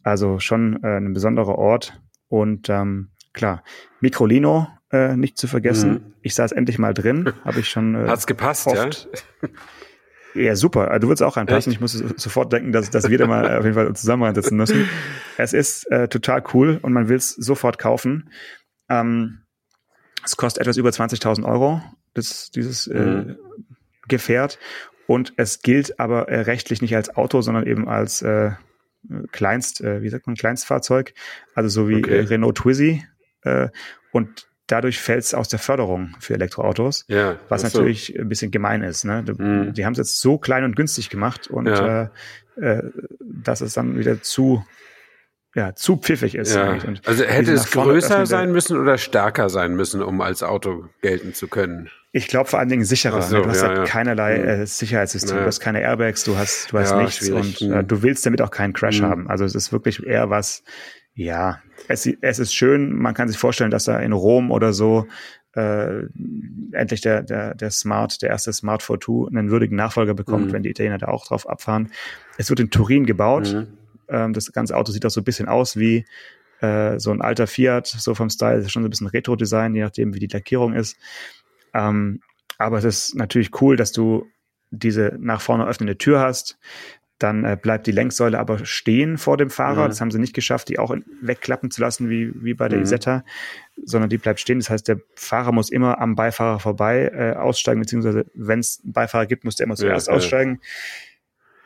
Also 0.02 0.38
schon 0.38 0.82
äh, 0.82 0.96
ein 0.96 1.12
besonderer 1.12 1.58
Ort. 1.58 2.00
Und 2.28 2.68
ähm, 2.70 3.10
klar, 3.32 3.62
Microlino 4.00 4.68
äh, 4.90 5.16
nicht 5.16 5.38
zu 5.38 5.48
vergessen. 5.48 5.90
Mhm. 5.90 6.14
Ich 6.22 6.34
saß 6.34 6.52
endlich 6.52 6.78
mal 6.78 6.94
drin, 6.94 7.32
habe 7.44 7.60
ich 7.60 7.68
schon. 7.68 7.94
Äh, 7.94 8.08
Hat's 8.08 8.26
gepasst, 8.26 8.66
oft, 8.66 9.08
ja? 9.42 9.48
Ja, 10.34 10.56
super. 10.56 10.98
Du 10.98 11.08
würdest 11.08 11.22
auch 11.22 11.36
reinpassen. 11.36 11.72
Echt? 11.72 11.76
Ich 11.76 11.80
muss 11.80 11.92
sofort 11.92 12.52
denken, 12.52 12.72
dass, 12.72 12.90
dass 12.90 13.10
wir 13.10 13.18
da 13.18 13.26
mal 13.26 13.58
auf 13.58 13.64
jeden 13.64 13.74
Fall 13.74 13.94
zusammen 13.94 14.22
reinsetzen 14.22 14.56
müssen. 14.56 14.88
Es 15.36 15.52
ist 15.52 15.90
äh, 15.90 16.08
total 16.08 16.42
cool 16.54 16.78
und 16.82 16.92
man 16.92 17.08
will 17.08 17.16
es 17.16 17.30
sofort 17.30 17.78
kaufen. 17.78 18.30
Ähm, 18.88 19.42
es 20.24 20.36
kostet 20.36 20.62
etwas 20.62 20.76
über 20.76 20.90
20.000 20.90 21.44
Euro, 21.44 21.82
das, 22.14 22.50
dieses 22.50 22.86
äh, 22.86 22.98
mhm. 22.98 23.30
äh, 23.30 23.34
Gefährt. 24.08 24.58
Und 25.06 25.34
es 25.36 25.62
gilt 25.62 25.98
aber 26.00 26.28
äh, 26.28 26.40
rechtlich 26.40 26.80
nicht 26.80 26.96
als 26.96 27.14
Auto, 27.16 27.40
sondern 27.40 27.66
eben 27.66 27.88
als 27.88 28.22
äh, 28.22 28.52
Kleinst, 29.32 29.80
äh, 29.80 30.02
wie 30.02 30.08
sagt 30.08 30.26
man, 30.26 30.36
Kleinstfahrzeug. 30.36 31.14
Also 31.54 31.68
so 31.68 31.88
wie 31.88 31.96
okay. 31.96 32.20
Renault 32.20 32.58
Twizy. 32.58 33.04
Äh, 33.42 33.68
und 34.12 34.48
dadurch 34.72 35.00
fällt 35.00 35.24
es 35.24 35.34
aus 35.34 35.48
der 35.48 35.58
Förderung 35.58 36.14
für 36.18 36.34
Elektroautos, 36.34 37.04
ja, 37.08 37.36
was 37.50 37.60
so. 37.60 37.66
natürlich 37.66 38.18
ein 38.18 38.28
bisschen 38.28 38.50
gemein 38.50 38.82
ist. 38.82 39.04
Ne? 39.04 39.22
Mhm. 39.36 39.74
Die 39.74 39.84
haben 39.84 39.92
es 39.92 39.98
jetzt 39.98 40.20
so 40.20 40.38
klein 40.38 40.64
und 40.64 40.76
günstig 40.76 41.10
gemacht 41.10 41.46
und 41.46 41.66
ja. 41.66 42.10
äh, 42.56 42.60
äh, 42.60 42.82
dass 43.20 43.60
es 43.60 43.74
dann 43.74 43.98
wieder 43.98 44.22
zu 44.22 44.64
ja, 45.54 45.74
zu 45.74 45.98
pfiffig 45.98 46.34
ist. 46.34 46.54
Ja. 46.54 46.78
also 47.04 47.24
hätte 47.24 47.52
es 47.52 47.70
größer 47.70 48.24
sein 48.24 48.52
müssen 48.52 48.78
oder 48.78 48.96
stärker 48.96 49.50
sein 49.50 49.74
müssen, 49.74 50.02
um 50.02 50.22
als 50.22 50.42
Auto 50.42 50.86
gelten 51.02 51.34
zu 51.34 51.46
können? 51.46 51.90
Ich 52.12 52.28
glaube 52.28 52.48
vor 52.48 52.58
allen 52.58 52.70
Dingen 52.70 52.86
sicherer. 52.86 53.20
So, 53.20 53.36
ne? 53.36 53.42
Du 53.42 53.48
hast 53.50 53.60
ja, 53.60 53.68
halt 53.68 53.78
ja. 53.78 53.84
keinerlei 53.84 54.38
mhm. 54.38 54.48
äh, 54.48 54.66
Sicherheitssystem, 54.66 55.36
du 55.36 55.44
hast 55.44 55.60
keine 55.60 55.82
Airbags, 55.82 56.24
du 56.24 56.38
hast, 56.38 56.72
du 56.72 56.78
hast 56.78 56.96
nichts 56.96 57.28
und 57.28 57.60
äh, 57.60 57.84
du 57.84 58.02
willst 58.02 58.24
damit 58.24 58.40
auch 58.40 58.50
keinen 58.50 58.72
Crash 58.72 59.02
mhm. 59.02 59.06
haben. 59.06 59.28
Also 59.28 59.44
es 59.44 59.54
ist 59.54 59.72
wirklich 59.72 60.02
eher 60.06 60.30
was, 60.30 60.62
ja, 61.14 61.60
es, 61.88 62.06
es 62.06 62.38
ist 62.38 62.54
schön, 62.54 62.94
man 62.94 63.14
kann 63.14 63.28
sich 63.28 63.38
vorstellen, 63.38 63.70
dass 63.70 63.84
da 63.84 63.98
in 63.98 64.12
Rom 64.12 64.50
oder 64.50 64.72
so 64.72 65.06
äh, 65.54 66.04
endlich 66.72 67.00
der, 67.02 67.22
der, 67.22 67.54
der 67.54 67.70
Smart, 67.70 68.22
der 68.22 68.30
erste 68.30 68.52
Smart 68.52 68.82
42 68.82 69.36
einen 69.36 69.50
würdigen 69.50 69.76
Nachfolger 69.76 70.14
bekommt, 70.14 70.46
mhm. 70.46 70.52
wenn 70.52 70.62
die 70.62 70.70
Italiener 70.70 70.98
da 70.98 71.08
auch 71.08 71.26
drauf 71.26 71.48
abfahren. 71.48 71.90
Es 72.38 72.48
wird 72.48 72.60
in 72.60 72.70
Turin 72.70 73.04
gebaut. 73.04 73.52
Mhm. 73.52 73.66
Ähm, 74.08 74.32
das 74.32 74.50
ganze 74.52 74.76
Auto 74.76 74.92
sieht 74.92 75.04
auch 75.04 75.10
so 75.10 75.20
ein 75.20 75.24
bisschen 75.24 75.48
aus 75.48 75.76
wie 75.76 76.06
äh, 76.60 76.98
so 76.98 77.10
ein 77.10 77.20
alter 77.20 77.46
Fiat, 77.46 77.86
so 77.86 78.14
vom 78.14 78.30
Style, 78.30 78.56
das 78.56 78.66
ist 78.66 78.72
schon 78.72 78.82
so 78.82 78.88
ein 78.88 78.90
bisschen 78.90 79.08
Retro-Design, 79.08 79.74
je 79.74 79.82
nachdem, 79.82 80.14
wie 80.14 80.20
die 80.20 80.28
Lackierung 80.28 80.74
ist. 80.74 80.96
Ähm, 81.74 82.20
aber 82.58 82.78
es 82.78 82.84
ist 82.84 83.14
natürlich 83.14 83.60
cool, 83.60 83.76
dass 83.76 83.92
du 83.92 84.26
diese 84.70 85.16
nach 85.20 85.40
vorne 85.40 85.66
öffnende 85.66 85.98
Tür 85.98 86.20
hast. 86.20 86.58
Dann 87.22 87.44
äh, 87.44 87.56
bleibt 87.60 87.86
die 87.86 87.92
Lenksäule 87.92 88.38
aber 88.38 88.64
stehen 88.64 89.18
vor 89.18 89.36
dem 89.36 89.50
Fahrer. 89.50 89.84
Mhm. 89.84 89.88
Das 89.88 90.00
haben 90.00 90.10
sie 90.10 90.18
nicht 90.18 90.34
geschafft, 90.34 90.68
die 90.68 90.78
auch 90.78 90.94
wegklappen 91.20 91.70
zu 91.70 91.80
lassen, 91.80 92.08
wie, 92.10 92.32
wie 92.42 92.54
bei 92.54 92.68
der 92.68 92.78
mhm. 92.78 92.84
Isetta, 92.84 93.24
sondern 93.84 94.10
die 94.10 94.18
bleibt 94.18 94.40
stehen. 94.40 94.58
Das 94.58 94.70
heißt, 94.70 94.88
der 94.88 95.00
Fahrer 95.14 95.52
muss 95.52 95.70
immer 95.70 96.00
am 96.00 96.16
Beifahrer 96.16 96.58
vorbei 96.58 97.10
äh, 97.14 97.36
aussteigen, 97.36 97.80
beziehungsweise 97.80 98.26
wenn 98.34 98.60
es 98.60 98.80
einen 98.82 98.92
Beifahrer 98.92 99.26
gibt, 99.26 99.44
muss 99.44 99.56
der 99.56 99.66
immer 99.66 99.76
zuerst 99.76 100.08
ja, 100.08 100.14
aussteigen. 100.14 100.60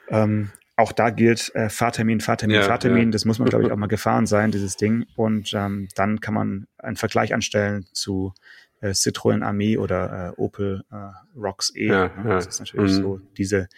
Ähm, 0.08 0.50
auch 0.76 0.92
da 0.92 1.08
gilt 1.08 1.54
äh, 1.54 1.70
Fahrtermin, 1.70 2.20
Fahrtermin, 2.20 2.56
ja, 2.56 2.62
Fahrtermin. 2.62 3.08
Ja. 3.08 3.12
Das 3.12 3.24
muss 3.24 3.38
man, 3.38 3.48
glaube 3.48 3.64
ich, 3.64 3.72
auch 3.72 3.76
mal 3.76 3.86
gefahren 3.86 4.26
sein, 4.26 4.50
dieses 4.50 4.76
Ding. 4.76 5.06
Und 5.16 5.52
ähm, 5.54 5.88
dann 5.94 6.20
kann 6.20 6.34
man 6.34 6.66
einen 6.76 6.96
Vergleich 6.96 7.32
anstellen 7.32 7.86
zu 7.92 8.34
äh, 8.80 8.90
Citroën 8.90 9.42
Ami 9.42 9.78
oder 9.78 10.34
äh, 10.36 10.40
Opel 10.40 10.84
äh, 10.92 10.96
Rocks 11.34 11.74
E. 11.74 11.86
Ja, 11.86 12.08
ne? 12.08 12.28
Das 12.28 12.46
ist 12.46 12.60
natürlich 12.60 12.92
mhm. 12.92 13.02
so 13.02 13.20
diese, 13.38 13.68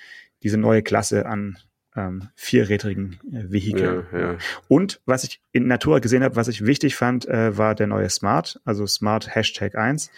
diese 0.43 0.59
neue 0.59 0.83
Klasse 0.83 1.27
an 1.27 1.57
ähm, 1.99 2.29
vierrädrigen 2.35 3.19
äh, 3.33 3.51
Vehikeln. 3.51 4.07
Ja, 4.13 4.19
ja. 4.19 4.39
Und 4.69 5.01
was 5.05 5.25
ich 5.25 5.41
in 5.53 5.67
Natura 5.67 5.99
gesehen 5.99 6.23
habe, 6.23 6.37
was 6.37 6.49
ich 6.49 6.65
wichtig 6.65 6.95
fand, 6.95 7.27
äh, 7.27 7.57
war 7.59 7.75
der 7.75 7.89
neue 7.89 8.09
Smart, 8.09 8.61
also 8.65 8.87
Smart 8.87 9.35
Hashtag 9.35 9.75
1, 9.75 10.11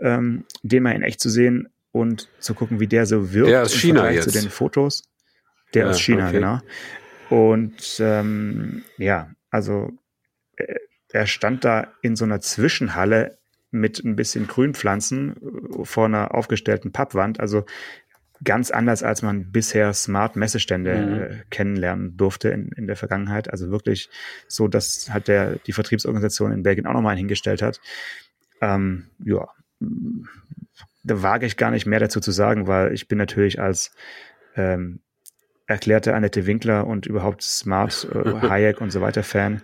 ähm, 0.00 0.44
den 0.62 0.82
mal 0.82 0.92
in 0.92 1.02
echt 1.02 1.20
zu 1.20 1.30
sehen 1.30 1.68
und 1.92 2.28
zu 2.40 2.54
gucken, 2.54 2.80
wie 2.80 2.86
der 2.86 3.06
so 3.06 3.32
wirkt 3.32 3.50
der 3.50 3.62
aus 3.62 3.74
China 3.74 4.10
jetzt. 4.10 4.24
zu 4.24 4.38
den 4.38 4.50
Fotos. 4.50 5.04
Der 5.72 5.84
ja, 5.84 5.90
aus 5.90 6.00
China, 6.00 6.28
okay. 6.28 6.36
genau. 6.36 6.60
Und 7.30 7.96
ähm, 8.00 8.84
ja, 8.98 9.30
also 9.50 9.90
äh, 10.56 10.74
er 11.10 11.26
stand 11.26 11.64
da 11.64 11.88
in 12.02 12.16
so 12.16 12.24
einer 12.24 12.40
Zwischenhalle 12.40 13.38
mit 13.70 14.04
ein 14.04 14.14
bisschen 14.14 14.46
Grünpflanzen 14.46 15.36
äh, 15.80 15.84
vor 15.84 16.04
einer 16.06 16.34
aufgestellten 16.34 16.92
Pappwand. 16.92 17.40
Also 17.40 17.64
ganz 18.44 18.70
anders, 18.70 19.02
als 19.02 19.22
man 19.22 19.50
bisher 19.50 19.92
Smart 19.92 20.36
Messestände 20.36 20.96
mhm. 20.96 21.14
äh, 21.14 21.42
kennenlernen 21.50 22.16
durfte 22.16 22.50
in, 22.50 22.70
in 22.72 22.86
der 22.86 22.96
Vergangenheit. 22.96 23.50
Also 23.50 23.70
wirklich 23.70 24.10
so, 24.48 24.68
dass 24.68 25.10
halt 25.12 25.28
der, 25.28 25.56
die 25.56 25.72
Vertriebsorganisation 25.72 26.52
in 26.52 26.62
Belgien 26.62 26.86
auch 26.86 26.92
nochmal 26.92 27.16
hingestellt 27.16 27.62
hat. 27.62 27.80
Ähm, 28.60 29.06
ja, 29.24 29.48
da 31.02 31.22
wage 31.22 31.46
ich 31.46 31.56
gar 31.56 31.70
nicht 31.70 31.86
mehr 31.86 32.00
dazu 32.00 32.20
zu 32.20 32.30
sagen, 32.30 32.66
weil 32.66 32.92
ich 32.92 33.08
bin 33.08 33.18
natürlich 33.18 33.60
als 33.60 33.92
ähm, 34.56 35.00
erklärte 35.66 36.14
Annette 36.14 36.46
Winkler 36.46 36.86
und 36.86 37.06
überhaupt 37.06 37.42
Smart, 37.42 38.08
äh, 38.12 38.40
Hayek 38.48 38.80
und 38.80 38.90
so 38.90 39.00
weiter 39.00 39.22
Fan 39.22 39.62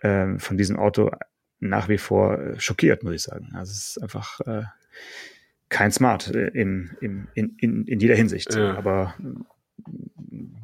äh, 0.00 0.38
von 0.38 0.56
diesem 0.56 0.78
Auto 0.78 1.10
nach 1.58 1.88
wie 1.88 1.98
vor 1.98 2.38
schockiert, 2.58 3.02
muss 3.02 3.14
ich 3.14 3.22
sagen. 3.22 3.50
Also 3.54 3.72
es 3.72 3.96
ist 3.96 4.02
einfach 4.02 4.40
äh, 4.40 4.62
kein 5.70 5.90
Smart 5.92 6.34
äh, 6.34 6.48
im, 6.48 6.90
im, 7.00 7.28
in, 7.34 7.56
in, 7.58 7.84
in 7.86 8.00
jeder 8.00 8.14
Hinsicht. 8.14 8.54
Ja. 8.54 8.76
Aber 8.76 9.14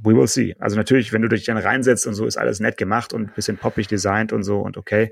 we 0.03 0.15
will 0.15 0.27
see. 0.27 0.55
Also 0.59 0.77
natürlich, 0.77 1.13
wenn 1.13 1.23
du 1.23 1.29
dich 1.29 1.45
dann 1.45 1.57
reinsetzt 1.57 2.07
und 2.07 2.15
so, 2.15 2.27
ist 2.27 2.37
alles 2.37 2.61
nett 2.61 2.77
gemacht 2.77 3.13
und 3.13 3.35
bisschen 3.35 3.57
poppig 3.57 3.89
designt 3.89 4.33
und 4.33 4.43
so 4.43 4.61
und 4.61 4.77
okay. 4.77 5.11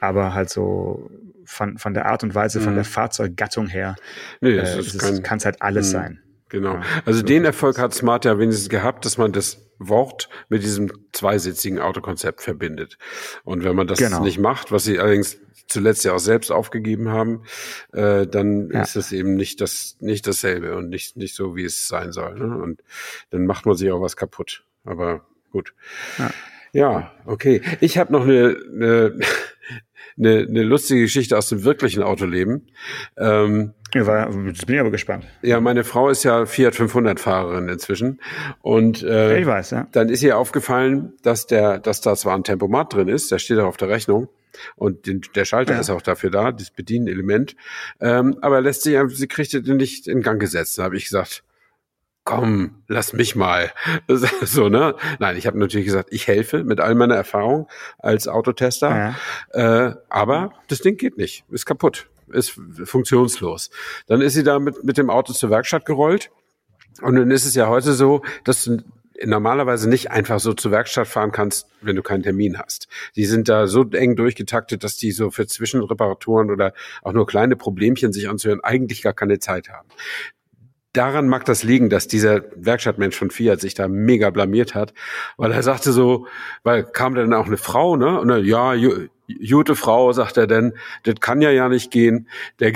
Aber 0.00 0.34
halt 0.34 0.50
so 0.50 1.10
von, 1.44 1.78
von 1.78 1.94
der 1.94 2.06
Art 2.06 2.22
und 2.22 2.34
Weise, 2.34 2.60
von 2.60 2.72
mhm. 2.72 2.76
der 2.76 2.84
Fahrzeuggattung 2.84 3.68
her, 3.68 3.96
nee, 4.40 4.56
äh, 4.56 5.20
kann 5.22 5.38
es 5.38 5.44
halt 5.44 5.62
alles 5.62 5.88
mhm. 5.88 5.92
sein. 5.92 6.22
Genau. 6.48 6.74
Ja, 6.74 6.82
also 7.04 7.22
den 7.22 7.44
Erfolg 7.44 7.78
hat 7.78 7.94
Smart 7.94 8.24
ja 8.24 8.38
wenigstens 8.38 8.68
gehabt, 8.68 9.04
dass 9.04 9.18
man 9.18 9.32
das 9.32 9.65
Wort 9.78 10.28
mit 10.48 10.62
diesem 10.62 10.90
zweisitzigen 11.12 11.78
Autokonzept 11.78 12.42
verbindet. 12.42 12.98
Und 13.44 13.64
wenn 13.64 13.76
man 13.76 13.86
das 13.86 13.98
genau. 13.98 14.22
nicht 14.22 14.38
macht, 14.38 14.72
was 14.72 14.84
sie 14.84 14.98
allerdings 14.98 15.38
zuletzt 15.68 16.04
ja 16.04 16.12
auch 16.12 16.20
selbst 16.20 16.50
aufgegeben 16.50 17.08
haben, 17.08 17.42
äh, 17.92 18.26
dann 18.26 18.70
ja. 18.70 18.82
ist 18.82 18.96
es 18.96 19.12
eben 19.12 19.34
nicht 19.34 19.60
das 19.60 19.96
nicht 20.00 20.26
dasselbe 20.26 20.76
und 20.76 20.88
nicht 20.88 21.16
nicht 21.16 21.34
so 21.34 21.56
wie 21.56 21.64
es 21.64 21.88
sein 21.88 22.12
soll. 22.12 22.38
Ne? 22.38 22.56
Und 22.56 22.82
dann 23.30 23.46
macht 23.46 23.66
man 23.66 23.76
sich 23.76 23.90
auch 23.90 24.00
was 24.00 24.16
kaputt. 24.16 24.64
Aber 24.84 25.26
gut. 25.50 25.74
Ja, 26.18 26.30
ja 26.72 27.12
okay. 27.24 27.62
Ich 27.80 27.98
habe 27.98 28.12
noch 28.12 28.22
eine, 28.22 28.56
eine 28.72 29.18
eine, 30.18 30.46
eine 30.48 30.62
lustige 30.62 31.02
Geschichte 31.02 31.36
aus 31.36 31.48
dem 31.48 31.64
wirklichen 31.64 32.02
Autoleben. 32.02 32.70
Ähm, 33.16 33.74
war, 34.04 34.30
jetzt 34.46 34.66
bin 34.66 34.74
ich 34.74 34.80
aber 34.80 34.90
gespannt. 34.90 35.26
Ja, 35.42 35.60
meine 35.60 35.84
Frau 35.84 36.10
ist 36.10 36.24
ja 36.24 36.44
Fiat 36.44 36.74
500 36.74 37.18
Fahrerin 37.18 37.68
inzwischen 37.68 38.20
und 38.60 39.02
äh, 39.02 39.38
ich 39.38 39.46
weiß, 39.46 39.70
ja. 39.70 39.86
dann 39.92 40.08
ist 40.08 40.22
ihr 40.22 40.36
aufgefallen, 40.36 41.12
dass 41.22 41.46
der, 41.46 41.78
dass 41.78 42.00
da 42.00 42.16
zwar 42.16 42.34
ein 42.34 42.44
Tempomat 42.44 42.92
drin 42.92 43.08
ist, 43.08 43.30
der 43.30 43.38
steht 43.38 43.58
auch 43.58 43.66
auf 43.66 43.76
der 43.76 43.88
Rechnung 43.88 44.28
und 44.74 45.06
den, 45.06 45.22
der 45.34 45.44
Schalter 45.44 45.74
ja. 45.74 45.80
ist 45.80 45.90
auch 45.90 46.02
dafür 46.02 46.30
da, 46.30 46.52
das 46.52 46.70
Bedienenelement, 46.70 47.56
ähm, 48.00 48.36
aber 48.42 48.60
lässt 48.60 48.82
sich, 48.82 48.98
sie 49.08 49.28
kriegt 49.28 49.52
den 49.52 49.76
nicht 49.76 50.08
in 50.08 50.20
Gang 50.20 50.40
gesetzt. 50.40 50.78
Da 50.78 50.84
habe 50.84 50.96
ich 50.96 51.04
gesagt, 51.04 51.44
komm, 52.26 52.82
lass 52.88 53.14
mich 53.14 53.36
mal. 53.36 53.70
so, 54.42 54.68
ne? 54.68 54.96
Nein, 55.18 55.36
ich 55.38 55.46
habe 55.46 55.58
natürlich 55.58 55.86
gesagt, 55.86 56.08
ich 56.12 56.26
helfe 56.26 56.64
mit 56.64 56.80
all 56.80 56.94
meiner 56.94 57.14
Erfahrung 57.14 57.68
als 57.98 58.28
Autotester. 58.28 59.14
Ja. 59.54 59.88
Äh, 59.88 59.94
aber 60.10 60.52
das 60.68 60.80
Ding 60.80 60.98
geht 60.98 61.16
nicht, 61.16 61.44
ist 61.50 61.64
kaputt. 61.64 62.08
Ist 62.28 62.58
funktionslos. 62.84 63.70
Dann 64.06 64.20
ist 64.20 64.34
sie 64.34 64.42
da 64.42 64.58
mit, 64.58 64.84
mit 64.84 64.98
dem 64.98 65.10
Auto 65.10 65.32
zur 65.32 65.50
Werkstatt 65.50 65.84
gerollt. 65.84 66.30
Und 67.02 67.16
dann 67.16 67.30
ist 67.30 67.44
es 67.44 67.54
ja 67.54 67.68
heute 67.68 67.92
so, 67.92 68.22
dass 68.44 68.64
du 68.64 68.78
normalerweise 69.24 69.88
nicht 69.88 70.10
einfach 70.10 70.40
so 70.40 70.52
zur 70.52 70.72
Werkstatt 70.72 71.08
fahren 71.08 71.32
kannst, 71.32 71.66
wenn 71.80 71.96
du 71.96 72.02
keinen 72.02 72.22
Termin 72.22 72.58
hast. 72.58 72.88
Die 73.16 73.24
sind 73.24 73.48
da 73.48 73.66
so 73.66 73.88
eng 73.90 74.16
durchgetaktet, 74.16 74.84
dass 74.84 74.96
die 74.96 75.12
so 75.12 75.30
für 75.30 75.46
Zwischenreparaturen 75.46 76.50
oder 76.50 76.74
auch 77.02 77.12
nur 77.12 77.26
kleine 77.26 77.56
Problemchen 77.56 78.12
sich 78.12 78.28
anzuhören 78.28 78.60
eigentlich 78.62 79.02
gar 79.02 79.14
keine 79.14 79.38
Zeit 79.38 79.70
haben 79.70 79.88
daran 80.96 81.28
mag 81.28 81.44
das 81.44 81.62
liegen, 81.62 81.90
dass 81.90 82.08
dieser 82.08 82.42
Werkstattmensch 82.56 83.16
von 83.16 83.30
Fiat 83.30 83.60
sich 83.60 83.74
da 83.74 83.88
mega 83.88 84.30
blamiert 84.30 84.74
hat, 84.74 84.94
weil 85.36 85.52
er 85.52 85.62
sagte 85.62 85.92
so, 85.92 86.26
weil 86.62 86.84
kam 86.84 87.14
dann 87.14 87.34
auch 87.34 87.46
eine 87.46 87.58
Frau, 87.58 87.96
ne? 87.96 88.18
Und 88.18 88.28
dann, 88.28 88.44
ja, 88.44 88.74
gute 89.48 89.76
Frau, 89.76 90.12
sagt 90.12 90.36
er 90.36 90.46
denn, 90.46 90.74
das 91.04 91.16
kann 91.20 91.40
ja 91.40 91.50
ja 91.50 91.68
nicht 91.68 91.90
gehen. 91.90 92.28
Der, 92.60 92.72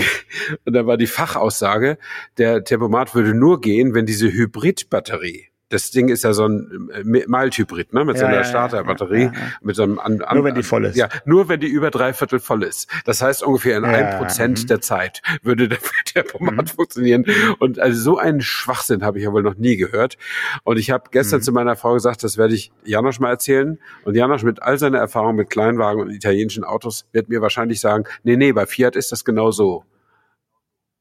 und 0.64 0.72
dann 0.72 0.86
war 0.86 0.96
die 0.96 1.06
Fachaussage, 1.06 1.98
der 2.38 2.64
Tempomat 2.64 3.14
würde 3.14 3.34
nur 3.34 3.60
gehen, 3.60 3.94
wenn 3.94 4.06
diese 4.06 4.32
Hybridbatterie 4.32 5.49
das 5.70 5.92
Ding 5.92 6.08
ist 6.08 6.24
ja 6.24 6.32
so 6.32 6.46
ein 6.46 6.90
äh, 6.92 7.04
Mild-Hybrid, 7.04 7.94
ne, 7.94 8.04
mit 8.04 8.16
ja, 8.16 8.20
so 8.20 8.26
einer 8.26 8.36
ja, 8.36 8.44
Starterbatterie, 8.44 9.22
ja, 9.22 9.32
mit 9.62 9.76
so 9.76 9.84
einem 9.84 9.98
an, 9.98 10.20
an, 10.20 10.36
Nur 10.36 10.44
wenn 10.44 10.54
die 10.56 10.64
voll 10.64 10.84
ist. 10.84 10.96
Ja, 10.96 11.08
nur 11.24 11.48
wenn 11.48 11.60
die 11.60 11.68
über 11.68 11.90
drei 11.90 12.12
Viertel 12.12 12.40
voll 12.40 12.64
ist. 12.64 12.90
Das 13.04 13.22
heißt, 13.22 13.42
ungefähr 13.44 13.78
in 13.78 13.84
ein 13.84 14.18
Prozent 14.18 14.64
mhm. 14.64 14.66
der 14.66 14.80
Zeit 14.80 15.22
würde 15.42 15.68
der, 15.68 15.78
der 16.14 16.24
Pomad 16.24 16.56
mhm. 16.56 16.66
funktionieren. 16.66 17.24
Und 17.60 17.78
also 17.78 18.00
so 18.00 18.18
einen 18.18 18.40
Schwachsinn 18.40 19.04
habe 19.04 19.18
ich 19.18 19.24
ja 19.24 19.32
wohl 19.32 19.42
noch 19.42 19.56
nie 19.56 19.76
gehört. 19.76 20.18
Und 20.64 20.76
ich 20.76 20.90
habe 20.90 21.04
gestern 21.12 21.38
mhm. 21.38 21.44
zu 21.44 21.52
meiner 21.52 21.76
Frau 21.76 21.94
gesagt, 21.94 22.24
das 22.24 22.36
werde 22.36 22.54
ich 22.54 22.72
Janosch 22.84 23.20
mal 23.20 23.30
erzählen. 23.30 23.78
Und 24.04 24.16
Janosch 24.16 24.42
mit 24.42 24.60
all 24.62 24.76
seiner 24.76 24.98
Erfahrung 24.98 25.36
mit 25.36 25.50
Kleinwagen 25.50 26.02
und 26.02 26.10
italienischen 26.10 26.64
Autos 26.64 27.06
wird 27.12 27.28
mir 27.28 27.40
wahrscheinlich 27.40 27.80
sagen, 27.80 28.04
nee, 28.24 28.36
nee, 28.36 28.52
bei 28.52 28.66
Fiat 28.66 28.96
ist 28.96 29.12
das 29.12 29.24
genau 29.24 29.52
so. 29.52 29.84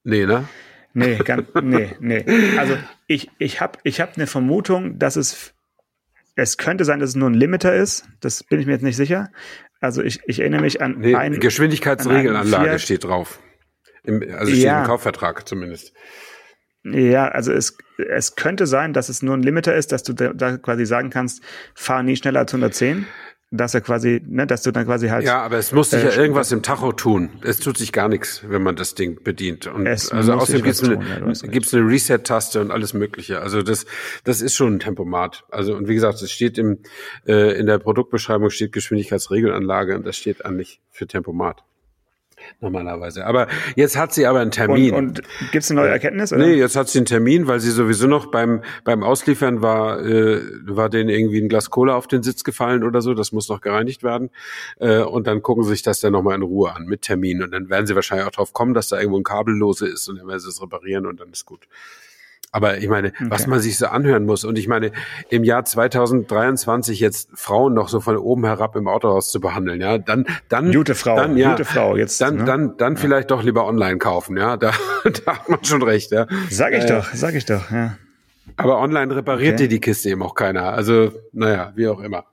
Nee, 0.04 0.26
ne? 0.26 0.48
Nee, 0.94 1.18
ganz, 1.18 1.48
nee, 1.62 1.96
nee. 2.00 2.26
Also 2.58 2.78
ich, 3.08 3.30
ich 3.38 3.62
habe 3.62 3.78
ich 3.84 4.02
hab 4.02 4.16
eine 4.16 4.28
Vermutung, 4.28 4.98
dass 4.98 5.16
es, 5.16 5.54
es 6.36 6.58
könnte 6.58 6.86
sein, 6.86 7.00
dass 7.00 7.12
es 7.12 7.16
nur 7.16 7.30
ein 7.30 7.36
Limiter 7.36 7.76
ist. 7.76 8.08
Das 8.22 8.44
bin 8.44 8.60
ich 8.60 8.66
mir 8.66 8.74
jetzt 8.74 8.84
nicht 8.84 8.98
sicher. 8.98 9.32
Also 9.80 10.02
ich, 10.02 10.20
ich 10.26 10.40
erinnere 10.40 10.62
mich 10.62 10.82
an 10.82 10.98
nee, 11.00 11.16
ein 11.16 11.40
Geschwindigkeitsregelanlage 11.40 12.80
steht 12.80 13.04
drauf. 13.04 13.40
Im, 14.04 14.24
also 14.34 14.52
steht 14.52 14.64
ja. 14.64 14.82
im 14.82 14.88
Kaufvertrag 14.88 15.48
zumindest. 15.48 15.94
Ja, 16.84 17.28
also 17.28 17.52
es, 17.52 17.78
es 17.98 18.36
könnte 18.36 18.66
sein, 18.66 18.94
dass 18.94 19.10
es 19.10 19.22
nur 19.22 19.36
ein 19.36 19.44
Limiter 19.44 19.76
ist, 19.76 19.92
dass 19.92 20.04
du 20.04 20.14
da, 20.14 20.34
da 20.34 20.58
quasi 20.58 20.86
sagen 20.86 21.10
kannst, 21.10 21.44
fahr 21.76 22.04
nie 22.04 22.16
schneller 22.16 22.40
als 22.40 22.54
110 22.54 23.06
dass 23.52 23.74
er 23.74 23.82
quasi, 23.82 24.22
ne, 24.28 24.46
dass 24.46 24.62
du 24.62 24.72
dann 24.72 24.86
quasi 24.86 25.08
halt. 25.08 25.26
Ja, 25.26 25.42
aber 25.42 25.58
es 25.58 25.72
muss 25.72 25.90
sich 25.90 26.04
äh, 26.04 26.10
ja 26.10 26.16
irgendwas 26.16 26.52
im 26.52 26.62
Tacho 26.62 26.92
tun. 26.92 27.30
Es 27.42 27.60
tut 27.60 27.78
sich 27.78 27.92
gar 27.92 28.08
nichts, 28.08 28.44
wenn 28.48 28.62
man 28.62 28.76
das 28.76 28.94
Ding 28.94 29.24
bedient. 29.24 29.66
Und 29.66 29.88
es 29.88 30.12
also 30.12 30.34
außerdem 30.34 30.64
gibt's 30.64 30.84
eine, 30.84 31.04
ja, 31.04 31.48
gibt's 31.48 31.74
eine 31.74 31.84
Reset-Taste 31.88 32.62
und 32.62 32.70
alles 32.70 32.94
Mögliche. 32.94 33.42
Also 33.42 33.64
das, 33.64 33.86
das 34.24 34.42
ist 34.42 34.56
schon 34.56 34.76
ein 34.76 34.80
Tempomat. 34.80 35.46
Also 35.50 35.76
und 35.76 35.88
wie 35.88 35.96
gesagt, 35.96 36.22
es 36.22 36.32
steht 36.32 36.58
im 36.60 36.80
äh, 37.26 37.58
in 37.60 37.66
der 37.66 37.80
Produktbeschreibung 37.80 38.52
steht 38.52 38.72
Geschwindigkeitsregelanlage 38.72 39.96
und 39.96 40.06
das 40.06 40.16
steht 40.16 40.46
eigentlich 40.46 40.80
für 40.92 41.08
Tempomat 41.08 41.64
normalerweise. 42.62 43.26
Aber 43.26 43.48
jetzt 43.76 43.98
hat 43.98 44.14
sie 44.14 44.26
aber 44.26 44.40
einen 44.40 44.52
Termin. 44.52 44.94
Und, 44.94 45.20
und 45.20 45.52
gibt 45.52 45.64
es 45.64 45.72
eine 45.72 45.82
neue 45.82 45.90
Erkenntnis? 45.90 46.34
Oder? 46.34 46.46
Nee, 46.46 46.54
jetzt 46.54 46.76
hat 46.76 46.90
sie 46.90 47.00
einen 47.00 47.06
Termin, 47.06 47.48
weil 47.48 47.60
sie 47.60 47.72
sowieso 47.72 48.08
noch 48.08 48.28
beim, 48.28 48.62
beim 48.84 49.04
Ausliefern 49.04 49.62
war, 49.62 50.06
äh, 50.06 50.42
war 50.64 50.90
denen 50.90 51.10
irgendwie 51.10 51.42
ein 51.42 51.50
Glas 51.50 51.70
Cola 51.70 51.96
auf 51.96 52.08
den 52.08 52.24
Sitz 52.24 52.44
gefallen 52.44 52.84
oder 52.84 53.02
so. 53.02 53.14
Das 53.14 53.32
muss 53.32 53.50
noch 53.50 53.62
gereinigt 53.62 54.04
werden. 54.04 54.30
Äh, 54.80 55.00
und 55.00 55.28
dann 55.28 55.42
gucken 55.42 55.64
sie 55.64 55.72
sich 55.72 55.82
das 55.82 56.00
dann 56.00 56.14
nochmal 56.14 56.36
in 56.36 56.44
Ruhe 56.44 56.76
an 56.76 56.86
mit 56.86 57.02
Termin. 57.04 57.44
Und 57.44 57.52
dann 57.52 57.70
werden 57.70 57.88
sie 57.88 57.96
wahrscheinlich 57.96 58.28
auch 58.28 58.32
drauf 58.32 58.54
kommen, 58.54 58.74
dass 58.74 58.88
da 58.88 58.98
irgendwo 58.98 59.20
ein 59.20 59.24
Kabel 59.24 59.56
lose 59.56 59.88
ist 59.88 60.08
und 60.08 60.18
dann 60.18 60.28
werden 60.28 60.40
sie 60.40 60.50
es 60.50 60.62
reparieren 60.62 61.06
und 61.06 61.20
dann 61.20 61.30
ist 61.32 61.46
gut. 61.46 61.68
Aber 62.52 62.78
ich 62.80 62.88
meine, 62.88 63.10
okay. 63.10 63.26
was 63.30 63.46
man 63.46 63.60
sich 63.60 63.78
so 63.78 63.88
anhören 63.88 64.26
muss. 64.26 64.44
Und 64.44 64.58
ich 64.58 64.68
meine, 64.68 64.92
im 65.30 65.44
Jahr 65.44 65.66
2023 65.66 67.00
jetzt 67.00 67.30
Frauen 67.36 67.74
noch 67.74 67.90
so 67.90 68.00
von 68.00 68.18
oben 68.18 68.46
herab 68.46 68.76
im 68.76 68.88
Autohaus 68.88 69.32
zu 69.32 69.40
behandeln, 69.40 69.82
ja, 69.82 69.98
dann, 70.00 70.26
dann, 70.48 70.72
gute 70.72 70.96
Frau, 70.96 71.16
dann, 71.16 71.38
ja, 71.38 71.52
gute 71.52 71.66
Frau 71.66 71.96
jetzt, 71.96 72.20
dann, 72.22 72.38
ne? 72.38 72.46
dann, 72.46 72.78
dann 72.78 72.96
ja. 72.96 73.00
vielleicht 73.00 73.30
doch 73.30 73.44
lieber 73.44 73.68
online 73.68 73.98
kaufen, 74.00 74.36
ja, 74.36 74.58
da, 74.58 74.72
da 75.04 75.36
hat 75.36 75.50
man 75.50 75.64
schon 75.64 75.84
recht, 75.84 76.12
ja. 76.12 76.26
Sag 76.50 76.74
ich 76.74 76.86
äh, 76.86 76.88
doch, 76.88 77.14
sag 77.14 77.36
ich 77.36 77.46
doch, 77.46 77.70
ja. 77.70 77.98
Aber 78.58 78.80
online 78.80 79.16
repariert 79.16 79.54
okay. 79.54 79.64
dir 79.64 79.70
die 79.70 79.80
Kiste 79.80 80.10
eben 80.10 80.24
auch 80.24 80.34
keiner. 80.34 80.74
Also, 80.74 81.14
naja, 81.32 81.72
wie 81.76 81.88
auch 81.88 82.00
immer. 82.02 82.26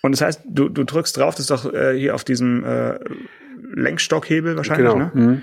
Und 0.00 0.12
das 0.12 0.22
heißt, 0.22 0.40
du, 0.46 0.68
du 0.68 0.82
drückst 0.82 1.16
drauf, 1.16 1.34
das 1.34 1.40
ist 1.42 1.50
doch 1.50 1.72
äh, 1.72 1.96
hier 1.96 2.14
auf 2.14 2.24
diesem 2.24 2.64
äh, 2.64 2.98
Lenkstockhebel 3.74 4.56
wahrscheinlich, 4.56 4.90
genau. 4.90 4.96
ne? 4.96 5.10
Mhm 5.14 5.42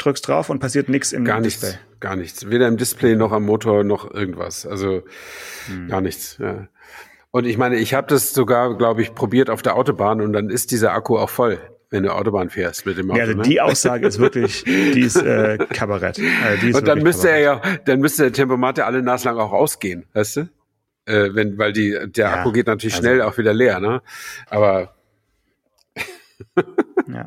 drückst 0.00 0.26
drauf 0.26 0.50
und 0.50 0.58
passiert 0.58 0.88
nichts 0.88 1.12
im 1.12 1.24
gar 1.24 1.40
Display. 1.40 1.70
Nichts, 1.70 2.00
gar 2.00 2.16
nichts. 2.16 2.50
Weder 2.50 2.68
im 2.68 2.76
Display 2.76 3.16
noch 3.16 3.32
am 3.32 3.44
Motor 3.44 3.84
noch 3.84 4.10
irgendwas. 4.12 4.66
Also 4.66 5.02
hm. 5.66 5.88
gar 5.88 6.00
nichts. 6.00 6.38
Ja. 6.38 6.68
Und 7.30 7.46
ich 7.46 7.56
meine, 7.58 7.76
ich 7.76 7.94
habe 7.94 8.08
das 8.08 8.34
sogar, 8.34 8.76
glaube 8.76 9.02
ich, 9.02 9.14
probiert 9.14 9.50
auf 9.50 9.62
der 9.62 9.76
Autobahn 9.76 10.20
und 10.20 10.32
dann 10.32 10.50
ist 10.50 10.72
dieser 10.72 10.92
Akku 10.92 11.16
auch 11.16 11.30
voll, 11.30 11.60
wenn 11.90 12.02
du 12.02 12.12
Autobahn 12.12 12.50
fährst 12.50 12.86
mit 12.86 12.98
dem 12.98 13.10
Auto. 13.10 13.18
Ja, 13.18 13.24
also 13.24 13.36
ne? 13.36 13.42
die 13.42 13.60
Aussage 13.60 14.06
ist 14.06 14.18
wirklich, 14.18 14.64
die 14.66 15.00
ist 15.00 15.16
äh, 15.16 15.58
Kabarett. 15.72 16.20
Also 16.44 16.66
ist 16.66 16.76
und 16.76 16.88
dann 16.88 17.02
müsste 17.02 17.28
Kabarett. 17.28 17.64
er 17.64 17.72
ja, 17.72 17.78
dann 17.84 18.00
müsste 18.00 18.24
der 18.24 18.32
Tempomat 18.32 18.78
ja 18.78 18.86
alle 18.86 19.02
naslang 19.02 19.38
auch 19.38 19.52
ausgehen, 19.52 20.06
weißt 20.12 20.36
du? 20.36 20.40
Äh, 21.06 21.34
wenn, 21.34 21.56
weil 21.56 21.72
die, 21.72 21.96
der 22.08 22.26
ja, 22.26 22.34
Akku 22.34 22.52
geht 22.52 22.66
natürlich 22.66 22.94
also, 22.94 23.06
schnell 23.06 23.22
auch 23.22 23.38
wieder 23.38 23.54
leer, 23.54 23.80
ne? 23.80 24.02
Aber 24.48 24.94
ja. 27.14 27.26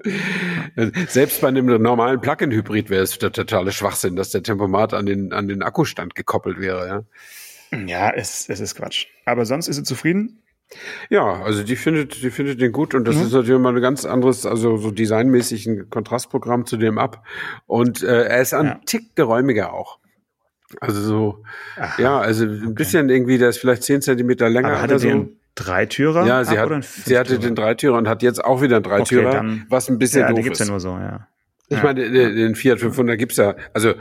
Selbst 1.07 1.41
bei 1.41 1.47
einem 1.47 1.65
normalen 1.81 2.21
Plug-in-Hybrid 2.21 2.89
wäre 2.89 3.03
es 3.03 3.17
der 3.17 3.31
totale 3.31 3.71
Schwachsinn, 3.71 4.15
dass 4.15 4.31
der 4.31 4.43
Tempomat 4.43 4.93
an 4.93 5.05
den, 5.05 5.33
an 5.33 5.47
den 5.47 5.61
Akkustand 5.61 6.15
gekoppelt 6.15 6.59
wäre. 6.59 7.05
Ja, 7.71 7.79
ja 7.79 8.11
es, 8.11 8.49
es 8.49 8.59
ist 8.59 8.75
Quatsch. 8.75 9.07
Aber 9.25 9.45
sonst 9.45 9.67
ist 9.67 9.77
sie 9.77 9.83
zufrieden? 9.83 10.39
Ja, 11.09 11.43
also 11.43 11.63
die 11.63 11.75
findet, 11.75 12.23
die 12.23 12.31
findet 12.31 12.61
den 12.61 12.71
gut 12.71 12.95
und 12.95 13.07
das 13.07 13.15
mhm. 13.15 13.23
ist 13.23 13.33
natürlich 13.33 13.61
mal 13.61 13.75
ein 13.75 13.81
ganz 13.81 14.05
anderes, 14.05 14.45
also 14.45 14.77
so 14.77 14.91
designmäßig 14.91 15.67
ein 15.67 15.89
Kontrastprogramm 15.89 16.65
zu 16.65 16.77
dem 16.77 16.97
ab. 16.97 17.23
Und 17.67 18.01
äh, 18.03 18.23
er 18.23 18.41
ist 18.41 18.53
ein 18.53 18.65
ja. 18.65 18.79
Tick 18.85 19.15
geräumiger 19.15 19.73
auch. 19.73 19.99
Also 20.81 21.01
so, 21.01 21.43
Aha, 21.77 22.01
ja, 22.01 22.19
also 22.19 22.45
ein 22.45 22.63
okay. 22.63 22.73
bisschen 22.73 23.09
irgendwie, 23.09 23.37
der 23.37 23.49
ist 23.49 23.59
vielleicht 23.59 23.83
zehn 23.83 24.01
Zentimeter 24.01 24.49
länger. 24.49 24.69
Aber 24.69 24.81
hat 24.81 24.91
er 24.91 24.99
so. 24.99 25.07
Den 25.07 25.39
Dreitürer? 25.55 26.25
Ja, 26.25 26.43
sie, 26.43 26.57
hat, 26.57 26.83
sie 26.83 27.17
hatte 27.17 27.39
den 27.39 27.55
Dreitürer 27.55 27.97
und 27.97 28.07
hat 28.07 28.23
jetzt 28.23 28.43
auch 28.43 28.61
wieder 28.61 28.77
einen 28.77 28.83
Dreitürer, 28.83 29.27
okay, 29.27 29.37
dann, 29.37 29.65
was 29.69 29.89
ein 29.89 29.99
bisschen 29.99 30.21
ja, 30.21 30.27
doof 30.29 30.37
die 30.37 30.43
gibt's 30.43 30.59
ist. 30.59 30.67
ja 30.67 30.71
nur 30.71 30.79
so, 30.79 30.89
ja. 30.97 31.27
Ich 31.69 31.77
ja. 31.77 31.83
meine, 31.83 32.09
den 32.09 32.55
Fiat 32.55 32.79
500 32.79 33.17
gibt's 33.17 33.37
ja, 33.37 33.55
also 33.73 33.93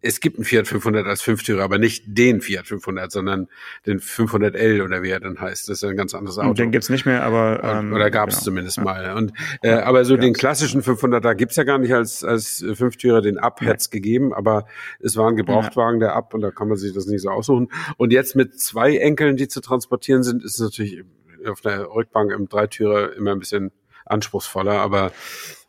es 0.00 0.20
gibt 0.20 0.36
einen 0.36 0.44
Fiat 0.44 0.68
500 0.68 1.06
als 1.06 1.22
Fünftürer, 1.22 1.62
aber 1.62 1.78
nicht 1.78 2.04
den 2.06 2.40
Fiat 2.40 2.66
500, 2.66 3.10
sondern 3.10 3.48
den 3.86 4.00
500L 4.00 4.84
oder 4.84 5.02
wie 5.02 5.10
er 5.10 5.20
dann 5.20 5.40
heißt. 5.40 5.68
Das 5.68 5.82
ist 5.82 5.84
ein 5.84 5.96
ganz 5.96 6.14
anderes 6.14 6.38
Auto. 6.38 6.54
Den 6.54 6.70
gibt's 6.70 6.88
nicht 6.88 7.04
mehr, 7.04 7.24
aber 7.24 7.62
ähm, 7.64 7.92
oder 7.92 8.10
gab's 8.10 8.36
genau. 8.36 8.44
zumindest 8.44 8.76
ja. 8.76 8.84
mal. 8.84 9.14
Und 9.14 9.32
äh, 9.62 9.70
aber 9.70 10.04
so 10.04 10.16
den 10.16 10.34
klassischen 10.34 10.82
500er 10.82 11.34
gibt's 11.34 11.56
ja 11.56 11.64
gar 11.64 11.78
nicht 11.78 11.92
als 11.92 12.22
als 12.24 12.64
Fünftürer. 12.74 13.20
Den 13.20 13.38
Up 13.38 13.60
ja. 13.62 13.74
gegeben, 13.90 14.32
aber 14.32 14.66
es 15.00 15.16
war 15.16 15.28
ein 15.28 15.36
Gebrauchtwagen 15.36 16.00
der 16.00 16.14
Up 16.14 16.34
und 16.34 16.40
da 16.40 16.50
kann 16.50 16.68
man 16.68 16.76
sich 16.76 16.92
das 16.92 17.06
nicht 17.06 17.22
so 17.22 17.30
aussuchen. 17.30 17.68
Und 17.96 18.12
jetzt 18.12 18.36
mit 18.36 18.58
zwei 18.60 18.96
Enkeln, 18.96 19.36
die 19.36 19.48
zu 19.48 19.60
transportieren 19.60 20.22
sind, 20.22 20.44
ist 20.44 20.54
es 20.54 20.60
natürlich 20.60 21.04
auf 21.46 21.60
der 21.60 21.90
Rückbank 21.90 22.32
im 22.32 22.48
Dreitürer 22.48 23.14
immer 23.14 23.32
ein 23.32 23.38
bisschen 23.38 23.72
anspruchsvoller, 24.06 24.78
aber 24.78 25.12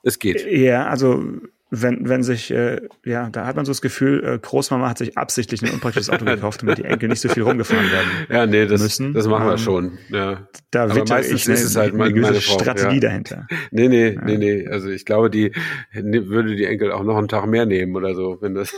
es 0.04 0.20
geht. 0.20 0.46
Ja, 0.50 0.88
also 0.88 1.24
wenn, 1.72 2.10
wenn 2.10 2.24
sich, 2.24 2.50
äh, 2.52 2.82
ja, 3.06 3.30
da 3.30 3.46
hat 3.46 3.56
man 3.56 3.64
so 3.64 3.70
das 3.72 3.82
Gefühl, 3.82 4.24
äh, 4.24 4.40
Großmama 4.40 4.90
hat 4.90 4.98
sich 4.98 5.18
absichtlich 5.18 5.62
ein 5.62 5.72
unpraktisches 5.72 6.10
Auto 6.10 6.26
gekauft, 6.26 6.64
damit 6.64 6.80
die 6.80 6.84
Enkel 6.84 7.10
nicht 7.10 7.22
so 7.22 7.30
viel 7.30 7.44
rumgefahren 7.44 7.92
werden. 7.92 8.10
Ja, 8.30 8.46
nee, 8.46 8.66
das, 8.66 8.82
müssen. 8.82 9.14
das 9.14 9.28
machen 9.28 9.46
wir 9.46 9.54
ähm, 9.54 9.58
schon. 9.58 9.98
Ja. 10.10 10.48
Da 10.72 10.84
Aber 10.84 11.06
meistens 11.06 11.48
ich 11.48 11.54
ist 11.54 11.64
es 11.64 11.76
halt 11.76 11.94
eine, 11.94 12.06
eine 12.06 12.34
Frau, 12.42 12.60
Strategie 12.60 12.96
ja. 12.96 13.02
dahinter. 13.02 13.48
Nee, 13.72 13.88
nee, 13.88 14.14
ja. 14.14 14.22
nee, 14.24 14.38
nee. 14.38 14.68
Also 14.68 14.90
ich 14.90 15.06
glaube, 15.06 15.30
die 15.30 15.52
würde 15.94 16.56
die 16.56 16.66
Enkel 16.66 16.92
auch 16.92 17.04
noch 17.04 17.18
einen 17.18 17.28
Tag 17.28 17.46
mehr 17.46 17.66
nehmen 17.66 17.96
oder 17.96 18.16
so, 18.16 18.38
wenn 18.42 18.56
das 18.56 18.74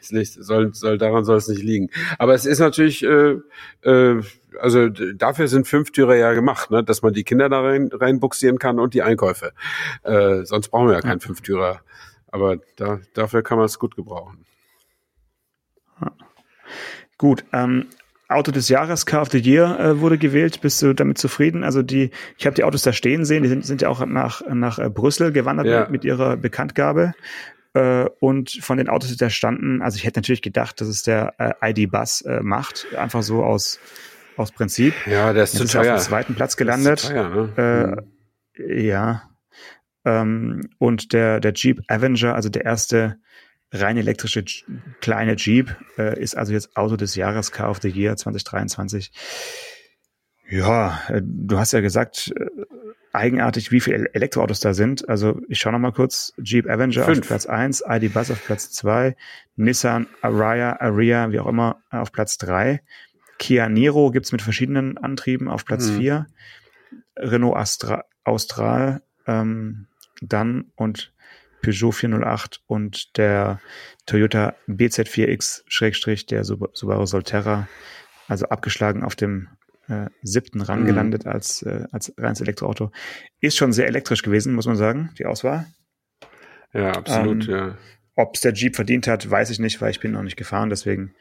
ist 0.00 0.12
nicht, 0.12 0.32
soll, 0.32 0.72
soll, 0.74 0.98
daran 0.98 1.24
soll 1.24 1.36
es 1.36 1.48
nicht 1.48 1.62
liegen. 1.62 1.90
Aber 2.18 2.34
es 2.34 2.46
ist 2.46 2.58
natürlich, 2.58 3.04
äh, 3.04 3.36
äh, 3.82 4.22
also 4.60 4.88
dafür 4.88 5.48
sind 5.48 5.66
Fünftürer 5.66 6.16
ja 6.16 6.32
gemacht, 6.32 6.70
ne? 6.70 6.82
dass 6.82 7.02
man 7.02 7.12
die 7.12 7.24
Kinder 7.24 7.48
da 7.48 7.60
rein, 7.60 7.90
reinbuxieren 7.92 8.58
kann 8.58 8.78
und 8.78 8.94
die 8.94 9.02
Einkäufe. 9.02 9.52
Äh, 10.02 10.44
sonst 10.44 10.68
brauchen 10.68 10.88
wir 10.88 10.94
ja 10.94 11.00
keinen 11.00 11.20
Fünftürer. 11.20 11.80
Aber 12.34 12.56
da, 12.74 12.98
dafür 13.14 13.44
kann 13.44 13.58
man 13.58 13.66
es 13.66 13.78
gut 13.78 13.94
gebrauchen. 13.94 14.44
Gut, 17.16 17.44
ähm, 17.52 17.86
Auto 18.28 18.50
des 18.50 18.68
Jahres, 18.68 19.06
Car 19.06 19.22
of 19.22 19.30
the 19.30 19.38
Year 19.38 19.78
äh, 19.78 20.00
wurde 20.00 20.18
gewählt. 20.18 20.60
Bist 20.60 20.82
du 20.82 20.94
damit 20.94 21.16
zufrieden? 21.16 21.62
Also 21.62 21.82
die, 21.82 22.10
ich 22.36 22.44
habe 22.44 22.56
die 22.56 22.64
Autos 22.64 22.82
da 22.82 22.92
stehen 22.92 23.24
sehen, 23.24 23.44
die 23.44 23.48
sind, 23.48 23.64
sind 23.64 23.82
ja 23.82 23.88
auch 23.88 24.04
nach, 24.04 24.42
nach 24.48 24.80
äh, 24.80 24.90
Brüssel 24.90 25.30
gewandert 25.30 25.68
ja. 25.68 25.82
mit, 25.82 25.90
mit, 25.90 26.04
ihrer 26.04 26.36
Bekanntgabe. 26.36 27.12
Äh, 27.72 28.06
und 28.18 28.50
von 28.50 28.78
den 28.78 28.88
Autos, 28.88 29.10
die 29.10 29.16
da 29.16 29.30
standen, 29.30 29.80
also 29.80 29.96
ich 29.96 30.04
hätte 30.04 30.18
natürlich 30.18 30.42
gedacht, 30.42 30.80
dass 30.80 30.88
es 30.88 31.04
der 31.04 31.34
äh, 31.38 31.70
ID-Bus 31.70 32.22
äh, 32.22 32.40
macht, 32.42 32.88
einfach 32.96 33.22
so 33.22 33.44
aus, 33.44 33.78
aus 34.36 34.50
Prinzip. 34.50 34.92
Ja, 35.06 35.32
der 35.32 35.44
ist 35.44 35.56
zu 35.56 35.66
teuer. 35.66 35.82
Ist 35.82 35.88
auf 35.88 35.98
dem 35.98 36.08
zweiten 36.08 36.34
Platz 36.34 36.56
gelandet. 36.56 37.06
Teuer, 37.06 37.28
ne? 37.56 37.96
mhm. 38.56 38.84
Ja, 38.86 39.22
Ähm, 40.04 40.68
und 40.78 41.12
der, 41.12 41.40
der 41.40 41.52
Jeep 41.54 41.82
Avenger, 41.88 42.34
also 42.34 42.48
der 42.48 42.64
erste 42.64 43.18
rein 43.72 43.96
elektrische 43.96 44.44
kleine 45.00 45.34
Jeep, 45.36 45.76
äh, 45.98 46.20
ist 46.20 46.36
also 46.36 46.52
jetzt 46.52 46.76
Auto 46.76 46.96
des 46.96 47.14
Jahres, 47.14 47.52
Car 47.52 47.70
of 47.70 47.80
the 47.80 47.88
Year 47.88 48.16
2023. 48.16 49.10
Ja, 50.48 51.00
äh, 51.08 51.22
du 51.24 51.58
hast 51.58 51.72
ja 51.72 51.80
gesagt, 51.80 52.32
äh, 52.36 52.46
eigenartig, 53.12 53.70
wie 53.70 53.80
viele 53.80 54.12
Elektroautos 54.12 54.60
da 54.60 54.74
sind. 54.74 55.08
Also 55.08 55.40
ich 55.48 55.58
schaue 55.58 55.72
noch 55.72 55.78
mal 55.78 55.92
kurz. 55.92 56.32
Jeep 56.36 56.68
Avenger 56.68 57.04
Fünf. 57.04 57.20
auf 57.20 57.26
Platz 57.28 57.46
eins, 57.46 57.82
ID 57.88 58.12
Buzz 58.12 58.30
auf 58.30 58.44
Platz 58.44 58.70
zwei, 58.72 59.16
Nissan 59.56 60.06
Ariya, 60.20 60.80
Aria, 60.80 61.30
wie 61.30 61.40
auch 61.40 61.46
immer, 61.46 61.80
auf 61.90 62.12
Platz 62.12 62.38
drei. 62.38 62.82
Kia 63.38 63.68
Niro 63.68 64.10
gibt's 64.10 64.32
mit 64.32 64.42
verschiedenen 64.42 64.98
Antrieben 64.98 65.48
auf 65.48 65.64
Platz 65.64 65.88
mhm. 65.88 65.98
vier. 65.98 66.26
Renault 67.16 67.56
Astra 67.56 68.04
Austral 68.24 69.02
ähm, 69.26 69.86
dann 70.28 70.72
und 70.76 71.12
Peugeot 71.62 71.92
408 71.92 72.62
und 72.66 73.16
der 73.16 73.60
Toyota 74.06 74.54
BZ4X 74.68 75.62
Schrägstrich 75.66 76.26
der 76.26 76.44
Subaru 76.44 77.06
Solterra, 77.06 77.68
also 78.28 78.46
abgeschlagen 78.46 79.02
auf 79.02 79.16
dem 79.16 79.48
äh, 79.88 80.06
siebten 80.22 80.60
Rang 80.60 80.82
mhm. 80.82 80.86
gelandet 80.86 81.26
als, 81.26 81.62
äh, 81.62 81.86
als 81.90 82.12
reines 82.18 82.40
Elektroauto. 82.40 82.90
Ist 83.40 83.56
schon 83.56 83.72
sehr 83.72 83.86
elektrisch 83.86 84.22
gewesen, 84.22 84.54
muss 84.54 84.66
man 84.66 84.76
sagen, 84.76 85.10
die 85.18 85.26
Auswahl. 85.26 85.66
Ja, 86.72 86.92
absolut, 86.92 87.48
ähm, 87.48 87.54
ja. 87.54 87.78
Ob 88.16 88.34
es 88.34 88.42
der 88.42 88.52
Jeep 88.52 88.76
verdient 88.76 89.08
hat, 89.08 89.28
weiß 89.28 89.50
ich 89.50 89.58
nicht, 89.58 89.80
weil 89.80 89.90
ich 89.90 90.00
bin 90.00 90.12
noch 90.12 90.22
nicht 90.22 90.36
gefahren. 90.36 90.70
Deswegen 90.70 91.14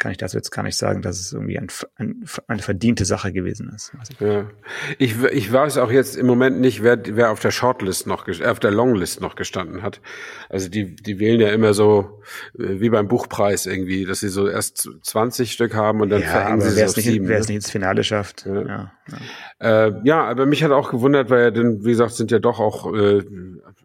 kann 0.00 0.10
ich 0.10 0.18
dazu 0.18 0.36
jetzt 0.36 0.50
gar 0.50 0.62
nicht 0.62 0.76
sagen, 0.76 1.02
dass 1.02 1.20
es 1.20 1.32
irgendwie 1.32 1.58
ein, 1.58 1.68
ein, 1.96 2.24
eine 2.48 2.62
verdiente 2.62 3.04
Sache 3.04 3.32
gewesen 3.32 3.70
ist. 3.74 3.92
Ja. 4.18 4.50
Ich, 4.98 5.22
ich 5.22 5.52
weiß 5.52 5.78
auch 5.78 5.92
jetzt 5.92 6.16
im 6.16 6.26
Moment 6.26 6.58
nicht, 6.60 6.82
wer, 6.82 6.98
wer 7.04 7.30
auf 7.30 7.38
der 7.38 7.50
Shortlist 7.50 8.06
noch, 8.06 8.26
äh, 8.26 8.46
auf 8.46 8.58
der 8.58 8.70
Longlist 8.70 9.20
noch 9.20 9.36
gestanden 9.36 9.82
hat. 9.82 10.00
Also 10.48 10.68
die, 10.68 10.96
die 10.96 11.20
wählen 11.20 11.40
ja 11.40 11.50
immer 11.50 11.74
so, 11.74 12.20
äh, 12.58 12.80
wie 12.80 12.90
beim 12.90 13.06
Buchpreis 13.06 13.66
irgendwie, 13.66 14.06
dass 14.06 14.20
sie 14.20 14.30
so 14.30 14.48
erst 14.48 14.88
20 15.02 15.52
Stück 15.52 15.74
haben 15.74 16.00
und 16.00 16.10
dann 16.10 16.22
ja, 16.22 16.28
verhängen 16.28 16.60
sie 16.62 16.80
es 16.80 16.90
auf 16.90 16.96
nicht, 16.96 17.06
sieben. 17.06 17.28
Wer 17.28 17.38
es 17.38 17.46
ne? 17.46 17.54
nicht 17.54 17.64
ins 17.64 17.70
Finale 17.70 18.02
schafft. 18.02 18.46
Ja. 18.46 18.62
Ja, 18.62 18.92
ja. 19.60 19.86
Äh, 19.86 19.92
ja, 20.04 20.24
aber 20.24 20.46
mich 20.46 20.64
hat 20.64 20.70
auch 20.72 20.90
gewundert, 20.90 21.28
weil 21.30 21.42
ja 21.42 21.50
dann, 21.50 21.84
wie 21.84 21.90
gesagt, 21.90 22.12
sind 22.12 22.30
ja 22.30 22.38
doch 22.38 22.58
auch 22.58 22.92
äh, 22.94 23.22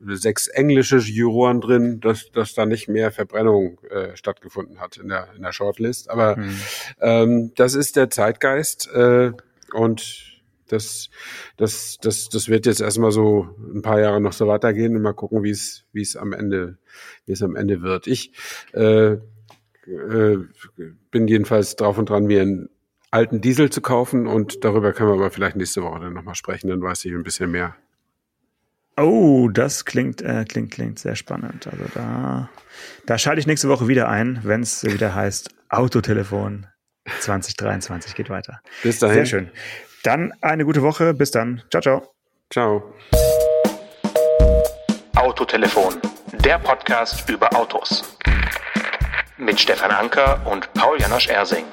sechs 0.07 0.47
englische 0.47 0.97
Juroren 0.97 1.61
drin, 1.61 1.99
dass, 1.99 2.31
dass 2.31 2.53
da 2.53 2.65
nicht 2.65 2.87
mehr 2.87 3.11
Verbrennung 3.11 3.79
äh, 3.89 4.15
stattgefunden 4.15 4.79
hat 4.79 4.97
in 4.97 5.09
der, 5.09 5.27
in 5.35 5.41
der 5.41 5.51
Shortlist. 5.51 6.04
Aber 6.09 6.37
mhm. 6.37 6.59
ähm, 7.01 7.51
das 7.55 7.75
ist 7.75 7.95
der 7.95 8.09
Zeitgeist 8.09 8.87
äh, 8.93 9.31
und 9.73 10.35
das, 10.67 11.09
das, 11.57 11.97
das, 12.01 12.29
das 12.29 12.47
wird 12.47 12.65
jetzt 12.65 12.81
erstmal 12.81 13.11
so 13.11 13.55
ein 13.73 13.81
paar 13.81 13.99
Jahre 13.99 14.19
noch 14.19 14.33
so 14.33 14.47
weitergehen 14.47 14.95
und 14.95 15.01
mal 15.01 15.13
gucken, 15.13 15.43
wie 15.43 15.51
es, 15.51 15.85
wie 15.93 16.01
es 16.01 16.15
am 16.15 16.33
Ende, 16.33 16.77
wie 17.25 17.33
es 17.33 17.43
am 17.43 17.55
Ende 17.55 17.81
wird. 17.81 18.07
Ich 18.07 18.31
äh, 18.73 19.17
äh, 19.87 20.37
bin 21.11 21.27
jedenfalls 21.27 21.75
drauf 21.75 21.97
und 21.97 22.09
dran, 22.09 22.25
mir 22.25 22.41
einen 22.41 22.69
alten 23.11 23.41
Diesel 23.41 23.69
zu 23.69 23.81
kaufen 23.81 24.27
und 24.27 24.63
darüber 24.63 24.91
können 24.91 25.09
wir 25.09 25.15
aber 25.15 25.31
vielleicht 25.31 25.55
nächste 25.55 25.83
Woche 25.83 25.99
dann 25.99 26.13
nochmal 26.13 26.35
sprechen, 26.35 26.67
dann 26.69 26.81
weiß 26.81 27.05
ich 27.05 27.13
ein 27.13 27.23
bisschen 27.23 27.51
mehr. 27.51 27.75
Oh, 28.97 29.49
das 29.49 29.85
klingt, 29.85 30.21
äh, 30.21 30.45
klingt, 30.45 30.71
klingt 30.71 30.99
sehr 30.99 31.15
spannend. 31.15 31.67
Also 31.67 31.83
da, 31.93 32.49
da 33.05 33.17
schalte 33.17 33.39
ich 33.39 33.47
nächste 33.47 33.69
Woche 33.69 33.87
wieder 33.87 34.09
ein, 34.09 34.39
wenn 34.43 34.61
es 34.61 34.83
wieder 34.85 35.13
heißt 35.13 35.54
Autotelefon 35.69 36.67
2023 37.19 38.15
geht 38.15 38.29
weiter. 38.29 38.59
Bis 38.83 38.99
dahin. 38.99 39.15
Sehr 39.15 39.25
schön. 39.25 39.51
Dann 40.03 40.33
eine 40.41 40.65
gute 40.65 40.81
Woche. 40.81 41.13
Bis 41.13 41.31
dann. 41.31 41.63
Ciao, 41.69 41.81
ciao. 41.81 42.15
Ciao. 42.51 42.93
Autotelefon, 45.15 45.95
der 46.33 46.59
Podcast 46.59 47.27
über 47.29 47.55
Autos. 47.55 48.17
Mit 49.37 49.59
Stefan 49.59 49.91
Anker 49.91 50.45
und 50.45 50.71
Paul 50.73 50.99
Janosch 50.99 51.27
Ersing. 51.27 51.65